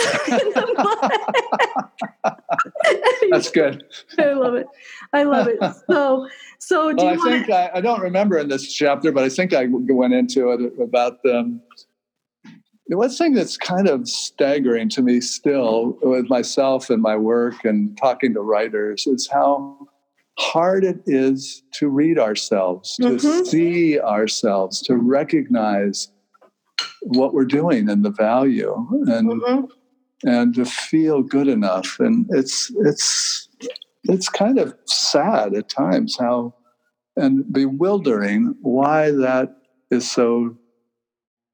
That's 3.31 3.51
good. 3.51 3.85
I 4.19 4.33
love 4.35 4.55
it. 4.55 4.67
I 5.15 5.23
love 5.23 5.49
it. 5.49 5.59
So, 5.89 6.29
so 6.61 6.93
do 6.93 7.05
well, 7.05 7.15
I 7.15 7.17
think 7.17 7.47
to- 7.47 7.55
I, 7.55 7.79
I, 7.79 7.81
don't 7.81 8.01
remember 8.01 8.39
in 8.39 8.49
this 8.49 8.73
chapter, 8.73 9.11
but 9.11 9.25
I 9.25 9.29
think 9.29 9.53
I 9.53 9.67
went 9.69 10.15
into 10.15 10.51
it 10.51 10.73
about 10.81 11.19
um, 11.25 11.61
the 12.87 12.97
one 12.97 13.11
thing 13.11 13.35
that's 13.35 13.57
kind 13.57 13.89
of 13.89 14.09
staggering 14.09 14.89
to 14.91 15.03
me 15.03 15.21
still 15.21 15.99
with 16.03 16.29
myself 16.29 16.91
and 16.91 17.01
my 17.01 17.17
work 17.17 17.65
and 17.65 17.97
talking 17.97 18.35
to 18.35 18.41
writers 18.41 19.07
is 19.07 19.29
how 19.33 19.89
hard 20.39 20.85
it 20.85 21.01
is 21.07 21.63
to 21.73 21.89
read 21.89 22.19
ourselves, 22.19 22.97
to 22.97 23.03
mm-hmm. 23.03 23.45
see 23.45 24.01
ourselves, 24.01 24.83
to 24.83 24.97
recognize 24.97 26.09
what 27.03 27.33
we're 27.33 27.45
doing 27.45 27.89
and 27.89 28.05
the 28.05 28.11
value 28.11 28.75
and 29.07 29.31
mm-hmm. 29.31 30.29
and 30.29 30.55
to 30.55 30.65
feel 30.65 31.23
good 31.23 31.49
enough 31.49 31.99
and 31.99 32.27
it's 32.31 32.71
it's 32.85 33.49
it's 34.05 34.29
kind 34.29 34.59
of 34.59 34.75
sad 34.87 35.55
at 35.55 35.69
times 35.69 36.17
how 36.19 36.55
and 37.17 37.53
bewildering 37.53 38.55
why 38.63 39.11
that 39.11 39.57
is 39.91 40.11
so 40.11 40.57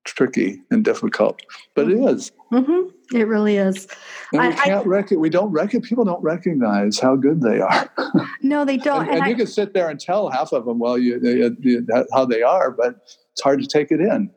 tricky 0.05 0.61
and 0.71 0.85
difficult 0.85 1.41
but 1.75 1.87
mm-hmm. 1.87 2.07
it 2.07 2.15
is. 2.15 2.33
mm-hmm. 2.53 3.17
it 3.17 3.27
really 3.27 3.57
is 3.57 3.89
and 4.33 4.55
we 4.55 4.61
can't 4.61 4.87
I, 4.87 4.89
rec- 4.89 5.11
we 5.11 5.29
don't 5.29 5.51
rec- 5.51 5.83
people 5.83 6.05
don't 6.05 6.23
recognize 6.23 7.01
how 7.01 7.17
good 7.17 7.41
they 7.41 7.61
are 7.61 7.91
no 8.43 8.65
they 8.65 8.77
don't 8.77 9.03
and, 9.03 9.09
and, 9.09 9.17
and 9.17 9.25
I, 9.25 9.29
you 9.29 9.37
can 9.37 9.49
sit 9.49 9.75
there 9.75 9.89
and 9.89 9.99
tell 9.99 10.31
half 10.31 10.53
of 10.53 10.65
them 10.65 10.79
well 10.79 10.97
you, 10.97 11.19
you, 11.21 11.57
you, 11.61 11.87
how 12.13 12.25
they 12.25 12.43
are 12.43 12.71
but 12.71 13.01
it's 13.33 13.43
hard 13.43 13.61
to 13.61 13.67
take 13.67 13.91
it 13.91 14.01
in 14.01 14.31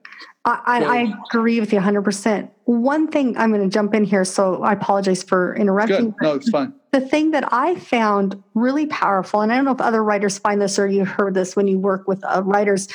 I, 0.46 0.84
I, 0.84 1.14
agree 1.30 1.60
with 1.60 1.72
you 1.72 1.80
100%. 1.80 2.50
One 2.64 3.08
thing 3.08 3.38
I'm 3.38 3.52
going 3.52 3.62
to 3.62 3.72
jump 3.72 3.94
in 3.94 4.04
here, 4.04 4.26
so 4.26 4.64
I 4.64 4.74
apologize 4.74 5.22
for 5.22 5.56
interrupting. 5.56 6.12
Good. 6.12 6.22
No, 6.22 6.34
it's 6.34 6.50
fine. 6.50 6.74
The 6.92 7.02
thing 7.02 7.32
that 7.32 7.54
I 7.54 7.76
found 7.76 8.42
really 8.56 8.88
powerful, 8.88 9.42
and 9.42 9.52
I 9.52 9.56
don't 9.56 9.66
know 9.66 9.72
if 9.72 9.82
other 9.82 10.04
writers 10.04 10.40
find 10.40 10.62
this 10.62 10.80
or 10.80 10.88
you 10.88 11.06
heard 11.06 11.34
this 11.34 11.56
when 11.56 11.68
you 11.68 11.78
work 11.78 12.08
with 12.08 12.24
uh, 12.24 12.42
writers, 12.44 12.88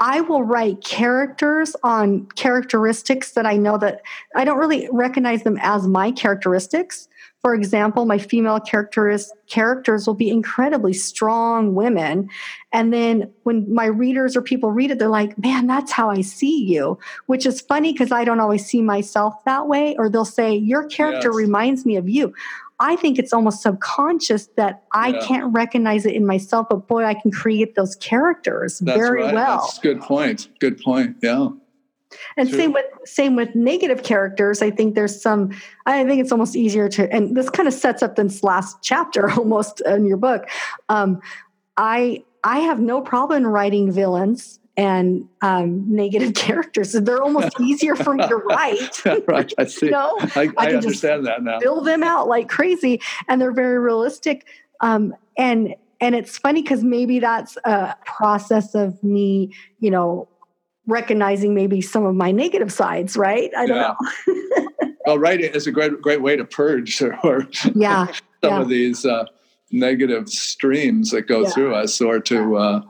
I 0.00 0.22
will 0.22 0.42
write 0.42 0.82
characters 0.82 1.76
on 1.82 2.26
characteristics 2.34 3.32
that 3.32 3.44
I 3.44 3.58
know 3.58 3.76
that 3.78 4.00
I 4.34 4.44
don't 4.44 4.58
really 4.58 4.88
recognize 4.90 5.42
them 5.42 5.58
as 5.60 5.86
my 5.86 6.10
characteristics. 6.10 7.06
For 7.42 7.54
example, 7.54 8.06
my 8.06 8.16
female 8.16 8.60
characters 8.60 9.30
characters 9.46 10.06
will 10.06 10.14
be 10.14 10.30
incredibly 10.30 10.94
strong 10.94 11.74
women. 11.74 12.30
And 12.72 12.92
then 12.92 13.30
when 13.42 13.72
my 13.72 13.86
readers 13.86 14.36
or 14.36 14.42
people 14.42 14.70
read 14.70 14.90
it, 14.90 14.98
they're 14.98 15.08
like, 15.08 15.38
man, 15.38 15.66
that's 15.66 15.92
how 15.92 16.10
I 16.10 16.22
see 16.22 16.64
you, 16.64 16.98
which 17.26 17.44
is 17.44 17.60
funny 17.60 17.92
because 17.92 18.12
I 18.12 18.24
don't 18.24 18.40
always 18.40 18.64
see 18.64 18.80
myself 18.82 19.34
that 19.44 19.68
way. 19.68 19.96
Or 19.96 20.08
they'll 20.08 20.24
say, 20.24 20.54
your 20.54 20.86
character 20.86 21.28
yes. 21.28 21.36
reminds 21.36 21.84
me 21.84 21.96
of 21.96 22.08
you. 22.08 22.32
I 22.80 22.96
think 22.96 23.18
it's 23.18 23.32
almost 23.32 23.62
subconscious 23.62 24.46
that 24.56 24.84
I 24.92 25.08
yeah. 25.08 25.26
can't 25.26 25.52
recognize 25.52 26.06
it 26.06 26.14
in 26.14 26.26
myself, 26.26 26.66
but 26.70 26.88
boy, 26.88 27.04
I 27.04 27.14
can 27.14 27.30
create 27.30 27.74
those 27.74 27.94
characters 27.96 28.78
That's 28.78 28.98
very 28.98 29.22
right. 29.22 29.34
well. 29.34 29.58
That's 29.58 29.78
good 29.78 30.00
point. 30.00 30.48
Good 30.60 30.80
point. 30.80 31.16
Yeah. 31.22 31.48
And 32.36 32.48
True. 32.48 32.58
same 32.58 32.72
with 32.72 32.86
same 33.04 33.36
with 33.36 33.54
negative 33.54 34.02
characters. 34.02 34.62
I 34.62 34.70
think 34.70 34.94
there's 34.94 35.20
some. 35.20 35.50
I 35.86 36.04
think 36.04 36.20
it's 36.20 36.32
almost 36.32 36.56
easier 36.56 36.88
to, 36.88 37.12
and 37.12 37.36
this 37.36 37.48
kind 37.50 37.68
of 37.68 37.74
sets 37.74 38.02
up 38.02 38.16
this 38.16 38.42
last 38.42 38.78
chapter 38.82 39.30
almost 39.38 39.80
in 39.82 40.06
your 40.06 40.16
book. 40.16 40.48
Um, 40.88 41.20
I 41.76 42.24
I 42.42 42.60
have 42.60 42.80
no 42.80 43.00
problem 43.00 43.46
writing 43.46 43.92
villains 43.92 44.59
and 44.80 45.28
um, 45.42 45.84
negative 45.94 46.32
characters. 46.34 46.92
They're 46.92 47.22
almost 47.22 47.60
easier 47.60 47.94
for 47.94 48.14
me 48.14 48.26
to 48.26 48.36
write. 48.36 49.04
right, 49.28 49.52
I 49.58 49.64
see. 49.66 49.86
you 49.86 49.92
know? 49.92 50.16
I, 50.34 50.50
I, 50.56 50.68
I 50.68 50.74
understand 50.74 51.26
that 51.26 51.42
now. 51.42 51.60
Fill 51.60 51.82
them 51.82 52.02
out 52.02 52.28
like 52.28 52.48
crazy, 52.48 53.00
and 53.28 53.40
they're 53.40 53.52
very 53.52 53.78
realistic. 53.78 54.46
Um, 54.80 55.14
and 55.36 55.74
and 56.00 56.14
it's 56.14 56.38
funny 56.38 56.62
because 56.62 56.82
maybe 56.82 57.18
that's 57.18 57.58
a 57.64 57.94
process 58.06 58.74
of 58.74 59.02
me, 59.04 59.52
you 59.80 59.90
know, 59.90 60.28
recognizing 60.86 61.54
maybe 61.54 61.82
some 61.82 62.06
of 62.06 62.14
my 62.14 62.30
negative 62.30 62.72
sides. 62.72 63.18
Right? 63.18 63.50
I 63.54 63.66
don't 63.66 63.76
yeah. 63.76 63.94
know. 64.26 64.94
well, 65.04 65.18
writing 65.18 65.52
is 65.52 65.66
a 65.66 65.72
great 65.72 66.00
great 66.00 66.22
way 66.22 66.36
to 66.36 66.44
purge 66.46 67.02
or, 67.22 67.46
yeah 67.74 68.06
some 68.06 68.14
yeah. 68.44 68.60
of 68.62 68.68
these. 68.68 69.04
Uh, 69.04 69.26
negative 69.72 70.28
streams 70.28 71.12
that 71.12 71.28
go 71.28 71.42
yeah. 71.42 71.50
through 71.50 71.72
us 71.72 72.00
or 72.00 72.18
to 72.18 72.56
uh, 72.56 72.82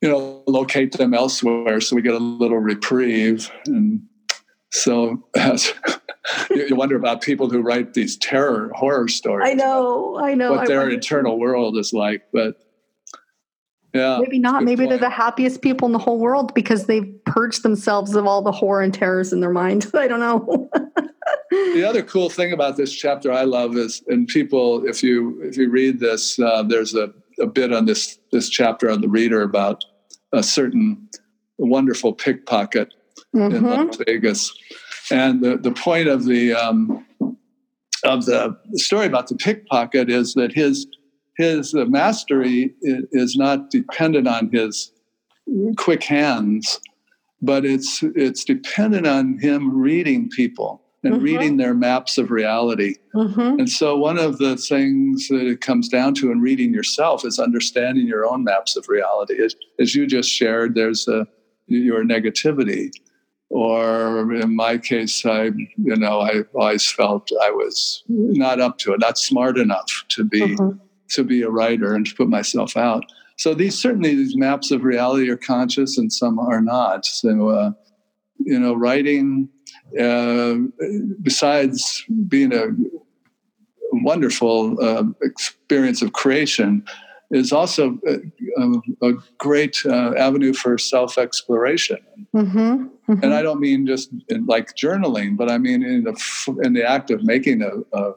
you 0.00 0.08
know, 0.08 0.42
locate 0.46 0.92
them 0.92 1.14
elsewhere 1.14 1.80
so 1.80 1.96
we 1.96 2.02
get 2.02 2.14
a 2.14 2.18
little 2.18 2.58
reprieve. 2.58 3.50
And 3.66 4.02
so 4.70 5.26
as 5.36 5.72
you, 6.50 6.66
you, 6.68 6.76
wonder 6.76 6.96
about 6.96 7.22
people 7.22 7.48
who 7.48 7.60
write 7.60 7.94
these 7.94 8.16
terror 8.16 8.70
horror 8.74 9.08
stories. 9.08 9.48
I 9.48 9.54
know, 9.54 10.18
I 10.18 10.34
know. 10.34 10.52
What 10.52 10.60
I 10.60 10.66
their 10.66 10.80
wonder. 10.80 10.94
internal 10.94 11.38
world 11.38 11.76
is 11.76 11.92
like, 11.92 12.22
but 12.32 12.56
yeah, 13.94 14.18
maybe 14.20 14.38
not. 14.38 14.62
Maybe 14.62 14.80
point. 14.80 14.90
they're 14.90 14.98
the 14.98 15.10
happiest 15.10 15.62
people 15.62 15.86
in 15.86 15.92
the 15.92 15.98
whole 15.98 16.18
world 16.18 16.52
because 16.54 16.84
they've 16.84 17.18
purged 17.24 17.62
themselves 17.62 18.14
of 18.14 18.26
all 18.26 18.42
the 18.42 18.52
horror 18.52 18.82
and 18.82 18.92
terrors 18.92 19.32
in 19.32 19.40
their 19.40 19.50
mind. 19.50 19.90
I 19.94 20.06
don't 20.06 20.20
know. 20.20 20.68
the 21.50 21.84
other 21.88 22.02
cool 22.02 22.28
thing 22.28 22.52
about 22.52 22.76
this 22.76 22.92
chapter 22.92 23.32
I 23.32 23.44
love 23.44 23.76
is, 23.76 24.02
and 24.08 24.28
people, 24.28 24.86
if 24.86 25.02
you 25.02 25.40
if 25.42 25.56
you 25.56 25.70
read 25.70 25.98
this, 25.98 26.38
uh, 26.38 26.62
there's 26.62 26.94
a, 26.94 27.12
a 27.40 27.46
bit 27.46 27.72
on 27.72 27.86
this 27.86 28.18
this 28.32 28.48
chapter 28.48 28.90
on 28.90 29.00
the 29.00 29.08
reader 29.08 29.42
about 29.42 29.84
a 30.32 30.42
certain 30.42 31.08
wonderful 31.58 32.12
pickpocket 32.12 32.92
mm-hmm. 33.34 33.54
in 33.54 33.62
Las 33.64 33.96
Vegas, 34.06 34.52
and 35.10 35.42
the 35.42 35.56
the 35.56 35.72
point 35.72 36.08
of 36.08 36.24
the 36.24 36.52
um, 36.52 37.06
of 38.04 38.26
the 38.26 38.56
story 38.74 39.06
about 39.06 39.28
the 39.28 39.36
pickpocket 39.36 40.10
is 40.10 40.34
that 40.34 40.52
his 40.52 40.86
his 41.36 41.74
mastery 41.74 42.74
is 42.82 43.36
not 43.36 43.70
dependent 43.70 44.26
on 44.26 44.50
his 44.50 44.92
quick 45.76 46.02
hands, 46.02 46.80
but 47.42 47.64
it's 47.64 48.02
it's 48.14 48.44
dependent 48.44 49.06
on 49.06 49.38
him 49.38 49.76
reading 49.76 50.28
people 50.30 50.82
and 51.06 51.16
mm-hmm. 51.16 51.24
reading 51.24 51.56
their 51.56 51.74
maps 51.74 52.18
of 52.18 52.30
reality. 52.30 52.96
Mm-hmm. 53.14 53.60
And 53.60 53.70
so, 53.70 53.96
one 53.96 54.18
of 54.18 54.38
the 54.38 54.56
things 54.56 55.28
that 55.28 55.46
it 55.46 55.60
comes 55.60 55.88
down 55.88 56.14
to 56.16 56.30
in 56.30 56.40
reading 56.40 56.74
yourself 56.74 57.24
is 57.24 57.38
understanding 57.38 58.06
your 58.06 58.26
own 58.26 58.44
maps 58.44 58.76
of 58.76 58.88
reality. 58.88 59.42
As, 59.42 59.54
as 59.78 59.94
you 59.94 60.06
just 60.06 60.28
shared, 60.28 60.74
there's 60.74 61.08
a, 61.08 61.26
your 61.66 62.04
negativity. 62.04 62.90
Or 63.48 64.32
in 64.34 64.56
my 64.56 64.76
case, 64.76 65.24
I, 65.24 65.44
you 65.44 65.96
know, 65.96 66.20
I 66.20 66.42
always 66.52 66.90
felt 66.90 67.30
I 67.40 67.50
was 67.50 68.02
not 68.08 68.60
up 68.60 68.78
to 68.78 68.92
it, 68.92 69.00
not 69.00 69.18
smart 69.18 69.56
enough 69.56 70.04
to 70.08 70.24
be 70.24 70.40
mm-hmm. 70.40 70.78
to 71.10 71.24
be 71.24 71.42
a 71.42 71.48
writer 71.48 71.94
and 71.94 72.04
to 72.04 72.14
put 72.16 72.28
myself 72.28 72.76
out. 72.76 73.04
So 73.38 73.54
these 73.54 73.80
certainly 73.80 74.16
these 74.16 74.36
maps 74.36 74.72
of 74.72 74.82
reality 74.82 75.30
are 75.30 75.36
conscious, 75.36 75.96
and 75.96 76.12
some 76.12 76.40
are 76.40 76.60
not. 76.60 77.06
So, 77.06 77.48
uh, 77.50 77.70
you 78.38 78.58
know, 78.58 78.74
writing 78.74 79.48
besides 81.22 82.04
being 82.28 82.52
a 82.52 82.68
wonderful 83.92 84.76
uh, 84.82 85.04
experience 85.22 86.02
of 86.02 86.12
creation, 86.12 86.84
is 87.30 87.52
also 87.52 87.98
a, 88.06 89.06
a 89.06 89.12
great 89.38 89.78
uh, 89.84 90.12
avenue 90.16 90.52
for 90.52 90.78
self 90.78 91.18
exploration. 91.18 91.98
Mm-hmm, 92.34 92.58
mm-hmm. 92.58 93.12
And 93.22 93.34
I 93.34 93.42
don't 93.42 93.60
mean 93.60 93.86
just 93.86 94.10
like 94.46 94.76
journaling, 94.76 95.36
but 95.36 95.50
I 95.50 95.58
mean 95.58 95.82
in 95.82 96.04
the 96.04 96.60
in 96.62 96.74
the 96.74 96.88
act 96.88 97.10
of 97.10 97.24
making 97.24 97.62
a, 97.62 97.96
a, 97.96 98.12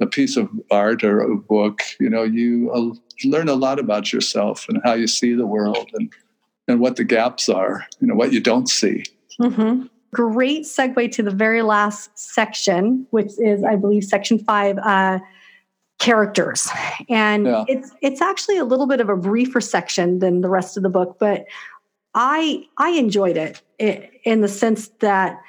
a 0.00 0.06
piece 0.06 0.36
of 0.36 0.50
art 0.70 1.02
or 1.02 1.20
a 1.20 1.36
book. 1.36 1.80
You 1.98 2.10
know, 2.10 2.24
you 2.24 2.70
uh, 2.72 3.26
learn 3.26 3.48
a 3.48 3.54
lot 3.54 3.78
about 3.78 4.12
yourself 4.12 4.66
and 4.68 4.80
how 4.84 4.94
you 4.94 5.06
see 5.06 5.34
the 5.34 5.46
world 5.46 5.90
and 5.94 6.12
and 6.68 6.80
what 6.80 6.96
the 6.96 7.04
gaps 7.04 7.48
are. 7.48 7.86
You 8.00 8.08
know, 8.08 8.14
what 8.14 8.32
you 8.32 8.40
don't 8.40 8.68
see. 8.68 9.04
Mm-hmm 9.40 9.86
great 10.14 10.64
segue 10.64 11.10
to 11.12 11.22
the 11.22 11.30
very 11.30 11.62
last 11.62 12.16
section, 12.18 13.06
which 13.10 13.32
is, 13.38 13.64
I 13.64 13.76
believe, 13.76 14.04
section 14.04 14.38
five. 14.38 14.78
Uh, 14.78 15.18
characters 15.98 16.68
and 17.08 17.46
yeah. 17.46 17.64
it's 17.68 17.92
it's 18.00 18.20
actually 18.20 18.58
a 18.58 18.64
little 18.64 18.88
bit 18.88 19.00
of 19.00 19.08
a 19.08 19.16
briefer 19.16 19.60
section 19.60 20.18
than 20.18 20.40
the 20.40 20.48
rest 20.48 20.76
of 20.76 20.82
the 20.82 20.88
book 20.88 21.16
but 21.20 21.44
i 22.14 22.64
i 22.76 22.88
enjoyed 22.88 23.36
it 23.36 23.62
in 24.24 24.40
the 24.40 24.48
sense 24.48 24.88
that 24.98 25.40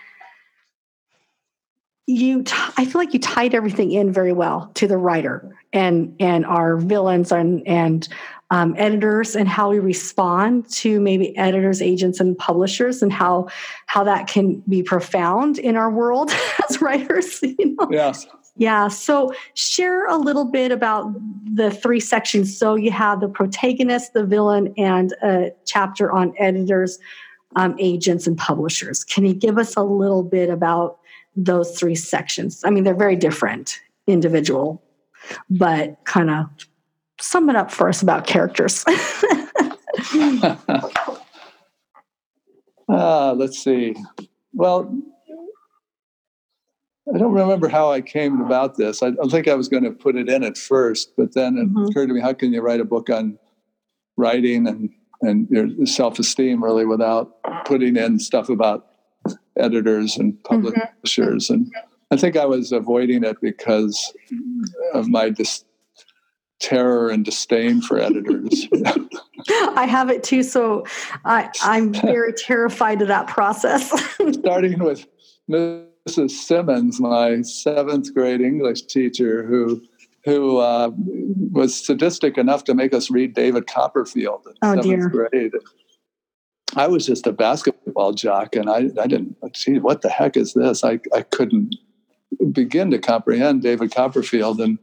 you 2.06 2.44
t- 2.44 2.54
i 2.78 2.86
feel 2.86 3.02
like 3.02 3.16
you 3.16 3.20
tied 3.20 3.56
everything 3.56 3.92
in 3.92 4.14
very 4.14 4.34
well 4.34 4.70
to 4.76 4.86
the 4.86 4.98
writer 4.98 5.56
and 5.72 6.16
and 6.20 6.46
our 6.46 6.78
villains 6.78 7.32
and 7.32 7.68
and 7.68 8.08
um, 8.54 8.76
editors 8.78 9.36
and 9.36 9.50
how 9.50 9.72
we 9.72 9.80
respond 9.80 10.70
to 10.70 11.02
maybe 11.02 11.36
editors, 11.36 11.82
agents, 11.82 12.20
and 12.20 12.38
publishers, 12.38 13.02
and 13.02 13.12
how 13.12 13.48
how 13.88 14.04
that 14.04 14.28
can 14.28 14.62
be 14.70 14.84
profound 14.84 15.58
in 15.58 15.76
our 15.76 15.90
world 15.90 16.32
as 16.70 16.80
writers. 16.80 17.42
You 17.60 17.76
know? 17.76 17.88
Yes. 17.92 18.28
Yeah. 18.56 18.88
So 18.90 19.34
share 19.56 20.06
a 20.06 20.18
little 20.18 20.46
bit 20.46 20.72
about 20.72 21.12
the 21.56 21.72
three 21.72 22.00
sections. 22.00 22.56
So 22.56 22.76
you 22.76 22.92
have 22.92 23.22
the 23.22 23.28
protagonist, 23.28 24.14
the 24.14 24.24
villain, 24.24 24.74
and 24.78 25.14
a 25.24 25.52
chapter 25.66 26.12
on 26.12 26.34
editors, 26.38 27.00
um, 27.56 27.76
agents, 27.80 28.28
and 28.28 28.38
publishers. 28.38 29.04
Can 29.04 29.26
you 29.26 29.34
give 29.34 29.58
us 29.58 29.76
a 29.76 29.84
little 29.84 30.24
bit 30.24 30.50
about 30.50 31.00
those 31.36 31.78
three 31.78 31.96
sections? 31.96 32.62
I 32.64 32.70
mean, 32.70 32.84
they're 32.84 32.94
very 32.94 33.16
different, 33.16 33.80
individual, 34.06 34.84
but 35.50 35.98
kind 36.06 36.30
of 36.30 36.46
sum 37.20 37.50
it 37.50 37.56
up 37.56 37.72
for 37.72 37.90
us 37.90 38.02
about 38.02 38.28
characters. 38.28 38.84
uh, 42.90 43.34
let's 43.38 43.64
see. 43.64 43.96
Well, 44.54 44.96
I 47.14 47.18
don't 47.18 47.34
remember 47.34 47.68
how 47.68 47.92
I 47.92 48.02
came 48.02 48.42
about 48.42 48.78
this. 48.78 49.04
I, 49.04 49.08
I 49.22 49.28
think 49.30 49.48
I 49.48 49.56
was 49.56 49.68
going 49.68 49.84
to 49.84 49.92
put 49.92 50.16
it 50.16 50.30
in 50.30 50.44
at 50.44 50.58
first, 50.58 51.14
but 51.18 51.34
then 51.34 51.58
it 51.58 51.68
mm-hmm. 51.68 51.86
occurred 51.86 52.08
to 52.08 52.14
me: 52.14 52.22
how 52.22 52.34
can 52.34 52.54
you 52.54 52.62
write 52.62 52.80
a 52.80 52.86
book 52.86 53.10
on 53.10 53.38
writing 54.16 54.68
and 54.68 54.90
and 55.22 55.48
your 55.50 55.68
self-esteem 55.86 56.64
really 56.64 56.86
without 56.86 57.36
putting 57.66 57.96
in 57.96 58.20
stuff 58.20 58.50
about 58.50 58.88
editors 59.58 60.18
and 60.18 60.34
mm-hmm. 60.34 60.64
publishers? 60.64 61.50
Mm-hmm. 61.50 61.54
And 61.54 61.68
I 62.12 62.16
think 62.16 62.38
I 62.38 62.46
was 62.46 62.72
avoiding 62.72 63.24
it 63.24 63.38
because 63.42 64.14
of 64.94 65.10
my 65.10 65.30
dis- 65.30 65.66
terror 66.60 67.10
and 67.10 67.26
disdain 67.26 67.82
for 67.82 68.00
editors. 68.00 68.68
I 69.76 69.86
have 69.86 70.10
it 70.10 70.24
too, 70.24 70.44
so 70.44 70.86
I, 71.26 71.50
I'm 71.62 71.94
very 72.02 72.34
terrified 72.34 73.02
of 73.02 73.08
that 73.10 73.28
process. 73.28 73.90
Starting 74.32 74.80
with 74.80 75.06
Mrs. 75.50 76.32
Simmons, 76.32 77.00
my 77.00 77.42
seventh 77.42 78.14
grade 78.14 78.42
English 78.42 78.84
teacher, 78.84 79.46
who 79.46 79.82
who 80.26 80.60
uh, 80.60 80.90
was 81.52 81.76
sadistic 81.76 82.38
enough 82.38 82.64
to 82.64 82.74
make 82.74 82.94
us 82.94 83.12
read 83.12 83.34
David 83.34 83.68
Copperfield 83.68 84.48
in 84.48 84.54
oh, 84.62 84.76
seventh 84.76 84.84
dear. 84.86 85.10
grade. 85.10 85.52
I 86.76 86.88
was 86.88 87.06
just 87.06 87.28
a 87.28 87.34
basketball 87.34 88.14
jock, 88.14 88.56
and 88.56 88.70
I, 88.70 88.90
I 89.00 89.08
didn't. 89.08 89.36
Gee, 89.52 89.80
what 89.80 90.02
the 90.02 90.10
heck 90.10 90.38
is 90.38 90.54
this? 90.54 90.84
I, 90.84 91.00
I 91.14 91.24
couldn't 91.24 91.76
begin 92.52 92.90
to 92.92 93.00
comprehend 93.00 93.62
David 93.62 93.94
Copperfield, 93.94 94.62
and 94.62 94.80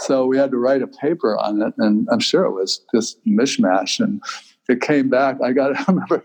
so 0.00 0.26
we 0.26 0.36
had 0.36 0.50
to 0.50 0.58
write 0.58 0.82
a 0.82 0.86
paper 0.86 1.38
on 1.38 1.62
it, 1.62 1.74
and 1.78 2.08
I'm 2.10 2.20
sure 2.20 2.44
it 2.44 2.52
was 2.52 2.84
just 2.94 3.24
mishmash. 3.24 4.00
And 4.00 4.22
it 4.68 4.80
came 4.80 5.08
back. 5.08 5.36
I 5.42 5.52
got. 5.52 5.76
I 5.78 5.84
remember 5.88 6.22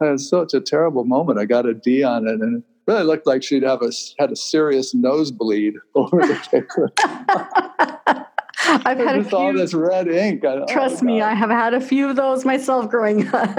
it 0.00 0.12
was 0.12 0.28
such 0.28 0.54
a 0.54 0.60
terrible 0.60 1.04
moment. 1.04 1.38
I 1.38 1.44
got 1.44 1.66
a 1.66 1.74
D 1.74 2.02
on 2.02 2.26
it, 2.26 2.40
and 2.40 2.58
it 2.58 2.64
really 2.86 3.04
looked 3.04 3.26
like 3.26 3.42
she'd 3.42 3.62
have 3.62 3.82
a 3.82 3.90
had 4.18 4.32
a 4.32 4.36
serious 4.36 4.94
nosebleed 4.94 5.74
over 5.94 6.20
the 6.20 6.40
paper. 6.50 6.92
I've 8.70 8.98
had 8.98 9.16
a 9.16 9.24
few, 9.24 9.38
all 9.38 9.52
this 9.54 9.72
red 9.72 10.08
ink. 10.08 10.44
I, 10.44 10.48
oh, 10.48 10.66
trust 10.68 11.02
oh 11.02 11.06
me, 11.06 11.22
I 11.22 11.34
have 11.34 11.50
had 11.50 11.74
a 11.74 11.80
few 11.80 12.10
of 12.10 12.16
those 12.16 12.44
myself 12.44 12.88
growing 12.88 13.26
up. 13.28 13.56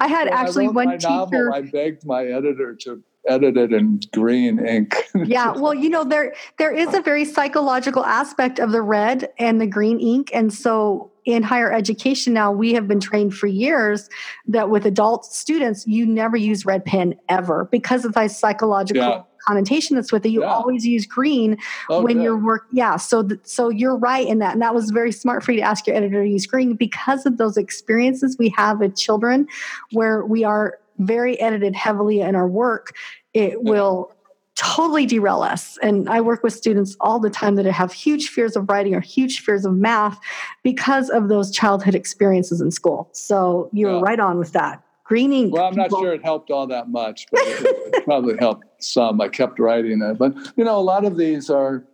I 0.00 0.08
had 0.08 0.24
when 0.24 0.32
actually 0.32 0.66
I 0.66 0.70
one 0.70 0.90
teacher. 0.92 1.08
Novel, 1.08 1.52
I 1.52 1.62
begged 1.62 2.06
my 2.06 2.24
editor 2.24 2.74
to 2.82 3.02
edited 3.28 3.72
in 3.72 4.00
green 4.12 4.64
ink. 4.64 4.96
yeah, 5.24 5.52
well, 5.52 5.74
you 5.74 5.88
know 5.88 6.04
there 6.04 6.34
there 6.58 6.72
is 6.72 6.92
a 6.94 7.02
very 7.02 7.24
psychological 7.24 8.04
aspect 8.04 8.58
of 8.58 8.72
the 8.72 8.82
red 8.82 9.30
and 9.38 9.60
the 9.60 9.66
green 9.66 10.00
ink, 10.00 10.30
and 10.34 10.52
so 10.52 11.10
in 11.28 11.42
higher 11.42 11.70
education 11.70 12.32
now 12.32 12.50
we 12.50 12.72
have 12.72 12.88
been 12.88 13.00
trained 13.00 13.34
for 13.34 13.46
years 13.46 14.08
that 14.46 14.70
with 14.70 14.86
adult 14.86 15.26
students 15.26 15.86
you 15.86 16.06
never 16.06 16.38
use 16.38 16.64
red 16.64 16.82
pen 16.86 17.14
ever 17.28 17.68
because 17.70 18.04
of 18.06 18.14
the 18.14 18.28
psychological. 18.28 19.02
Yeah. 19.02 19.22
connotation 19.46 19.94
that's 19.94 20.10
with 20.10 20.24
it 20.26 20.30
you 20.30 20.40
yeah. 20.40 20.48
always 20.48 20.86
use 20.86 21.06
green 21.06 21.56
oh, 21.90 22.02
when 22.02 22.16
yeah. 22.16 22.24
you're 22.24 22.36
work 22.36 22.64
yeah 22.72 22.96
so 22.96 23.22
th- 23.22 23.40
so 23.44 23.68
you're 23.68 23.96
right 23.96 24.26
in 24.26 24.38
that 24.38 24.52
and 24.52 24.60
that 24.60 24.74
was 24.74 24.90
very 24.90 25.12
smart 25.12 25.44
for 25.44 25.52
you 25.52 25.58
to 25.58 25.64
ask 25.64 25.86
your 25.86 25.94
editor 25.94 26.22
to 26.24 26.28
use 26.28 26.46
green 26.46 26.74
because 26.74 27.24
of 27.24 27.36
those 27.36 27.56
experiences 27.56 28.36
we 28.38 28.48
have 28.48 28.80
with 28.80 28.96
children 28.96 29.46
where 29.92 30.24
we 30.24 30.44
are 30.44 30.78
very 30.98 31.40
edited 31.40 31.74
heavily 31.74 32.20
in 32.20 32.34
our 32.34 32.48
work, 32.48 32.94
it 33.34 33.62
will 33.62 34.12
totally 34.54 35.06
derail 35.06 35.42
us. 35.42 35.78
And 35.82 36.08
I 36.08 36.20
work 36.20 36.42
with 36.42 36.52
students 36.52 36.96
all 37.00 37.20
the 37.20 37.30
time 37.30 37.54
that 37.54 37.66
have 37.66 37.92
huge 37.92 38.28
fears 38.28 38.56
of 38.56 38.68
writing 38.68 38.94
or 38.94 39.00
huge 39.00 39.40
fears 39.40 39.64
of 39.64 39.74
math 39.74 40.18
because 40.64 41.10
of 41.10 41.28
those 41.28 41.52
childhood 41.52 41.94
experiences 41.94 42.60
in 42.60 42.72
school. 42.72 43.08
So 43.12 43.70
you're 43.72 43.92
yeah. 43.92 44.00
right 44.00 44.18
on 44.18 44.38
with 44.38 44.52
that. 44.52 44.82
Greening. 45.04 45.52
Well, 45.52 45.64
I'm 45.64 45.76
not 45.76 45.90
sure 45.90 46.12
it 46.12 46.24
helped 46.24 46.50
all 46.50 46.66
that 46.66 46.90
much, 46.90 47.26
but 47.30 47.40
it, 47.42 47.94
it 47.94 48.04
probably 48.04 48.36
helped 48.36 48.66
some. 48.82 49.20
I 49.20 49.28
kept 49.28 49.58
writing 49.58 50.02
it. 50.02 50.18
But, 50.18 50.34
you 50.56 50.64
know, 50.64 50.76
a 50.76 50.82
lot 50.82 51.04
of 51.04 51.16
these 51.16 51.48
are 51.48 51.84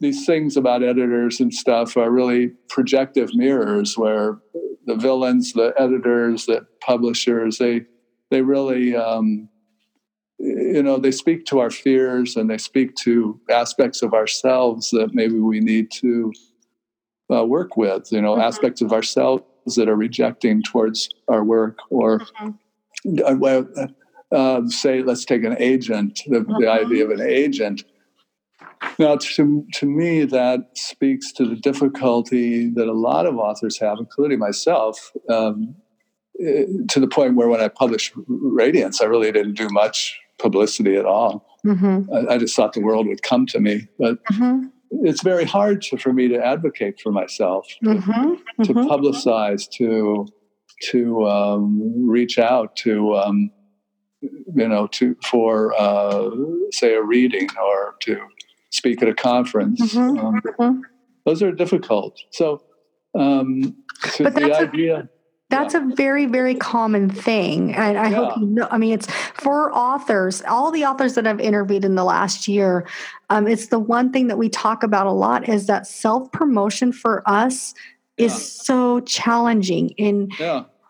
these 0.00 0.26
things 0.26 0.56
about 0.56 0.82
editors 0.82 1.40
and 1.40 1.54
stuff 1.54 1.96
are 1.96 2.10
really 2.10 2.48
projective 2.68 3.34
mirrors 3.34 3.96
where 3.96 4.38
the 4.86 4.96
villains, 4.96 5.52
the 5.52 5.72
editors, 5.78 6.46
the 6.46 6.66
publishers, 6.80 7.58
they 7.58 7.86
they 8.30 8.42
really 8.42 8.96
um, 8.96 9.48
you 10.44 10.82
know, 10.82 10.98
they 10.98 11.10
speak 11.10 11.46
to 11.46 11.58
our 11.58 11.70
fears 11.70 12.36
and 12.36 12.50
they 12.50 12.58
speak 12.58 12.94
to 12.96 13.40
aspects 13.50 14.02
of 14.02 14.12
ourselves 14.12 14.90
that 14.90 15.14
maybe 15.14 15.38
we 15.38 15.58
need 15.58 15.90
to 15.90 16.32
uh, 17.32 17.44
work 17.44 17.78
with, 17.78 18.12
you 18.12 18.20
know, 18.20 18.32
mm-hmm. 18.32 18.42
aspects 18.42 18.82
of 18.82 18.92
ourselves 18.92 19.42
that 19.76 19.88
are 19.88 19.96
rejecting 19.96 20.62
towards 20.62 21.08
our 21.28 21.42
work 21.42 21.78
or 21.88 22.20
mm-hmm. 22.20 23.42
uh, 23.42 23.86
uh, 24.36 24.68
say, 24.68 25.02
let's 25.02 25.24
take 25.24 25.44
an 25.44 25.56
agent, 25.58 26.20
the, 26.26 26.40
mm-hmm. 26.40 26.62
the 26.62 26.70
idea 26.70 27.04
of 27.06 27.10
an 27.10 27.22
agent. 27.22 27.84
Now, 28.98 29.16
to, 29.16 29.66
to 29.72 29.86
me, 29.86 30.26
that 30.26 30.68
speaks 30.74 31.32
to 31.32 31.46
the 31.46 31.56
difficulty 31.56 32.68
that 32.68 32.86
a 32.86 32.92
lot 32.92 33.24
of 33.24 33.38
authors 33.38 33.78
have, 33.78 33.96
including 33.98 34.38
myself, 34.38 35.10
um, 35.30 35.74
eh, 36.38 36.66
to 36.90 37.00
the 37.00 37.08
point 37.08 37.34
where 37.34 37.48
when 37.48 37.62
I 37.62 37.68
published 37.68 38.12
Radiance, 38.26 39.00
I 39.00 39.06
really 39.06 39.32
didn't 39.32 39.54
do 39.54 39.70
much 39.70 40.20
publicity 40.44 40.94
at 40.96 41.06
all. 41.06 41.46
Mm-hmm. 41.66 42.12
I, 42.14 42.34
I, 42.34 42.38
just 42.38 42.54
thought 42.54 42.74
the 42.74 42.82
world 42.82 43.06
would 43.06 43.22
come 43.22 43.46
to 43.46 43.58
me. 43.58 43.88
But 43.98 44.22
mm-hmm. 44.24 44.66
it's 45.08 45.22
very 45.22 45.44
hard 45.44 45.80
to, 45.84 45.96
for 45.96 46.12
me 46.12 46.28
to 46.28 46.36
advocate 46.36 47.00
for 47.00 47.10
myself, 47.10 47.66
to, 47.82 47.90
mm-hmm. 47.90 48.62
to 48.62 48.74
mm-hmm. 48.74 48.90
publicize, 48.90 49.68
to 49.78 50.26
to 50.90 51.26
um, 51.26 52.06
reach 52.06 52.38
out 52.38 52.76
to 52.76 53.16
um, 53.16 53.50
you 54.20 54.68
know 54.68 54.86
to 54.88 55.16
for 55.24 55.74
uh, 55.78 56.28
say 56.70 56.94
a 56.94 57.02
reading 57.02 57.48
or 57.62 57.94
to 58.00 58.20
speak 58.70 59.02
at 59.02 59.08
a 59.08 59.14
conference. 59.14 59.80
Mm-hmm. 59.80 60.18
Um, 60.18 60.40
mm-hmm. 60.42 60.80
those 61.24 61.42
are 61.42 61.52
difficult. 61.52 62.20
So, 62.30 62.62
um, 63.18 63.76
so 64.10 64.24
the 64.24 64.54
idea. 64.54 64.96
A- 64.98 65.08
that's 65.54 65.74
yeah. 65.74 65.88
a 65.90 65.94
very, 65.94 66.26
very 66.26 66.54
common 66.54 67.08
thing. 67.08 67.74
And 67.74 67.98
I 67.98 68.10
yeah. 68.10 68.16
hope 68.16 68.36
you 68.38 68.46
know, 68.46 68.68
I 68.70 68.78
mean, 68.78 68.92
it's 68.92 69.10
for 69.34 69.72
authors, 69.74 70.42
all 70.48 70.70
the 70.70 70.84
authors 70.84 71.14
that 71.14 71.26
I've 71.26 71.40
interviewed 71.40 71.84
in 71.84 71.94
the 71.94 72.04
last 72.04 72.48
year, 72.48 72.86
um, 73.30 73.46
it's 73.46 73.68
the 73.68 73.78
one 73.78 74.12
thing 74.12 74.26
that 74.28 74.38
we 74.38 74.48
talk 74.48 74.82
about 74.82 75.06
a 75.06 75.12
lot 75.12 75.48
is 75.48 75.66
that 75.66 75.86
self 75.86 76.30
promotion 76.32 76.92
for 76.92 77.22
us 77.28 77.74
yeah. 78.16 78.26
is 78.26 78.52
so 78.52 79.00
challenging 79.00 79.90
in 79.90 80.30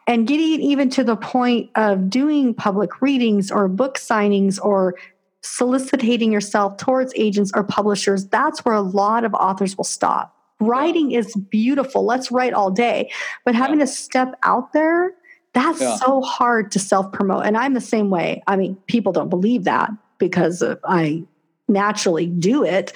and 0.07 0.27
getting 0.27 0.61
even 0.61 0.91
to 0.91 1.05
the 1.05 1.17
point 1.17 1.71
of 1.77 2.11
doing 2.11 2.53
public 2.55 3.01
readings 3.01 3.51
or 3.51 3.69
book 3.69 3.97
signings 3.97 4.59
or 4.63 4.97
soliciting 5.43 6.33
yourself 6.33 6.77
towards 6.77 7.13
agents 7.17 7.53
or 7.55 7.65
publishers, 7.65 8.27
that's 8.27 8.65
where 8.65 8.75
a 8.75 8.81
lot 8.81 9.25
of 9.25 9.35
authors 9.35 9.77
will 9.77 9.85
stop. 9.85 10.37
Writing 10.61 11.13
is 11.13 11.35
beautiful. 11.35 12.05
Let's 12.05 12.31
write 12.31 12.53
all 12.53 12.71
day. 12.71 13.11
But 13.45 13.55
having 13.55 13.79
to 13.81 13.87
step 13.87 14.35
out 14.43 14.73
there, 14.73 15.13
that's 15.53 15.79
so 16.01 16.21
hard 16.21 16.71
to 16.73 16.79
self 16.79 17.13
promote. 17.13 17.47
And 17.47 17.57
I'm 17.57 17.75
the 17.75 17.81
same 17.81 18.11
way. 18.11 18.43
I 18.47 18.57
mean, 18.57 18.77
people 18.87 19.13
don't 19.13 19.29
believe 19.29 19.65
that 19.65 19.91
because 20.19 20.63
I 20.85 21.25
naturally 21.69 22.27
do 22.27 22.65
it, 22.65 22.93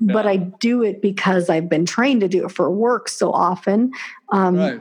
but 0.00 0.26
I 0.26 0.36
do 0.36 0.82
it 0.82 1.02
because 1.02 1.48
I've 1.48 1.68
been 1.68 1.86
trained 1.86 2.20
to 2.22 2.28
do 2.28 2.44
it 2.46 2.50
for 2.50 2.70
work 2.70 3.08
so 3.08 3.32
often. 3.32 3.92
Um, 4.30 4.56
right 4.56 4.80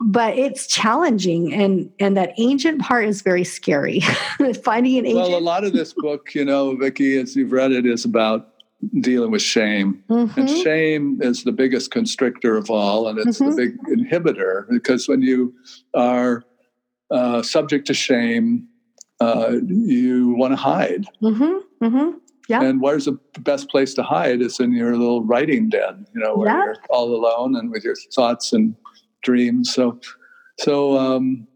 but 0.00 0.36
it's 0.36 0.66
challenging 0.66 1.54
and 1.54 1.90
and 1.98 2.16
that 2.16 2.32
ancient 2.38 2.80
part 2.80 3.06
is 3.06 3.22
very 3.22 3.44
scary 3.44 4.00
finding 4.64 4.98
an 4.98 5.06
agent 5.06 5.28
well 5.30 5.38
a 5.38 5.40
lot 5.40 5.64
of 5.64 5.72
this 5.72 5.94
book 5.94 6.34
you 6.34 6.44
know 6.44 6.76
vicki 6.76 7.18
as 7.18 7.34
you've 7.34 7.52
read 7.52 7.72
it 7.72 7.86
is 7.86 8.04
about 8.04 8.55
dealing 9.00 9.30
with 9.30 9.42
shame 9.42 10.02
mm-hmm. 10.08 10.40
and 10.40 10.48
shame 10.48 11.18
is 11.22 11.44
the 11.44 11.52
biggest 11.52 11.90
constrictor 11.90 12.56
of 12.56 12.70
all 12.70 13.08
and 13.08 13.18
it's 13.18 13.38
mm-hmm. 13.38 13.50
the 13.50 13.56
big 13.56 13.78
inhibitor 13.98 14.68
because 14.70 15.08
when 15.08 15.22
you 15.22 15.54
are 15.94 16.44
uh, 17.10 17.42
subject 17.42 17.86
to 17.86 17.94
shame 17.94 18.66
uh, 19.20 19.56
you 19.66 20.34
want 20.34 20.52
to 20.52 20.56
hide 20.56 21.06
mm-hmm. 21.22 21.84
mm-hmm. 21.84 22.16
Yeah. 22.48 22.62
And 22.62 22.80
where's 22.80 23.06
the 23.06 23.18
best 23.40 23.68
place 23.68 23.92
to 23.94 24.02
hide 24.02 24.40
is 24.40 24.60
in 24.60 24.72
your 24.72 24.96
little 24.96 25.24
writing 25.24 25.68
den, 25.68 26.06
you 26.14 26.20
know, 26.20 26.36
where 26.36 26.48
yeah. 26.48 26.64
you're 26.64 26.76
all 26.90 27.12
alone 27.12 27.56
and 27.56 27.70
with 27.70 27.82
your 27.82 27.96
thoughts 28.14 28.52
and 28.52 28.76
dreams. 29.22 29.72
So, 29.74 29.98
so, 30.60 30.96
um, 30.96 31.46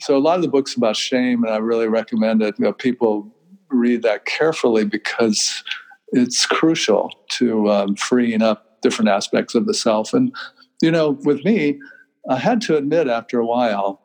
so 0.00 0.16
a 0.16 0.18
lot 0.18 0.36
of 0.36 0.42
the 0.42 0.48
books 0.48 0.74
about 0.74 0.96
shame, 0.96 1.44
and 1.44 1.52
I 1.52 1.58
really 1.58 1.88
recommend 1.88 2.42
it. 2.42 2.56
You 2.58 2.64
know, 2.64 2.72
people 2.72 3.32
read 3.68 4.02
that 4.02 4.24
carefully 4.24 4.84
because 4.84 5.62
it's 6.14 6.46
crucial 6.46 7.10
to 7.28 7.70
um, 7.70 7.96
freeing 7.96 8.40
up 8.40 8.80
different 8.82 9.08
aspects 9.08 9.54
of 9.54 9.66
the 9.66 9.74
self. 9.74 10.14
And 10.14 10.34
you 10.80 10.90
know, 10.90 11.18
with 11.24 11.44
me, 11.44 11.80
I 12.30 12.38
had 12.38 12.60
to 12.62 12.76
admit 12.76 13.08
after 13.08 13.38
a 13.38 13.46
while, 13.46 14.00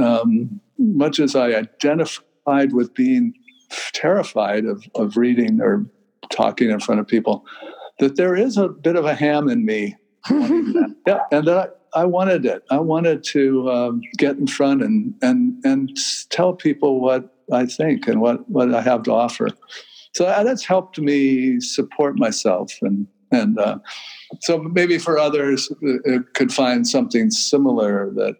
um, 0.00 0.60
much 0.78 1.20
as 1.20 1.36
I 1.36 1.48
identified 1.48 2.72
with 2.72 2.94
being 2.94 3.34
terrified 3.92 4.64
of, 4.64 4.82
of 4.94 5.16
reading 5.16 5.60
or 5.60 5.84
talking 6.30 6.70
in 6.70 6.80
front 6.80 7.00
of 7.00 7.06
people, 7.06 7.44
that 7.98 8.16
there 8.16 8.34
is 8.34 8.56
a 8.56 8.68
bit 8.68 8.96
of 8.96 9.04
a 9.04 9.14
ham 9.14 9.48
in 9.48 9.64
me. 9.64 9.96
yeah, 10.30 11.20
and 11.30 11.46
that 11.46 11.80
I 11.94 12.04
wanted 12.04 12.46
it. 12.46 12.62
I 12.70 12.78
wanted 12.78 13.24
to 13.24 13.70
um, 13.70 14.00
get 14.16 14.36
in 14.36 14.46
front 14.46 14.82
and 14.82 15.14
and 15.20 15.62
and 15.64 15.90
tell 16.30 16.54
people 16.54 17.00
what 17.00 17.34
I 17.52 17.66
think 17.66 18.08
and 18.08 18.20
what 18.20 18.48
what 18.48 18.74
I 18.74 18.80
have 18.80 19.02
to 19.04 19.12
offer. 19.12 19.50
So 20.18 20.24
that's 20.24 20.64
helped 20.64 20.98
me 20.98 21.60
support 21.60 22.18
myself 22.18 22.72
and 22.82 23.06
and 23.30 23.56
uh, 23.56 23.78
so 24.40 24.58
maybe 24.58 24.98
for 24.98 25.16
others 25.16 25.70
uh, 25.70 26.00
it 26.04 26.34
could 26.34 26.52
find 26.52 26.88
something 26.88 27.30
similar 27.30 28.10
that 28.14 28.34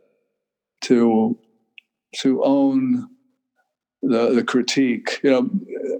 to 0.81 1.39
to 2.17 2.43
own 2.43 3.09
the 4.03 4.35
the 4.35 4.43
critique, 4.43 5.21
you 5.23 5.31
know, 5.31 5.49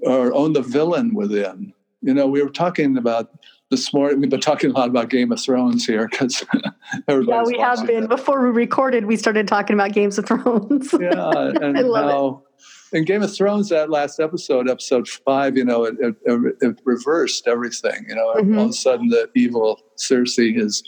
or 0.03 0.35
own 0.35 0.53
the 0.53 0.63
villain 0.63 1.15
within. 1.15 1.73
You 2.03 2.13
know, 2.13 2.27
we 2.27 2.43
were 2.43 2.51
talking 2.51 2.97
about 2.97 3.31
this 3.71 3.95
morning 3.95 4.21
we've 4.21 4.31
been 4.31 4.41
talking 4.41 4.71
a 4.71 4.73
lot 4.73 4.89
about 4.89 5.11
Game 5.11 5.31
of 5.31 5.41
Thrones 5.41 5.87
here 5.87 6.09
because 6.09 6.45
yeah, 7.09 7.45
we 7.45 7.57
have 7.57 7.87
been. 7.87 8.05
It. 8.05 8.09
Before 8.09 8.43
we 8.43 8.51
recorded, 8.51 9.05
we 9.05 9.17
started 9.17 9.47
talking 9.47 9.75
about 9.75 9.93
Games 9.93 10.19
of 10.19 10.27
Thrones. 10.27 10.93
yeah, 10.99 11.31
and 11.63 11.79
I 11.79 11.83
love 11.83 12.11
how, 12.11 12.43
it. 12.43 12.48
In 12.93 13.05
Game 13.05 13.23
of 13.23 13.35
Thrones, 13.35 13.69
that 13.69 13.91
last 13.91 14.19
episode, 14.19 14.69
episode 14.69 15.09
five, 15.09 15.57
you 15.57 15.65
know, 15.65 15.85
it, 15.85 15.97
it, 16.01 16.17
it 16.61 16.81
reversed 16.85 17.47
everything. 17.47 18.07
You 18.09 18.15
know, 18.15 18.35
mm-hmm. 18.35 18.59
all 18.59 18.65
of 18.65 18.71
a 18.71 18.75
sudden, 18.75 19.09
the 19.09 19.31
evil 19.35 19.81
Cersei 19.97 20.59
is 20.59 20.83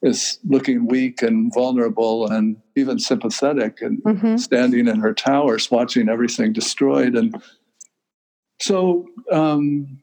is 0.00 0.38
looking 0.44 0.86
weak 0.86 1.22
and 1.22 1.52
vulnerable 1.52 2.30
and 2.30 2.56
even 2.76 3.00
sympathetic 3.00 3.82
and 3.82 4.00
mm-hmm. 4.04 4.36
standing 4.36 4.86
in 4.86 5.00
her 5.00 5.12
towers 5.12 5.72
watching 5.72 6.08
everything 6.08 6.52
destroyed 6.52 7.16
and 7.16 7.42
so 8.60 9.08
um, 9.32 9.98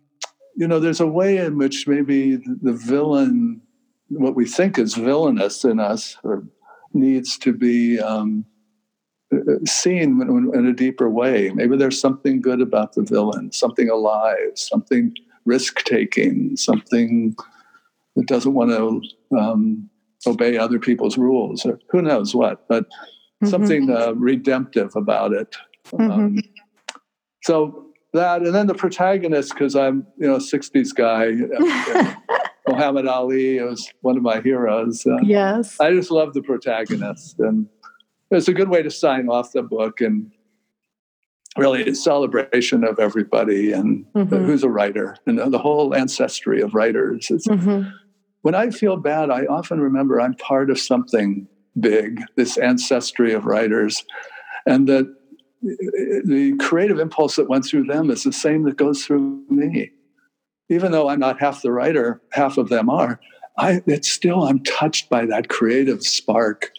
you 0.56 0.68
know, 0.68 0.80
there's 0.80 1.02
a 1.02 1.08
way 1.08 1.38
in 1.38 1.58
which 1.58 1.88
maybe 1.88 2.38
the 2.38 2.74
villain, 2.74 3.62
what 4.08 4.36
we 4.36 4.46
think 4.46 4.80
is 4.80 4.96
villainous 4.96 5.66
in 5.66 5.80
us, 5.80 6.18
or 6.24 6.48
needs 6.94 7.38
to 7.40 7.54
be 7.54 8.00
um, 8.00 8.46
seen 9.66 10.22
in 10.54 10.66
a 10.66 10.74
deeper 10.74 11.10
way. 11.10 11.52
Maybe 11.54 11.78
there's 11.78 12.00
something 12.00 12.42
good 12.42 12.62
about 12.62 12.94
the 12.94 13.04
villain, 13.04 13.52
something 13.52 13.90
alive, 13.90 14.52
something 14.56 15.14
risk 15.46 15.84
taking, 15.84 16.56
something 16.58 17.36
that 18.16 18.28
doesn't 18.28 18.54
want 18.54 18.72
to 18.72 19.38
um, 19.38 19.90
obey 20.26 20.58
other 20.58 20.80
people's 20.80 21.18
rules, 21.18 21.66
or 21.66 21.80
who 21.90 22.02
knows 22.02 22.34
what, 22.34 22.68
but 22.68 22.86
mm-hmm. 22.86 23.48
something 23.48 23.90
uh, 23.90 24.14
redemptive 24.16 24.96
about 24.96 25.34
it. 25.34 25.56
Mm-hmm. 25.92 26.12
Um, 26.12 26.40
so 27.44 27.86
that 28.16 28.42
and 28.42 28.56
then 28.56 28.68
the 28.68 28.74
protagonist 28.74 29.54
because 29.54 29.76
i'm 29.76 30.08
you 30.18 30.28
know 30.28 30.38
60s 30.38 30.94
guy 30.96 31.32
muhammad 32.68 33.08
ali 33.08 33.62
was 33.62 33.92
one 34.02 34.18
of 34.18 34.24
my 34.24 34.42
heroes 34.42 35.06
uh, 35.06 35.18
yes 35.22 35.80
i 35.80 35.92
just 35.92 36.10
love 36.10 36.34
the 36.34 36.42
protagonist 36.42 37.40
and 37.40 37.68
it's 38.36 38.48
a 38.48 38.54
good 38.54 38.70
way 38.70 38.82
to 38.82 38.92
sign 38.92 39.30
off 39.30 39.52
the 39.52 39.64
book 39.64 40.02
and 40.02 40.32
really 41.58 41.88
a 41.88 41.96
celebration 41.96 42.84
of 42.84 43.00
everybody 43.00 43.72
and 43.72 44.06
mm-hmm. 44.14 44.36
who's 44.36 44.64
a 44.64 44.70
writer 44.70 45.16
and 45.26 45.40
the 45.40 45.60
whole 45.60 45.96
ancestry 45.96 46.62
of 46.62 46.74
writers 46.74 47.28
mm-hmm. 47.30 47.90
when 48.42 48.56
i 48.56 48.70
feel 48.70 48.98
bad 48.98 49.30
i 49.30 49.46
often 49.46 49.80
remember 49.80 50.20
i'm 50.20 50.34
part 50.34 50.70
of 50.70 50.78
something 50.78 51.48
big 51.80 52.22
this 52.36 52.58
ancestry 52.58 53.32
of 53.34 53.46
writers 53.46 54.04
and 54.66 54.90
that 54.90 55.14
the 55.62 56.56
creative 56.60 57.00
impulse 57.00 57.36
that 57.36 57.50
went 57.50 57.66
through 57.66 57.86
them 57.86 58.10
is 58.12 58.24
the 58.24 58.34
same 58.34 58.64
that 58.64 58.78
goes 58.78 59.06
through 59.06 59.44
me. 59.50 59.92
Even 60.70 60.92
though 60.92 61.10
I'm 61.10 61.20
not 61.20 61.40
half 61.40 61.62
the 61.62 61.72
writer, 61.72 62.22
half 62.32 62.58
of 62.58 62.70
them 62.70 62.90
are. 62.90 63.20
I, 63.58 63.82
it's 63.86 64.10
still 64.10 64.44
I'm 64.44 64.64
touched 64.64 65.10
by 65.10 65.26
that 65.28 65.50
creative 65.50 66.04
spark 66.04 66.72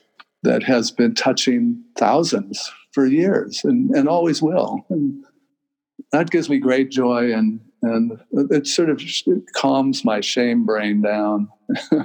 that 0.47 0.63
has 0.63 0.91
been 0.91 1.15
touching 1.15 1.83
thousands 1.99 2.73
for 2.93 3.05
years 3.05 3.63
and, 3.65 3.91
and 3.91 4.09
always 4.09 4.41
will. 4.41 4.87
And 4.89 5.25
that 6.13 6.31
gives 6.31 6.49
me 6.49 6.59
great 6.59 6.91
joy 6.91 7.33
and 7.33 7.61
and 7.83 8.19
it 8.33 8.67
sort 8.67 8.89
of 8.89 9.01
calms 9.55 10.05
my 10.05 10.21
shame 10.21 10.65
brain 10.65 11.03
down. 11.03 11.49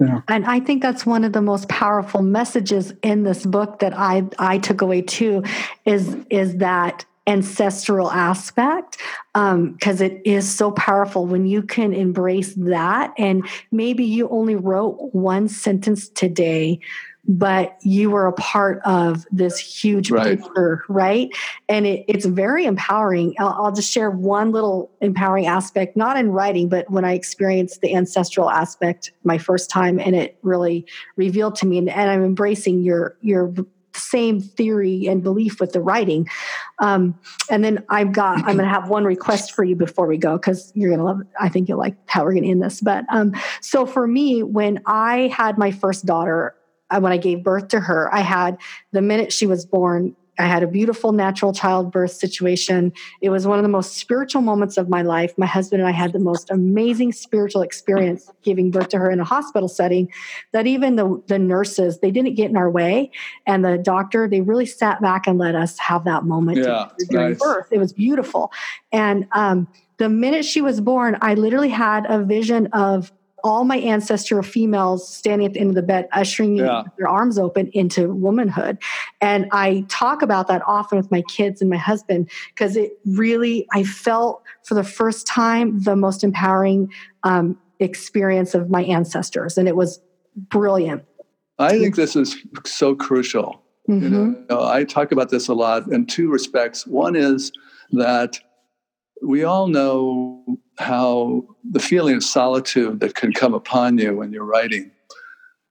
Yeah. 0.00 0.22
And 0.26 0.44
I 0.44 0.58
think 0.58 0.82
that's 0.82 1.06
one 1.06 1.22
of 1.22 1.32
the 1.32 1.40
most 1.40 1.68
powerful 1.68 2.20
messages 2.20 2.92
in 3.04 3.22
this 3.22 3.46
book 3.46 3.78
that 3.78 3.96
I 3.96 4.24
I 4.40 4.58
took 4.58 4.82
away 4.82 5.02
too 5.02 5.44
is 5.84 6.16
is 6.30 6.56
that 6.56 7.06
ancestral 7.26 8.10
aspect 8.10 8.98
because 9.32 10.00
um, 10.00 10.06
it 10.06 10.20
is 10.24 10.52
so 10.52 10.72
powerful 10.72 11.26
when 11.26 11.46
you 11.46 11.62
can 11.62 11.94
embrace 11.94 12.54
that. 12.54 13.14
And 13.16 13.46
maybe 13.70 14.04
you 14.04 14.28
only 14.28 14.56
wrote 14.56 15.14
one 15.14 15.48
sentence 15.48 16.08
today 16.08 16.80
but 17.26 17.76
you 17.82 18.10
were 18.10 18.26
a 18.26 18.32
part 18.32 18.80
of 18.84 19.26
this 19.30 19.58
huge 19.58 20.10
right. 20.10 20.38
picture, 20.38 20.84
right? 20.88 21.30
And 21.68 21.86
it, 21.86 22.04
it's 22.06 22.26
very 22.26 22.66
empowering. 22.66 23.34
I'll, 23.38 23.56
I'll, 23.58 23.72
just 23.74 23.90
share 23.90 24.10
one 24.10 24.52
little 24.52 24.90
empowering 25.00 25.46
aspect, 25.46 25.96
not 25.96 26.16
in 26.16 26.30
writing, 26.30 26.68
but 26.68 26.88
when 26.90 27.04
I 27.04 27.14
experienced 27.14 27.80
the 27.80 27.94
ancestral 27.94 28.50
aspect 28.50 29.10
my 29.24 29.38
first 29.38 29.70
time, 29.70 29.98
and 29.98 30.14
it 30.14 30.38
really 30.42 30.86
revealed 31.16 31.56
to 31.56 31.66
me. 31.66 31.78
And, 31.78 31.88
and 31.88 32.10
I'm 32.10 32.22
embracing 32.22 32.82
your 32.82 33.16
your 33.20 33.52
same 33.96 34.40
theory 34.40 35.06
and 35.06 35.22
belief 35.22 35.60
with 35.60 35.72
the 35.72 35.80
writing. 35.80 36.28
Um, 36.78 37.18
and 37.50 37.64
then 37.64 37.84
I've 37.88 38.12
got, 38.12 38.38
I'm 38.38 38.56
going 38.56 38.58
to 38.58 38.64
have 38.68 38.88
one 38.88 39.04
request 39.04 39.52
for 39.52 39.64
you 39.64 39.76
before 39.76 40.06
we 40.06 40.18
go 40.18 40.36
because 40.36 40.72
you're 40.74 40.90
going 40.90 40.98
to 40.98 41.04
love 41.04 41.20
it. 41.20 41.26
I 41.40 41.48
think 41.48 41.68
you'll 41.68 41.78
like 41.78 41.96
how 42.06 42.24
we're 42.24 42.32
going 42.32 42.44
to 42.44 42.50
end 42.50 42.62
this. 42.62 42.80
But 42.80 43.04
um, 43.10 43.34
so 43.60 43.86
for 43.86 44.06
me, 44.06 44.42
when 44.42 44.82
I 44.86 45.28
had 45.28 45.58
my 45.58 45.70
first 45.70 46.06
daughter, 46.06 46.54
when 46.90 47.12
I 47.12 47.16
gave 47.16 47.42
birth 47.42 47.68
to 47.68 47.80
her, 47.80 48.12
I 48.14 48.20
had 48.20 48.58
the 48.92 49.02
minute 49.02 49.32
she 49.32 49.46
was 49.46 49.64
born, 49.66 50.14
I 50.38 50.46
had 50.46 50.62
a 50.62 50.66
beautiful 50.66 51.12
natural 51.12 51.52
childbirth 51.52 52.10
situation. 52.10 52.92
It 53.20 53.30
was 53.30 53.46
one 53.46 53.58
of 53.58 53.62
the 53.62 53.68
most 53.68 53.96
spiritual 53.96 54.42
moments 54.42 54.76
of 54.76 54.88
my 54.88 55.02
life. 55.02 55.32
My 55.38 55.46
husband 55.46 55.80
and 55.80 55.88
I 55.88 55.92
had 55.92 56.12
the 56.12 56.18
most 56.18 56.50
amazing 56.50 57.12
spiritual 57.12 57.62
experience 57.62 58.30
giving 58.42 58.70
birth 58.70 58.88
to 58.90 58.98
her 58.98 59.10
in 59.10 59.20
a 59.20 59.24
hospital 59.24 59.68
setting 59.68 60.10
that 60.52 60.66
even 60.66 60.96
the, 60.96 61.22
the 61.28 61.38
nurses, 61.38 62.00
they 62.00 62.10
didn't 62.10 62.34
get 62.34 62.50
in 62.50 62.56
our 62.56 62.70
way. 62.70 63.10
And 63.46 63.64
the 63.64 63.78
doctor, 63.78 64.28
they 64.28 64.40
really 64.40 64.66
sat 64.66 65.00
back 65.00 65.26
and 65.26 65.38
let 65.38 65.54
us 65.54 65.78
have 65.78 66.04
that 66.04 66.24
moment 66.24 66.58
yeah, 66.58 66.88
during 67.08 67.30
nice. 67.30 67.38
birth. 67.38 67.68
It 67.70 67.78
was 67.78 67.92
beautiful. 67.92 68.52
And 68.92 69.28
um, 69.32 69.68
the 69.98 70.08
minute 70.08 70.44
she 70.44 70.60
was 70.60 70.80
born, 70.80 71.16
I 71.20 71.34
literally 71.34 71.68
had 71.68 72.06
a 72.08 72.24
vision 72.24 72.66
of 72.72 73.12
all 73.44 73.64
my 73.64 73.78
ancestral 73.80 74.42
females 74.42 75.06
standing 75.06 75.46
at 75.46 75.52
the 75.52 75.60
end 75.60 75.68
of 75.68 75.76
the 75.76 75.82
bed, 75.82 76.08
ushering 76.12 76.56
yeah. 76.56 76.82
their 76.96 77.06
arms 77.06 77.38
open 77.38 77.68
into 77.74 78.12
womanhood. 78.12 78.78
And 79.20 79.46
I 79.52 79.84
talk 79.88 80.22
about 80.22 80.48
that 80.48 80.62
often 80.66 80.96
with 80.96 81.10
my 81.10 81.22
kids 81.22 81.60
and 81.60 81.68
my 81.68 81.76
husband 81.76 82.30
because 82.48 82.74
it 82.74 82.98
really, 83.04 83.66
I 83.72 83.84
felt 83.84 84.42
for 84.64 84.74
the 84.74 84.82
first 84.82 85.26
time 85.26 85.82
the 85.82 85.94
most 85.94 86.24
empowering 86.24 86.90
um, 87.22 87.58
experience 87.80 88.54
of 88.54 88.70
my 88.70 88.82
ancestors. 88.84 89.58
And 89.58 89.68
it 89.68 89.76
was 89.76 90.00
brilliant. 90.36 91.04
I 91.58 91.78
think 91.78 91.96
this 91.96 92.16
is 92.16 92.36
so 92.64 92.94
crucial. 92.94 93.62
Mm-hmm. 93.88 94.14
You 94.14 94.46
know, 94.48 94.66
I 94.66 94.84
talk 94.84 95.12
about 95.12 95.28
this 95.28 95.48
a 95.48 95.54
lot 95.54 95.86
in 95.92 96.06
two 96.06 96.30
respects. 96.30 96.86
One 96.86 97.14
is 97.14 97.52
that 97.92 98.40
we 99.24 99.44
all 99.44 99.68
know 99.68 100.58
how 100.78 101.44
the 101.68 101.80
feeling 101.80 102.16
of 102.16 102.24
solitude 102.24 103.00
that 103.00 103.14
can 103.14 103.32
come 103.32 103.54
upon 103.54 103.98
you 103.98 104.14
when 104.16 104.32
you're 104.32 104.44
writing, 104.44 104.90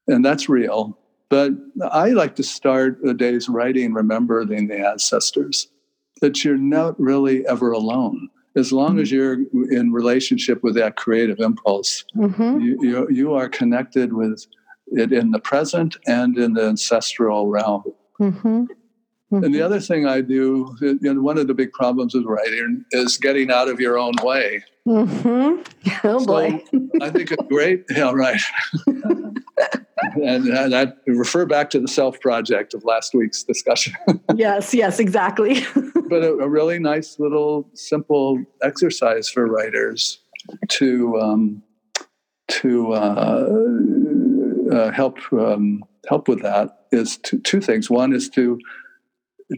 and 0.08 0.24
that's 0.24 0.50
real. 0.50 0.98
But 1.30 1.54
I 1.92 2.10
like 2.10 2.36
to 2.36 2.44
start 2.44 3.00
a 3.06 3.14
day's 3.14 3.50
writing 3.50 3.94
remembering 3.94 4.68
the 4.68 4.80
ancestors, 4.80 5.68
that 6.22 6.44
you're 6.44 6.58
not 6.58 7.00
really 7.00 7.46
ever 7.48 7.72
alone. 7.72 8.30
As 8.56 8.72
long 8.72 9.00
as 9.00 9.12
you're 9.12 9.40
in 9.72 9.92
relationship 9.92 10.62
with 10.62 10.76
that 10.76 10.96
creative 10.96 11.40
impulse, 11.40 12.06
mm-hmm. 12.16 12.60
you, 12.60 12.78
you, 12.82 13.08
you, 13.10 13.34
are 13.34 13.50
connected 13.50 14.14
with 14.14 14.46
it 14.92 15.12
in 15.12 15.32
the 15.32 15.40
present 15.40 15.98
and 16.06 16.38
in 16.38 16.54
the 16.54 16.68
ancestral 16.68 17.48
realm. 17.48 17.84
Mm-hmm. 18.20 18.66
Mm-hmm. 19.34 19.46
And 19.46 19.54
the 19.54 19.60
mm-hmm. 19.60 19.66
other 19.66 19.80
thing 19.80 20.06
I 20.06 20.22
do, 20.22 20.76
know, 20.80 21.20
one 21.20 21.40
of 21.40 21.48
the 21.48 21.56
big 21.56 21.72
problems 21.72 22.14
with 22.14 22.26
writing 22.26 22.86
is 22.92 23.18
getting 23.18 23.50
out 23.50 23.68
of 23.68 23.80
your 23.80 23.98
own 23.98 24.14
way. 24.22 24.64
Mm-hmm. 24.88 25.62
Oh 26.06 26.20
so 26.20 26.26
boy! 26.26 26.62
I 27.02 27.10
think 27.10 27.32
a 27.32 27.38
great, 27.38 27.86
yeah, 27.90 28.12
right. 28.12 28.40
and, 28.88 30.48
and 30.48 30.76
I 30.76 30.92
refer 31.08 31.46
back 31.46 31.70
to 31.70 31.80
the 31.80 31.88
self 31.88 32.20
project 32.20 32.74
of 32.74 32.84
last 32.84 33.14
week's 33.14 33.44
discussion. 33.44 33.94
yes, 34.36 34.74
yes, 34.74 35.00
exactly. 35.00 35.66
but 36.10 36.24
a, 36.24 36.34
a, 36.40 36.50
really 36.50 36.80
nice 36.80 37.20
little 37.20 37.70
simple 37.74 38.44
exercise 38.62 39.30
for 39.30 39.46
writers 39.46 40.20
to 40.70 41.20
um, 41.20 41.64
to 42.50 42.94
uh, 42.94 43.50
uh, 44.74 44.92
help 44.92 45.20
um, 45.32 45.84
help 46.10 46.28
with 46.28 46.42
that 46.42 46.86
is 46.92 47.18
to, 47.18 47.40
two 47.40 47.62
things. 47.62 47.90
One 47.90 48.14
is 48.14 48.30
to 48.32 48.60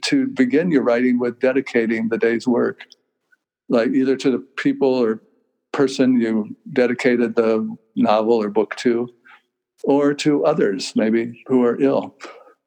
to 0.04 0.28
begin 0.28 0.72
your 0.72 0.84
writing 0.84 1.20
with 1.20 1.40
dedicating 1.40 2.10
the 2.10 2.18
day's 2.18 2.48
work, 2.48 2.82
like 3.70 3.90
either 3.90 4.16
to 4.18 4.32
the 4.32 4.40
people 4.40 4.94
or 4.94 5.22
person 5.72 6.20
you 6.20 6.56
dedicated 6.72 7.36
the 7.36 7.76
novel 7.96 8.42
or 8.42 8.50
book 8.50 8.76
to, 8.78 9.10
or 9.84 10.14
to 10.14 10.46
others 10.46 10.94
maybe 10.96 11.44
who 11.48 11.64
are 11.64 11.80
ill. 11.82 12.16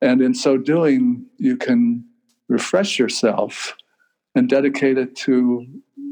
And 0.00 0.20
in 0.20 0.34
so 0.34 0.56
doing, 0.56 1.26
you 1.38 1.56
can 1.56 2.04
refresh 2.48 2.98
yourself 2.98 3.74
and 4.34 4.48
dedicate 4.48 4.98
it 4.98 5.16
to, 5.16 5.66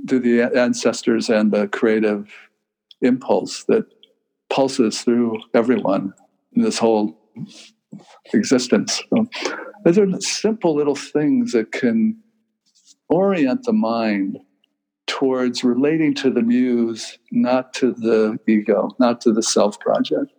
to 0.08 0.18
the 0.18 0.42
ancestors 0.42 1.28
and 1.28 1.52
the 1.52 1.68
creative 1.68 2.28
impulse 3.02 3.64
that 3.64 3.86
pulses 4.50 5.02
through 5.02 5.38
everyone 5.54 6.12
in 6.54 6.62
this 6.62 6.78
whole 6.78 7.18
existence. 8.32 9.02
So, 9.10 9.26
those 9.86 9.98
are 9.98 10.20
simple 10.20 10.74
little 10.74 10.96
things 10.96 11.52
that 11.52 11.70
can 11.70 12.20
orient 13.08 13.62
the 13.62 13.72
mind 13.72 14.36
towards 15.06 15.62
relating 15.62 16.12
to 16.12 16.28
the 16.28 16.42
muse, 16.42 17.18
not 17.30 17.72
to 17.74 17.92
the 17.92 18.36
ego, 18.48 18.90
not 18.98 19.20
to 19.20 19.32
the 19.32 19.44
self 19.44 19.78
project. 19.78 20.32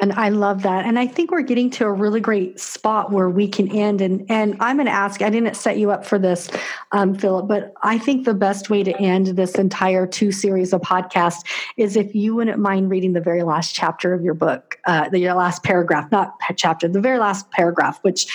And 0.00 0.12
I 0.12 0.30
love 0.30 0.62
that. 0.62 0.84
And 0.84 0.98
I 0.98 1.06
think 1.06 1.30
we're 1.30 1.42
getting 1.42 1.70
to 1.70 1.84
a 1.84 1.92
really 1.92 2.20
great 2.20 2.58
spot 2.58 3.12
where 3.12 3.30
we 3.30 3.46
can 3.46 3.70
end. 3.70 4.00
And, 4.00 4.26
and 4.28 4.56
I'm 4.58 4.76
going 4.76 4.86
to 4.86 4.92
ask, 4.92 5.22
I 5.22 5.30
didn't 5.30 5.54
set 5.54 5.78
you 5.78 5.92
up 5.92 6.04
for 6.04 6.18
this, 6.18 6.50
um, 6.90 7.14
Philip, 7.14 7.46
but 7.46 7.74
I 7.82 7.96
think 7.96 8.24
the 8.24 8.34
best 8.34 8.70
way 8.70 8.82
to 8.82 8.96
end 9.00 9.28
this 9.28 9.54
entire 9.54 10.06
two 10.06 10.32
series 10.32 10.72
of 10.72 10.80
podcasts 10.80 11.46
is 11.76 11.96
if 11.96 12.12
you 12.12 12.34
wouldn't 12.34 12.58
mind 12.58 12.90
reading 12.90 13.12
the 13.12 13.20
very 13.20 13.44
last 13.44 13.72
chapter 13.74 14.12
of 14.12 14.22
your 14.22 14.34
book, 14.34 14.78
uh, 14.86 15.08
the 15.10 15.30
last 15.32 15.62
paragraph, 15.62 16.10
not 16.10 16.34
chapter, 16.56 16.88
the 16.88 17.00
very 17.00 17.18
last 17.18 17.48
paragraph, 17.52 18.00
which 18.02 18.26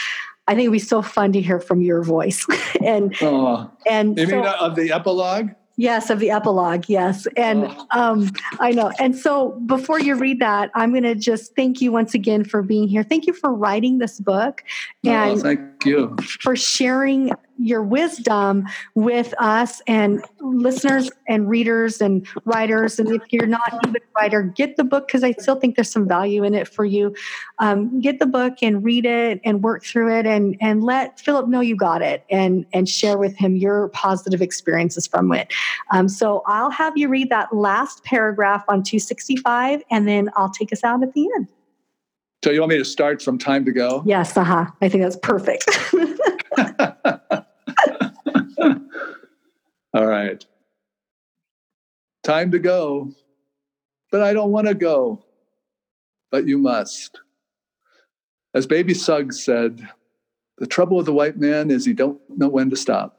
I 0.48 0.54
think 0.54 0.64
it'd 0.64 0.74
be 0.74 0.80
so 0.80 1.02
fun 1.02 1.34
to 1.34 1.42
hear 1.42 1.60
from 1.60 1.82
your 1.82 2.04
voice. 2.04 2.46
and, 2.82 3.14
oh, 3.22 3.70
and 3.86 4.18
you 4.18 4.28
so, 4.28 4.38
mean 4.38 4.46
of 4.46 4.76
the 4.76 4.94
epilogue? 4.94 5.50
Yes, 5.76 6.10
of 6.10 6.20
the 6.20 6.30
epilogue. 6.30 6.86
Yes. 6.88 7.28
And 7.36 7.66
oh. 7.66 7.88
um, 7.92 8.32
I 8.60 8.72
know. 8.72 8.92
And 9.00 9.18
so 9.18 9.52
before 9.66 10.00
you 10.00 10.16
read 10.16 10.40
that, 10.40 10.70
I'm 10.76 10.92
going 10.92 11.04
to 11.04 11.16
just 11.16 11.56
thank 11.56 11.82
you 11.82 11.92
once 11.92 12.14
again 12.14 12.44
for 12.44 12.62
being 12.62 12.88
here. 12.88 13.04
Thank 13.04 13.26
you 13.26 13.34
for 13.34 13.52
writing 13.52 13.98
this 13.98 14.20
book. 14.20 14.64
And 15.04 15.40
oh, 15.40 15.42
thank 15.42 15.86
you. 15.86 16.16
For 16.42 16.56
sharing 16.56 17.32
your 17.58 17.84
wisdom 17.84 18.66
with 18.96 19.34
us 19.40 19.82
and 19.88 20.24
listeners 20.42 21.10
and 21.28 21.50
readers 21.50 22.02
and 22.02 22.28
writers. 22.46 23.00
And 23.00 23.10
if 23.10 23.22
you're 23.32 23.48
not 23.48 23.62
even 23.74 23.96
a 23.96 24.00
writer, 24.16 24.44
get 24.44 24.76
the 24.78 24.84
book 24.84 25.08
because 25.08 25.24
I 25.24 25.32
still 25.34 25.56
think 25.56 25.76
there's 25.76 25.92
some 25.92 26.08
value 26.08 26.44
in 26.44 26.54
it 26.54 26.68
for 26.68 26.86
you. 26.86 27.16
Um, 27.60 28.00
get 28.00 28.20
the 28.20 28.26
book 28.26 28.56
and 28.62 28.84
read 28.84 29.06
it 29.06 29.40
and 29.44 29.64
work 29.64 29.86
through 29.86 30.18
it 30.18 30.26
and 30.26 30.58
and 30.62 30.84
let 30.84 31.20
Philip 31.20 31.48
know 31.48 31.62
you 31.62 31.76
got 31.76 32.02
it 32.02 32.26
and 32.30 32.66
and 32.74 32.90
share 32.90 33.18
with 33.18 33.36
him 33.38 33.56
your 33.56 33.90
positive 33.90 34.42
experiences 34.42 35.08
from 35.08 35.32
it. 35.34 35.54
Um, 35.92 36.10
so 36.10 36.44
I'll 36.46 36.72
have 36.72 36.98
you 36.98 37.08
read 37.08 37.30
that 37.30 37.56
last 37.56 38.04
paragraph 38.04 38.64
on 38.68 38.84
265 38.84 39.84
and 39.92 40.08
then 40.08 40.30
I'll 40.36 40.50
take 40.50 40.74
us 40.74 40.84
out 40.84 41.04
at 41.04 41.14
the 41.14 41.30
end. 41.36 41.48
So 42.44 42.52
you 42.52 42.60
want 42.60 42.72
me 42.72 42.78
to 42.78 42.86
start 42.86 43.22
from 43.22 43.38
time 43.38 43.64
to 43.64 43.72
go? 43.72 44.04
Yes, 44.06 44.36
uh-huh. 44.36 44.66
I 44.82 44.90
think 44.90 45.02
that's 45.02 45.16
perfect. 45.16 45.66
All 49.94 50.06
right. 50.06 50.46
Time 52.24 52.52
to 52.52 52.60
go. 52.60 53.12
But 54.12 54.22
I 54.22 54.34
don't 54.34 54.52
want 54.52 54.68
to 54.68 54.74
go. 54.74 55.24
But 56.32 56.48
you 56.48 56.58
must. 56.58 57.20
As 58.54 58.68
Baby 58.68 58.94
Suggs 58.94 59.44
said, 59.44 59.88
the 60.58 60.68
trouble 60.68 60.98
with 60.98 61.08
the 61.08 61.14
white 61.14 61.38
man 61.38 61.72
is 61.72 61.86
he 61.86 61.94
don't 61.94 62.22
know 62.30 62.48
when 62.48 62.70
to 62.70 62.76
stop. 62.76 63.18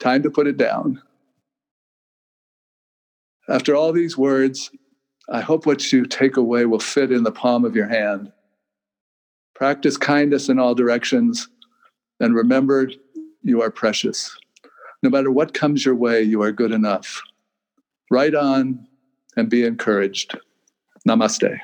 Time 0.00 0.22
to 0.22 0.30
put 0.30 0.46
it 0.46 0.56
down. 0.56 1.02
After 3.48 3.74
all 3.76 3.92
these 3.92 4.16
words, 4.16 4.70
I 5.28 5.40
hope 5.40 5.66
what 5.66 5.92
you 5.92 6.06
take 6.06 6.36
away 6.36 6.64
will 6.64 6.80
fit 6.80 7.12
in 7.12 7.22
the 7.22 7.32
palm 7.32 7.64
of 7.64 7.76
your 7.76 7.88
hand. 7.88 8.32
Practice 9.54 9.96
kindness 9.96 10.48
in 10.48 10.58
all 10.58 10.74
directions 10.74 11.48
and 12.20 12.34
remember 12.34 12.90
you 13.42 13.62
are 13.62 13.70
precious. 13.70 14.36
No 15.02 15.10
matter 15.10 15.30
what 15.30 15.54
comes 15.54 15.84
your 15.84 15.94
way, 15.94 16.22
you 16.22 16.42
are 16.42 16.52
good 16.52 16.72
enough. 16.72 17.22
Write 18.10 18.34
on 18.34 18.86
and 19.36 19.50
be 19.50 19.64
encouraged. 19.64 20.38
Namaste. 21.06 21.58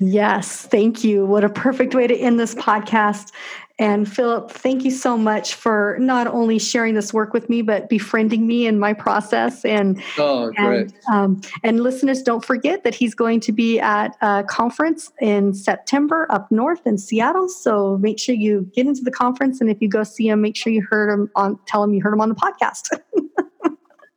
Yes, 0.00 0.66
thank 0.66 1.02
you. 1.02 1.24
What 1.24 1.44
a 1.44 1.48
perfect 1.48 1.94
way 1.94 2.06
to 2.06 2.16
end 2.16 2.38
this 2.38 2.54
podcast. 2.54 3.32
And 3.80 4.12
Philip, 4.12 4.50
thank 4.50 4.84
you 4.84 4.90
so 4.90 5.16
much 5.16 5.54
for 5.54 5.96
not 6.00 6.26
only 6.26 6.58
sharing 6.58 6.94
this 6.94 7.14
work 7.14 7.32
with 7.32 7.48
me, 7.48 7.62
but 7.62 7.88
befriending 7.88 8.44
me 8.44 8.66
in 8.66 8.80
my 8.80 8.92
process. 8.92 9.64
And 9.64 10.02
oh, 10.18 10.50
great! 10.50 10.92
And, 10.92 10.94
um, 11.12 11.40
and 11.62 11.80
listeners, 11.80 12.20
don't 12.22 12.44
forget 12.44 12.82
that 12.82 12.94
he's 12.94 13.14
going 13.14 13.38
to 13.40 13.52
be 13.52 13.78
at 13.78 14.16
a 14.20 14.42
conference 14.42 15.12
in 15.20 15.54
September 15.54 16.26
up 16.28 16.50
north 16.50 16.86
in 16.88 16.98
Seattle. 16.98 17.48
So 17.48 17.98
make 17.98 18.18
sure 18.18 18.34
you 18.34 18.68
get 18.74 18.86
into 18.86 19.02
the 19.02 19.12
conference, 19.12 19.60
and 19.60 19.70
if 19.70 19.80
you 19.80 19.88
go 19.88 20.02
see 20.02 20.28
him, 20.28 20.40
make 20.40 20.56
sure 20.56 20.72
you 20.72 20.84
heard 20.90 21.08
him 21.12 21.30
on. 21.36 21.56
Tell 21.66 21.84
him 21.84 21.94
you 21.94 22.02
heard 22.02 22.14
him 22.14 22.20
on 22.20 22.30
the 22.30 22.34
podcast. 22.34 22.98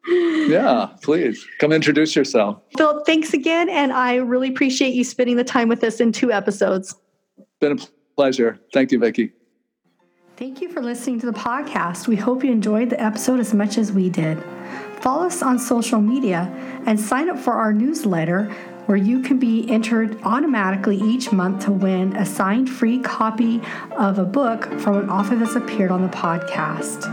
yeah, 0.50 0.90
please 1.04 1.46
come 1.60 1.72
introduce 1.72 2.16
yourself. 2.16 2.60
Philip, 2.78 3.06
thanks 3.06 3.32
again. 3.32 3.70
And 3.70 3.94
I 3.94 4.16
really 4.16 4.50
appreciate 4.50 4.96
you 4.96 5.04
spending 5.04 5.36
the 5.36 5.44
time 5.44 5.70
with 5.70 5.84
us 5.84 6.00
in 6.00 6.12
two 6.12 6.32
episodes. 6.32 6.96
Been 7.60 7.74
a 7.74 7.82
pleasure. 8.16 8.60
Thank 8.74 8.92
you, 8.92 8.98
Vicki. 8.98 9.34
Thank 10.42 10.60
you 10.60 10.70
for 10.70 10.82
listening 10.82 11.20
to 11.20 11.28
the 11.28 11.38
podcast. 11.38 12.08
We 12.08 12.16
hope 12.16 12.44
you 12.44 12.52
enjoyed 12.52 12.90
the 12.90 13.00
episode 13.00 13.40
as 13.40 13.54
much 13.54 13.78
as 13.78 13.92
we 13.92 14.10
did. 14.10 14.44
Follow 15.00 15.28
us 15.28 15.44
on 15.44 15.60
social 15.60 16.02
media 16.02 16.52
and 16.88 17.00
sign 17.00 17.30
up 17.30 17.38
for 17.38 17.54
our 17.54 17.72
newsletter 17.72 18.52
where 18.86 18.98
you 18.98 19.22
can 19.22 19.40
be 19.40 19.70
entered 19.70 20.22
automatically 20.24 20.98
each 20.98 21.32
month 21.32 21.64
to 21.66 21.72
win 21.72 22.16
a 22.16 22.26
signed 22.26 22.70
free 22.70 23.00
copy 23.00 23.62
of 23.92 24.20
a 24.20 24.26
book 24.26 24.66
from 24.80 24.98
an 24.98 25.10
author 25.10 25.36
that's 25.36 25.56
appeared 25.56 25.92
on 25.92 26.02
the 26.02 26.10
podcast. 26.10 27.08